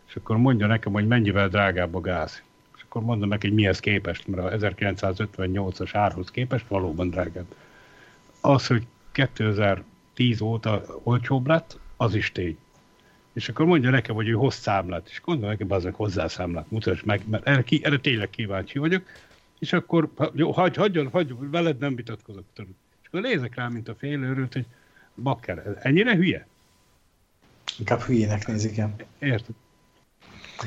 és 0.08 0.16
akkor 0.16 0.36
mondja 0.36 0.66
nekem, 0.66 0.92
hogy 0.92 1.06
mennyivel 1.06 1.48
drágább 1.48 1.94
a 1.94 2.00
gáz 2.00 2.42
akkor 2.96 3.08
mondom 3.08 3.28
neki, 3.28 3.46
hogy 3.46 3.56
mihez 3.56 3.80
képest, 3.80 4.26
mert 4.26 4.62
a 4.62 4.68
1958-as 4.68 5.90
árhoz 5.92 6.30
képest 6.30 6.68
valóban 6.68 7.10
drágább. 7.10 7.54
Az, 8.40 8.66
hogy 8.66 8.86
2010 9.12 10.40
óta 10.40 10.82
olcsóbb 11.02 11.46
lett, 11.46 11.78
az 11.96 12.14
is 12.14 12.32
tény. 12.32 12.58
És 13.36 13.48
akkor 13.48 13.66
mondja 13.66 13.90
nekem, 13.90 14.14
hogy 14.14 14.28
ő 14.28 14.32
hoz 14.32 14.54
számlát, 14.54 15.08
és 15.10 15.20
gondolom 15.20 15.50
nekem, 15.50 15.70
azok 15.70 15.94
hozzá 15.94 16.28
számlát, 16.28 16.70
mutass 16.70 17.02
meg, 17.02 17.20
mert 17.28 17.46
erre, 17.46 17.62
ki, 17.62 17.80
erre 17.84 17.98
tényleg 17.98 18.30
kíváncsi 18.30 18.78
vagyok, 18.78 19.02
és 19.58 19.72
akkor, 19.72 20.12
jó, 20.32 20.50
hagy, 20.50 20.76
hagyjon, 20.76 21.08
hagyjon, 21.08 21.50
veled 21.50 21.78
nem 21.78 21.94
vitatkozok, 21.94 22.44
tudod. 22.54 22.70
És 23.02 23.06
akkor 23.08 23.20
nézek 23.20 23.54
rá, 23.54 23.68
mint 23.68 23.88
a 23.88 23.94
félőrült, 23.94 24.52
hogy 24.52 24.64
bakker, 25.14 25.78
ennyire 25.82 26.14
hülye? 26.14 26.46
Inkább 27.78 28.00
hülyének 28.00 28.46
nézik, 28.46 28.72
igen. 28.72 28.94
Érted? 29.18 29.54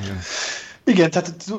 Igen. 0.01 0.17
Igen, 0.83 1.09
tehát 1.09 1.51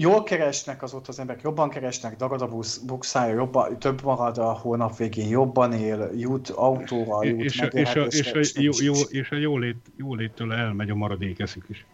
jól 0.00 0.22
keresnek 0.22 0.82
az 0.82 0.94
ott 0.94 1.08
az 1.08 1.18
emberek, 1.18 1.42
jobban 1.42 1.68
keresnek, 1.68 2.16
dagad 2.16 2.42
a 2.42 2.48
busz, 2.48 2.76
bukszája, 2.76 3.34
jobban, 3.34 3.78
több 3.78 4.02
marad 4.02 4.38
a 4.38 4.52
hónap 4.52 4.96
végén, 4.96 5.28
jobban 5.28 5.72
él, 5.72 6.10
jut 6.16 6.48
autóval, 6.48 7.26
jut 7.26 7.40
és, 7.40 7.62
és, 7.72 7.94
a, 7.94 8.00
és, 8.04 8.32
a, 8.32 8.60
jó, 8.60 8.70
jó, 8.80 8.94
és 9.08 9.30
a 9.30 9.36
jólét, 9.36 9.76
jóléttől 9.96 10.52
elmegy 10.52 10.90
a 10.90 10.94
maradék 10.94 11.38
eszük 11.38 11.64
is. 11.68 11.86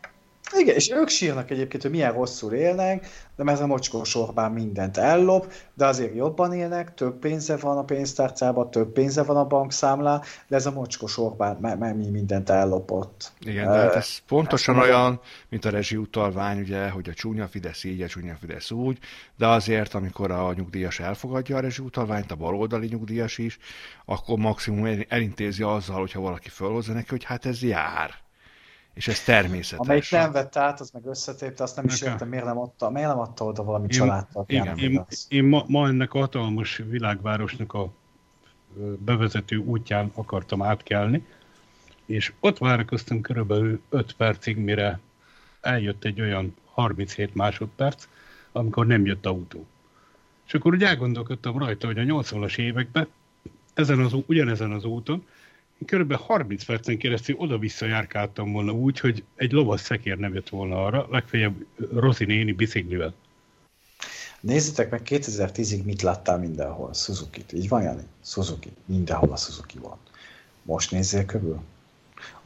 Igen, 0.58 0.74
és 0.74 0.90
ők 0.90 1.08
sírnak 1.08 1.50
egyébként, 1.50 1.82
hogy 1.82 1.90
milyen 1.90 2.12
rosszul 2.12 2.52
élnek, 2.52 3.06
de 3.36 3.52
ez 3.52 3.60
a 3.60 3.66
mocskos 3.66 4.14
Orbán 4.14 4.52
mindent 4.52 4.96
ellop, 4.96 5.52
de 5.74 5.86
azért 5.86 6.14
jobban 6.14 6.52
élnek, 6.52 6.94
több 6.94 7.18
pénze 7.18 7.56
van 7.56 7.78
a 7.78 7.84
pénztárcában, 7.84 8.70
több 8.70 8.92
pénze 8.92 9.22
van 9.22 9.36
a 9.36 9.44
bankszámlán, 9.44 10.22
de 10.48 10.56
ez 10.56 10.66
a 10.66 10.70
mocskos 10.70 11.18
Orbán 11.18 11.56
mert 11.60 11.96
mi 11.96 12.08
mindent 12.08 12.50
ellopott. 12.50 13.32
Igen, 13.40 13.70
de 13.70 13.78
hát 13.78 13.94
ez 13.94 14.18
pontosan 14.18 14.76
ez 14.76 14.82
olyan, 14.82 15.20
mint 15.48 15.64
a 15.64 15.70
rezsi 15.70 15.96
utalvány, 15.96 16.60
ugye, 16.60 16.88
hogy 16.88 17.08
a 17.08 17.14
csúnya 17.14 17.48
Fidesz 17.48 17.84
így, 17.84 18.02
a 18.02 18.06
csúnya 18.06 18.36
Fidesz 18.40 18.70
úgy, 18.70 18.98
de 19.36 19.46
azért, 19.46 19.94
amikor 19.94 20.30
a 20.30 20.52
nyugdíjas 20.52 21.00
elfogadja 21.00 21.56
a 21.56 21.60
rezsi 21.60 21.82
utalványt, 21.82 22.32
a 22.32 22.36
baloldali 22.36 22.86
nyugdíjas 22.86 23.38
is, 23.38 23.58
akkor 24.04 24.38
maximum 24.38 25.04
elintézi 25.08 25.62
azzal, 25.62 25.98
hogyha 25.98 26.20
valaki 26.20 26.48
fölhozza 26.48 26.92
neki, 26.92 27.08
hogy 27.08 27.24
hát 27.24 27.46
ez 27.46 27.62
jár 27.62 28.23
és 28.94 29.08
ez 29.08 29.20
természetes. 29.20 29.86
Amelyik 29.86 30.10
nem 30.10 30.32
vett 30.32 30.56
át, 30.56 30.80
az 30.80 30.90
meg 30.90 31.06
összetépte, 31.06 31.62
azt 31.62 31.76
nem 31.76 31.84
is 31.84 32.00
értem, 32.00 32.28
miért 32.28 32.44
nem 32.44 32.58
adta, 32.58 32.90
miért 32.90 33.08
nem 33.08 33.18
adta 33.18 33.44
oda 33.44 33.64
valami 33.64 33.86
családtag. 33.86 34.52
Én, 34.52 34.64
én, 34.64 34.76
én, 34.76 35.04
én 35.28 35.44
ma, 35.44 35.64
ma 35.66 35.88
ennek 35.88 36.14
a 36.14 36.18
hatalmas 36.18 36.82
világvárosnak 36.88 37.72
a 37.74 37.92
bevezető 38.98 39.56
útján 39.56 40.10
akartam 40.14 40.62
átkelni, 40.62 41.26
és 42.06 42.32
ott 42.40 42.58
várakoztam 42.58 43.20
körülbelül 43.20 43.80
5 43.88 44.12
percig, 44.12 44.56
mire 44.56 45.00
eljött 45.60 46.04
egy 46.04 46.20
olyan 46.20 46.54
37 46.64 47.34
másodperc, 47.34 48.08
amikor 48.52 48.86
nem 48.86 49.06
jött 49.06 49.26
autó. 49.26 49.66
És 50.46 50.54
akkor 50.54 50.74
úgy 50.74 50.82
elgondolkodtam 50.82 51.58
rajta, 51.58 51.86
hogy 51.86 51.98
a 51.98 52.02
80-as 52.02 52.58
években 52.58 53.08
ezen 53.74 53.98
az, 53.98 54.16
ugyanezen 54.26 54.72
az 54.72 54.84
úton 54.84 55.26
körülbelül 55.84 56.24
30 56.26 56.64
percen 56.64 56.98
keresztül 56.98 57.36
oda-vissza 57.36 57.86
járkáltam 57.86 58.52
volna 58.52 58.72
úgy, 58.72 59.00
hogy 59.00 59.24
egy 59.36 59.52
lovas 59.52 59.80
szekér 59.80 60.18
nem 60.18 60.34
jött 60.34 60.48
volna 60.48 60.84
arra, 60.84 61.06
legfeljebb 61.10 61.66
Rozi 61.92 62.24
néni 62.24 62.52
biciklivel. 62.52 63.14
Nézzétek 64.40 64.90
meg 64.90 65.00
2010-ig 65.04 65.84
mit 65.84 66.02
láttál 66.02 66.38
mindenhol, 66.38 66.94
Suzuki-t. 66.94 67.52
Így 67.52 67.68
van, 67.68 67.82
Jani? 67.82 68.02
Suzuki. 68.24 68.70
Mindenhol 68.84 69.32
a 69.32 69.36
Suzuki 69.36 69.78
van. 69.78 69.96
Most 70.62 70.90
nézzél 70.90 71.24
körül. 71.24 71.60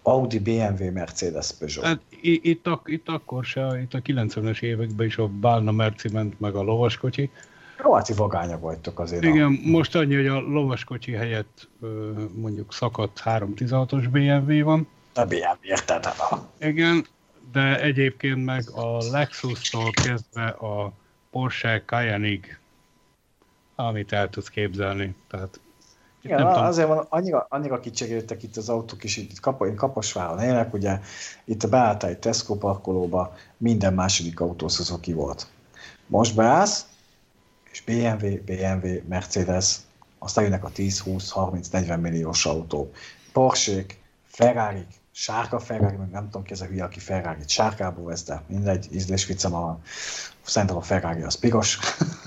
Audi, 0.02 0.38
BMW, 0.38 0.92
Mercedes, 0.92 1.52
Peugeot. 1.58 1.84
Hát, 1.84 2.00
itt, 2.20 2.66
ak- 2.66 2.88
itt 2.88 3.08
akkor 3.08 3.44
se, 3.44 3.80
itt 3.80 3.94
a 3.94 4.02
90-es 4.02 4.62
években 4.62 5.06
is 5.06 5.16
a 5.16 5.26
Bálna 5.26 5.72
Merci 5.72 6.08
ment 6.08 6.40
meg 6.40 6.54
a 6.54 6.62
lovaskocsi, 6.62 7.30
Rohati 7.78 8.12
vagányak 8.12 8.60
vagytok 8.60 9.00
azért. 9.00 9.24
Igen, 9.24 9.60
a... 9.64 9.68
most 9.68 9.94
annyi, 9.94 10.14
hogy 10.14 10.26
a 10.26 10.40
lovaskocsi 10.40 11.12
helyett 11.12 11.68
mondjuk 12.34 12.72
szakadt 12.72 13.22
316-os 13.24 14.08
BMW 14.10 14.64
van. 14.64 14.88
A 15.14 15.24
BMW, 15.24 15.56
érted? 15.62 16.08
Igen, 16.60 17.06
de 17.52 17.80
egyébként 17.80 18.44
meg 18.44 18.70
a 18.74 18.96
Lexus-tól 19.10 19.90
kezdve 19.90 20.46
a 20.46 20.92
Porsche 21.30 21.82
Cayenne-ig, 21.86 22.58
amit 23.74 24.12
el 24.12 24.30
tudsz 24.30 24.48
képzelni. 24.48 25.14
Tehát 25.30 25.60
igen, 26.22 26.42
nem 26.42 26.64
azért 26.64 26.88
van, 26.88 27.06
annyira, 27.08 27.46
annyira 27.48 27.80
kicseréltek 27.80 28.42
itt 28.42 28.56
az 28.56 28.68
autók 28.68 29.04
is, 29.04 29.16
itt 29.16 29.40
kap, 29.40 29.64
én 29.64 29.74
Kaposváron 29.74 30.40
élek, 30.40 30.74
ugye 30.74 31.00
itt 31.44 31.62
a 31.62 31.68
beálltál 31.68 32.10
egy 32.10 32.18
Tesco 32.18 32.54
parkolóba, 32.54 33.36
minden 33.56 33.94
második 33.94 34.40
autó 34.40 34.68
Suzuki 34.68 35.12
volt. 35.12 35.46
Most 36.06 36.34
beállsz, 36.34 36.86
és 37.70 37.80
BMW, 37.80 38.42
BMW, 38.44 38.88
Mercedes, 39.08 39.76
aztán 40.18 40.44
jönnek 40.44 40.64
a 40.64 40.70
10, 40.70 41.00
20, 41.00 41.30
30, 41.30 41.68
40 41.68 42.00
milliós 42.00 42.46
autó. 42.46 42.90
porsche 43.32 43.84
ferrari 44.24 44.86
sárga 45.18 45.58
Ferrari, 45.58 45.96
meg 45.96 46.10
nem 46.10 46.24
tudom 46.24 46.42
ki 46.42 46.52
ez 46.52 46.60
a 46.60 46.64
hülye, 46.64 46.84
aki 46.84 46.98
Ferrari-t 46.98 47.48
sárgából 47.48 48.04
vesz, 48.04 48.22
de 48.22 48.42
mindegy, 48.46 48.94
ízlés 48.94 49.26
viccem, 49.26 49.54
a, 49.54 49.80
szerintem 50.42 50.76
a 50.76 50.80
Ferrari 50.80 51.22
az 51.22 51.34
piros. 51.34 51.78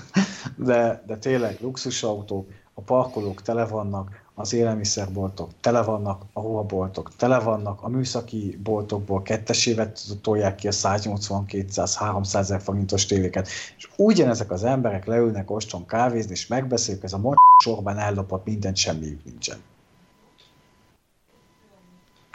de, 0.56 1.02
de 1.06 1.16
tényleg 1.16 1.60
luxusautók, 1.60 2.50
a 2.74 2.80
parkolók 2.80 3.42
tele 3.42 3.64
vannak, 3.64 4.21
az 4.34 4.52
élelmiszerboltok 4.52 5.50
tele 5.60 5.82
vannak, 5.82 6.22
a 6.32 6.40
ruhaboltok 6.40 7.16
tele 7.16 7.38
vannak, 7.38 7.82
a 7.82 7.88
műszaki 7.88 8.58
boltokból 8.62 9.22
kettesévet 9.22 10.00
tolják 10.22 10.54
ki 10.54 10.68
a 10.68 10.72
180-200-300 10.72 12.34
ezer 12.34 12.60
forintos 12.60 13.06
tévéket, 13.06 13.48
és 13.76 13.88
ugyanezek 13.96 14.50
az 14.50 14.64
emberek 14.64 15.04
leülnek 15.04 15.50
ostrom 15.50 15.86
kávézni, 15.86 16.32
és 16.32 16.46
megbeszélik, 16.46 17.02
ez 17.02 17.12
a 17.12 17.18
mo 17.18 17.32
sorban 17.62 17.98
ellopott 17.98 18.44
mindent, 18.44 18.76
semmiük 18.76 19.24
nincsen. 19.24 19.62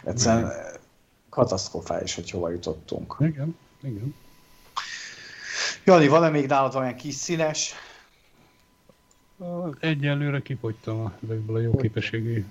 Egyszerűen 0.04 0.52
katasztrofális, 1.30 2.14
hogy 2.14 2.30
hova 2.30 2.50
jutottunk. 2.50 3.16
Igen, 3.20 3.56
igen. 3.82 4.14
Jani, 5.84 6.08
van-e 6.08 6.28
még 6.28 6.46
nálad 6.46 6.74
olyan 6.74 6.94
kis 6.94 7.14
színes? 7.14 7.74
Egyelőre 9.80 10.40
kifogytam 10.40 11.12
ezekből 11.24 11.56
a 11.56 11.60
jó 11.60 11.76
képességű. 11.76 12.44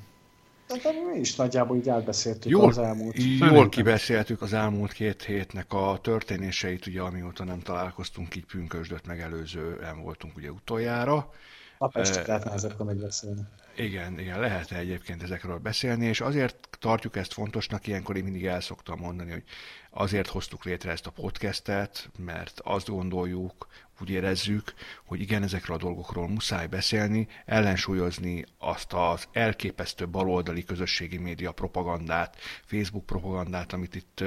mi 1.13 1.19
is 1.19 1.35
nagyjából 1.35 1.77
így 1.77 1.89
átbeszéltük 1.89 2.51
jól, 2.51 2.67
az 2.67 2.77
elmúlt. 2.77 3.15
Jól 3.39 3.69
kibeszéltük 3.69 4.41
az 4.41 4.53
elmúlt 4.53 4.91
két 4.91 5.23
hétnek 5.23 5.73
a 5.73 5.99
történéseit, 6.01 6.85
ugye 6.85 7.01
amióta 7.01 7.43
nem 7.43 7.59
találkoztunk, 7.59 8.35
így 8.35 8.45
pünkösdöt 8.45 9.05
megelőzően 9.05 10.01
voltunk 10.01 10.35
ugye 10.37 10.51
utoljára. 10.51 11.31
Napestet 11.79 12.27
lehetne 12.27 12.51
ezekről 12.51 12.87
megbeszélni. 12.87 13.41
Igen, 13.75 14.19
igen, 14.19 14.39
lehet 14.39 14.71
egyébként 14.71 15.23
ezekről 15.23 15.57
beszélni, 15.57 16.05
és 16.05 16.21
azért 16.21 16.77
tartjuk 16.79 17.15
ezt 17.15 17.33
fontosnak, 17.33 17.87
ilyenkor 17.87 18.17
én 18.17 18.23
mindig 18.23 18.45
el 18.45 18.61
szoktam 18.61 18.99
mondani, 18.99 19.31
hogy 19.31 19.43
azért 19.89 20.27
hoztuk 20.27 20.63
létre 20.63 20.91
ezt 20.91 21.07
a 21.07 21.11
podcastet, 21.11 22.09
mert 22.17 22.61
azt 22.63 22.89
gondoljuk, 22.89 23.67
úgy 24.01 24.09
érezzük, 24.09 24.73
hogy 25.05 25.21
igen, 25.21 25.43
ezekről 25.43 25.75
a 25.75 25.79
dolgokról 25.79 26.27
muszáj 26.27 26.67
beszélni, 26.67 27.27
ellensúlyozni 27.45 28.45
azt 28.57 28.93
az 28.93 29.27
elképesztő 29.31 30.07
baloldali 30.07 30.63
közösségi 30.63 31.17
média 31.17 31.51
propagandát, 31.51 32.35
Facebook 32.65 33.05
propagandát, 33.05 33.73
amit 33.73 33.95
itt 33.95 34.23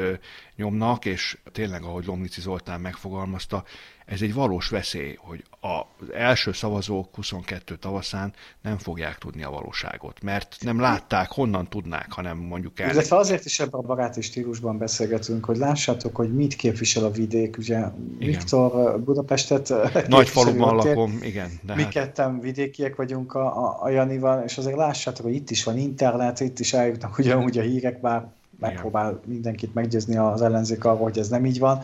nyomnak, 0.57 1.05
és 1.05 1.39
tényleg, 1.53 1.83
ahogy 1.83 2.07
Lomnici 2.07 2.41
Zoltán 2.41 2.81
megfogalmazta, 2.81 3.65
ez 4.07 4.23
egy 4.23 4.35
valós 4.35 4.69
veszély, 4.69 5.15
hogy 5.19 5.45
az 5.61 6.13
első 6.13 6.53
szavazók 6.53 7.15
22 7.15 7.77
tavaszán 7.77 8.33
nem 8.63 8.79
fogják 8.79 9.19
tudni 9.19 9.43
a 9.43 9.51
valóságot, 9.51 10.23
mert 10.23 10.57
nem 10.61 10.81
látták, 10.81 11.31
honnan 11.31 11.69
tudnák, 11.69 12.13
hanem 12.13 12.39
mondjuk 12.39 12.81
el. 12.81 12.91
Illetve 12.91 13.17
azért 13.17 13.45
is 13.45 13.61
ebben 13.61 13.81
a 13.81 13.87
baráti 13.87 14.21
stílusban 14.21 14.79
beszélgetünk, 14.79 15.45
hogy 15.45 15.57
lássátok, 15.57 16.17
hogy 16.17 16.35
mit 16.35 16.55
képvisel 16.55 17.05
a 17.05 17.11
vidék. 17.11 17.59
Ugye 17.59 17.79
igen. 17.79 17.95
Viktor 18.19 19.01
Budapestet 19.01 19.60
Nagy 20.09 20.29
faluban 20.29 20.77
lakom, 20.77 21.19
igen. 21.23 21.51
De 21.63 21.75
mi 21.75 21.83
hát... 21.83 21.93
ketten 21.93 22.41
vidékiek 22.41 22.97
vagyunk 22.97 23.35
a, 23.35 23.67
a, 23.67 23.79
a 23.83 23.89
Janival, 23.89 24.43
és 24.47 24.59
azért 24.59 24.77
lássátok, 24.77 25.25
hogy 25.25 25.35
itt 25.35 25.51
is 25.51 25.65
van 25.65 25.79
internet, 25.79 26.41
itt 26.41 26.59
is 26.59 26.73
eljutnak 26.73 27.19
ugyanúgy 27.19 27.59
a 27.59 27.63
hírek, 27.63 28.01
bár 28.01 28.29
megpróbál 28.61 29.11
igen. 29.11 29.23
mindenkit 29.27 29.75
meggyőzni 29.75 30.17
az 30.17 30.43
ellenzék 30.43 30.85
arról, 30.85 31.03
hogy 31.03 31.19
ez 31.19 31.29
nem 31.29 31.47
így 31.47 31.59
van. 31.59 31.81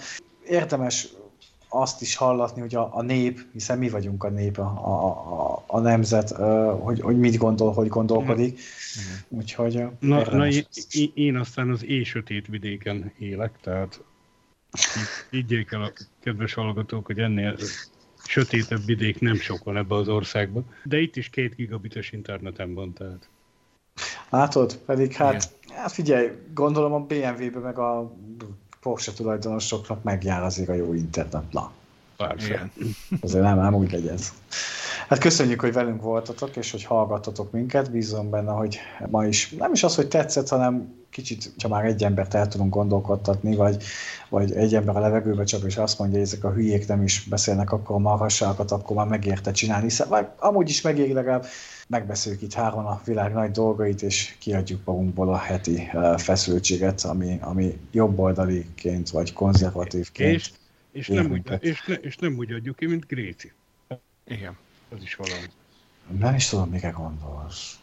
Érdemes 0.49 1.09
azt 1.69 2.01
is 2.01 2.17
hallatni, 2.17 2.61
hogy 2.61 2.75
a, 2.75 2.89
a 2.93 3.03
nép, 3.03 3.41
hiszen 3.53 3.79
mi 3.79 3.89
vagyunk 3.89 4.25
a 4.25 4.29
nép, 4.29 4.59
a, 4.59 4.63
a, 4.63 5.63
a 5.67 5.81
nemzet, 5.81 6.31
hogy, 6.81 7.01
hogy 7.01 7.19
mit 7.19 7.37
gondol, 7.37 7.73
hogy 7.73 7.89
gondolkodik. 7.89 8.59
Mm. 8.59 9.39
Úgyhogy... 9.39 9.85
Na, 9.99 10.23
na 10.31 10.49
én, 10.49 10.65
én 11.15 11.37
aztán 11.37 11.71
az 11.71 11.85
éjsötét 11.85 12.47
vidéken 12.47 13.13
élek, 13.19 13.53
tehát 13.63 14.01
így 15.31 15.67
el 15.71 15.83
a 15.83 15.93
kedves 16.21 16.55
hallgatók, 16.55 17.07
hogy 17.07 17.19
ennél 17.19 17.57
sötétebb 18.25 18.85
vidék 18.85 19.21
nem 19.21 19.35
sok 19.35 19.65
van 19.65 19.77
ebbe 19.77 19.95
az 19.95 20.09
országban, 20.09 20.65
de 20.85 20.99
itt 20.99 21.17
is 21.17 21.31
két 21.31 21.55
gigabites 21.55 22.13
internetem 22.13 22.75
van, 22.75 22.93
tehát. 22.93 23.29
Látod, 24.31 24.77
pedig 24.77 25.13
hát, 25.13 25.53
hát 25.69 25.93
figyelj, 25.93 26.31
gondolom 26.55 26.93
a 26.93 27.01
BMW-be 27.01 27.59
meg 27.59 27.79
a 27.79 28.13
Porsche 28.81 29.13
tulajdonosoknak 29.13 30.03
megjár 30.03 30.43
azért 30.43 30.69
a 30.69 30.75
jó 30.75 30.95
internet. 30.95 31.53
Na. 31.53 31.73
Persze. 32.17 32.71
Azért 33.21 33.43
nem, 33.43 33.59
nem 33.59 33.75
úgy 33.75 33.93
legyen. 33.93 34.17
Hát 35.09 35.19
köszönjük, 35.19 35.61
hogy 35.61 35.73
velünk 35.73 36.03
voltatok, 36.03 36.57
és 36.57 36.71
hogy 36.71 36.85
hallgattatok 36.85 37.53
minket. 37.53 37.91
Bízom 37.91 38.31
benne, 38.31 38.51
hogy 38.51 38.79
ma 39.11 39.27
is 39.27 39.51
nem 39.51 39.73
is 39.73 39.83
az, 39.83 39.95
hogy 39.95 40.09
tetszett, 40.09 40.49
hanem 40.49 40.95
kicsit, 41.11 41.53
ha 41.63 41.69
már 41.69 41.85
egy 41.85 42.05
embert 42.05 42.35
el 42.35 42.49
tudunk 42.49 42.75
gondolkodtatni, 42.75 43.57
vagy, 43.57 43.83
vagy 44.29 44.53
egy 44.53 44.75
ember 44.75 44.97
a 44.97 45.01
levegőbe 45.01 45.45
csap, 45.45 45.65
és 45.65 45.77
azt 45.77 45.99
mondja, 45.99 46.19
hogy 46.19 46.27
ezek 46.27 46.45
a 46.45 46.53
hülyék 46.53 46.87
nem 46.87 47.03
is 47.03 47.27
beszélnek 47.29 47.73
akkor 47.73 47.99
marhasságokat, 47.99 48.71
akkor 48.71 48.97
már 48.97 49.07
megérte 49.07 49.51
csinálni. 49.51 49.89
Vagy 50.09 50.27
amúgy 50.39 50.69
is 50.69 50.81
megéri 50.81 51.13
legalább 51.13 51.47
megbeszéljük 51.89 52.43
itt 52.43 52.53
három 52.53 52.87
a 52.87 53.01
világ 53.05 53.33
nagy 53.33 53.51
dolgait, 53.51 54.03
és 54.03 54.37
kiadjuk 54.39 54.81
magunkból 54.85 55.29
a 55.29 55.37
heti 55.37 55.91
feszültséget, 56.17 57.03
ami, 57.05 57.39
ami 57.41 57.79
jobboldaliként 57.93 59.11
vagy 59.11 59.33
konzervatívként. 59.33 60.35
És, 60.35 60.51
és, 60.97 61.09
nem 61.09 61.31
úgy, 61.31 61.53
és, 61.61 61.85
ne, 61.87 61.95
és 61.95 62.17
nem 62.17 62.37
úgy 62.37 62.53
adjuk 62.53 62.77
ki, 62.77 62.87
mint 62.87 63.07
Gréci. 63.07 63.53
Igen. 64.25 64.57
Ez 64.97 65.03
is 65.03 65.15
valami. 65.15 65.47
Nem 66.19 66.35
is 66.35 66.49
tudom, 66.49 66.71
mire 66.71 66.91
gondolsz. 66.91 67.79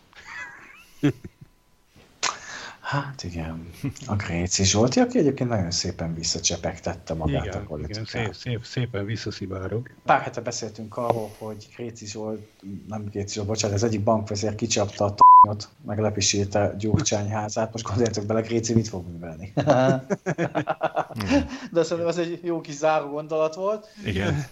Hát 2.79 3.23
igen, 3.23 3.69
a 4.05 4.15
Gréci 4.15 4.63
Zsolti, 4.63 4.99
aki 4.99 5.17
egyébként 5.17 5.49
nagyon 5.49 5.71
szépen 5.71 6.13
visszacsepegtette 6.13 7.13
magát 7.13 7.45
igen, 7.45 7.61
a 7.61 7.65
politikát. 7.65 8.09
Igen, 8.09 8.33
szép, 8.33 8.33
szép, 8.33 8.65
szépen 8.65 9.05
visszaszivárog. 9.05 9.89
Pár 10.05 10.21
hete 10.21 10.41
beszéltünk 10.41 10.97
arról, 10.97 11.35
hogy 11.37 11.67
Gréci 11.75 12.05
Zsolt, 12.05 12.47
nem 12.87 13.05
Gréci 13.05 13.33
Zsolt, 13.33 13.47
bocsánat, 13.47 13.75
ez 13.75 13.83
egyik 13.83 14.03
bankvezér 14.03 14.55
kicsapta 14.55 15.15
a 15.49 15.55
t***ot, 15.55 15.69
meglepisíte 15.85 16.75
Gyurcsány 16.77 17.29
házát. 17.29 17.71
Most 17.71 17.85
gondoljátok 17.85 18.25
bele, 18.25 18.41
Gréci 18.41 18.73
mit 18.73 18.87
fog 18.87 19.07
művelni. 19.07 19.53
De 21.71 21.83
szerintem 21.83 22.07
ez 22.07 22.17
egy 22.17 22.39
jó 22.43 22.61
kis 22.61 22.75
záró 22.75 23.09
gondolat 23.09 23.55
volt. 23.55 23.87
Igen. 24.05 24.45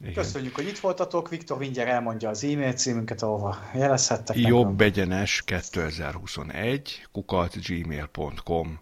Igen. 0.00 0.14
Köszönjük, 0.14 0.54
hogy 0.54 0.66
itt 0.66 0.78
voltatok. 0.78 1.28
Viktor 1.28 1.58
mindjárt 1.58 1.90
elmondja 1.90 2.28
az 2.28 2.44
e-mail 2.44 2.72
címünket, 2.72 3.22
ahova 3.22 3.56
jelezhettek. 3.74 4.36
Jobb 4.36 4.80
egyenes 4.80 5.42
2021 5.44 7.06
kukat 7.12 7.54
gmail.com 7.66 8.80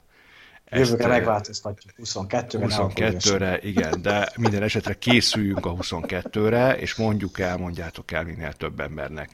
Jövőre 0.70 1.06
megváltoztatjuk 1.06 1.94
22-re. 2.04 2.66
22-re, 2.68 3.58
igen, 3.62 4.02
de 4.02 4.28
minden 4.36 4.62
esetre 4.62 4.94
készüljünk 4.94 5.66
a 5.66 5.74
22-re, 5.74 6.76
és 6.76 6.94
mondjuk 6.94 7.38
el, 7.38 7.56
mondjátok 7.56 8.10
el 8.10 8.24
minél 8.24 8.52
több 8.52 8.80
embernek 8.80 9.30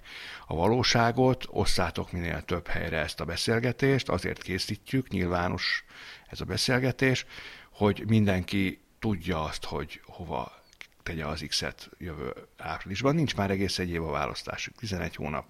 a 0.47 0.55
valóságot, 0.55 1.45
osszátok 1.51 2.13
minél 2.13 2.43
több 2.43 2.67
helyre 2.67 2.99
ezt 2.99 3.21
a 3.21 3.25
beszélgetést, 3.25 4.09
azért 4.09 4.43
készítjük, 4.43 5.09
nyilvános 5.09 5.85
ez 6.29 6.41
a 6.41 6.45
beszélgetés, 6.45 7.27
hogy 7.73 8.05
mindenki 8.07 8.81
tudja 8.99 9.43
azt, 9.45 9.65
hogy 9.65 10.01
hova 10.07 10.53
tegye 11.03 11.27
az 11.27 11.45
X-et 11.49 11.89
jövő 11.99 12.33
áprilisban. 12.59 13.15
Nincs 13.15 13.37
már 13.37 13.51
egész 13.51 13.79
egy 13.79 13.91
év 13.91 14.03
a 14.03 14.11
választásuk, 14.11 14.75
11 14.77 15.17
hónap. 15.17 15.45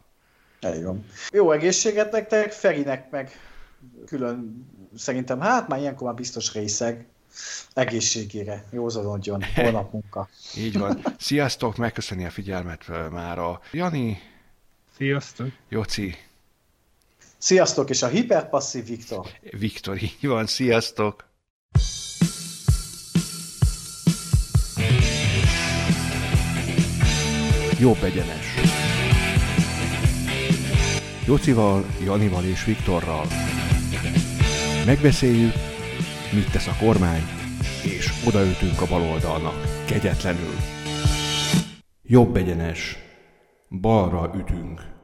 Elég 0.61 0.87
Jó 1.33 1.53
egészséget 1.53 2.13
nektek, 2.13 2.53
Ferinek 2.53 3.11
meg 3.11 3.31
külön 4.07 4.67
szerintem, 4.97 5.41
hát 5.41 5.69
már 5.69 5.81
ilyenkor 5.81 6.07
már 6.07 6.17
biztos 6.17 6.53
részeg, 6.53 7.07
egészségére, 7.73 8.65
józanodjon, 8.71 9.43
holnap 9.55 9.93
munka. 9.93 10.29
Így 10.57 10.79
van. 10.79 11.03
Sziasztok, 11.19 11.77
megköszöni 11.77 12.25
a 12.25 12.31
figyelmet 12.31 13.11
már 13.11 13.39
a 13.39 13.61
Jani. 13.73 14.19
Sziasztok. 14.97 15.49
Joci. 15.69 16.17
Sziasztok, 17.39 17.91
és 17.91 18.03
a 18.03 18.09
hiperpasszív 18.09 18.87
Viktor. 18.87 19.27
Viktor, 19.51 20.03
így 20.03 20.27
van, 20.27 20.47
sziasztok. 20.47 21.29
jobb 27.81 28.03
egyenes. 28.03 28.55
Jocival, 31.27 31.85
Janival 32.05 32.45
és 32.45 32.65
Viktorral. 32.65 33.27
Megbeszéljük, 34.87 35.53
mit 36.33 36.51
tesz 36.53 36.67
a 36.67 36.77
kormány, 36.85 37.23
és 37.85 38.13
odaütünk 38.27 38.81
a 38.81 38.87
baloldalnak, 38.87 39.85
kegyetlenül. 39.87 40.55
Jobb 42.03 42.37
egyenes, 42.37 42.97
balra 43.81 44.31
ütünk. 44.37 45.00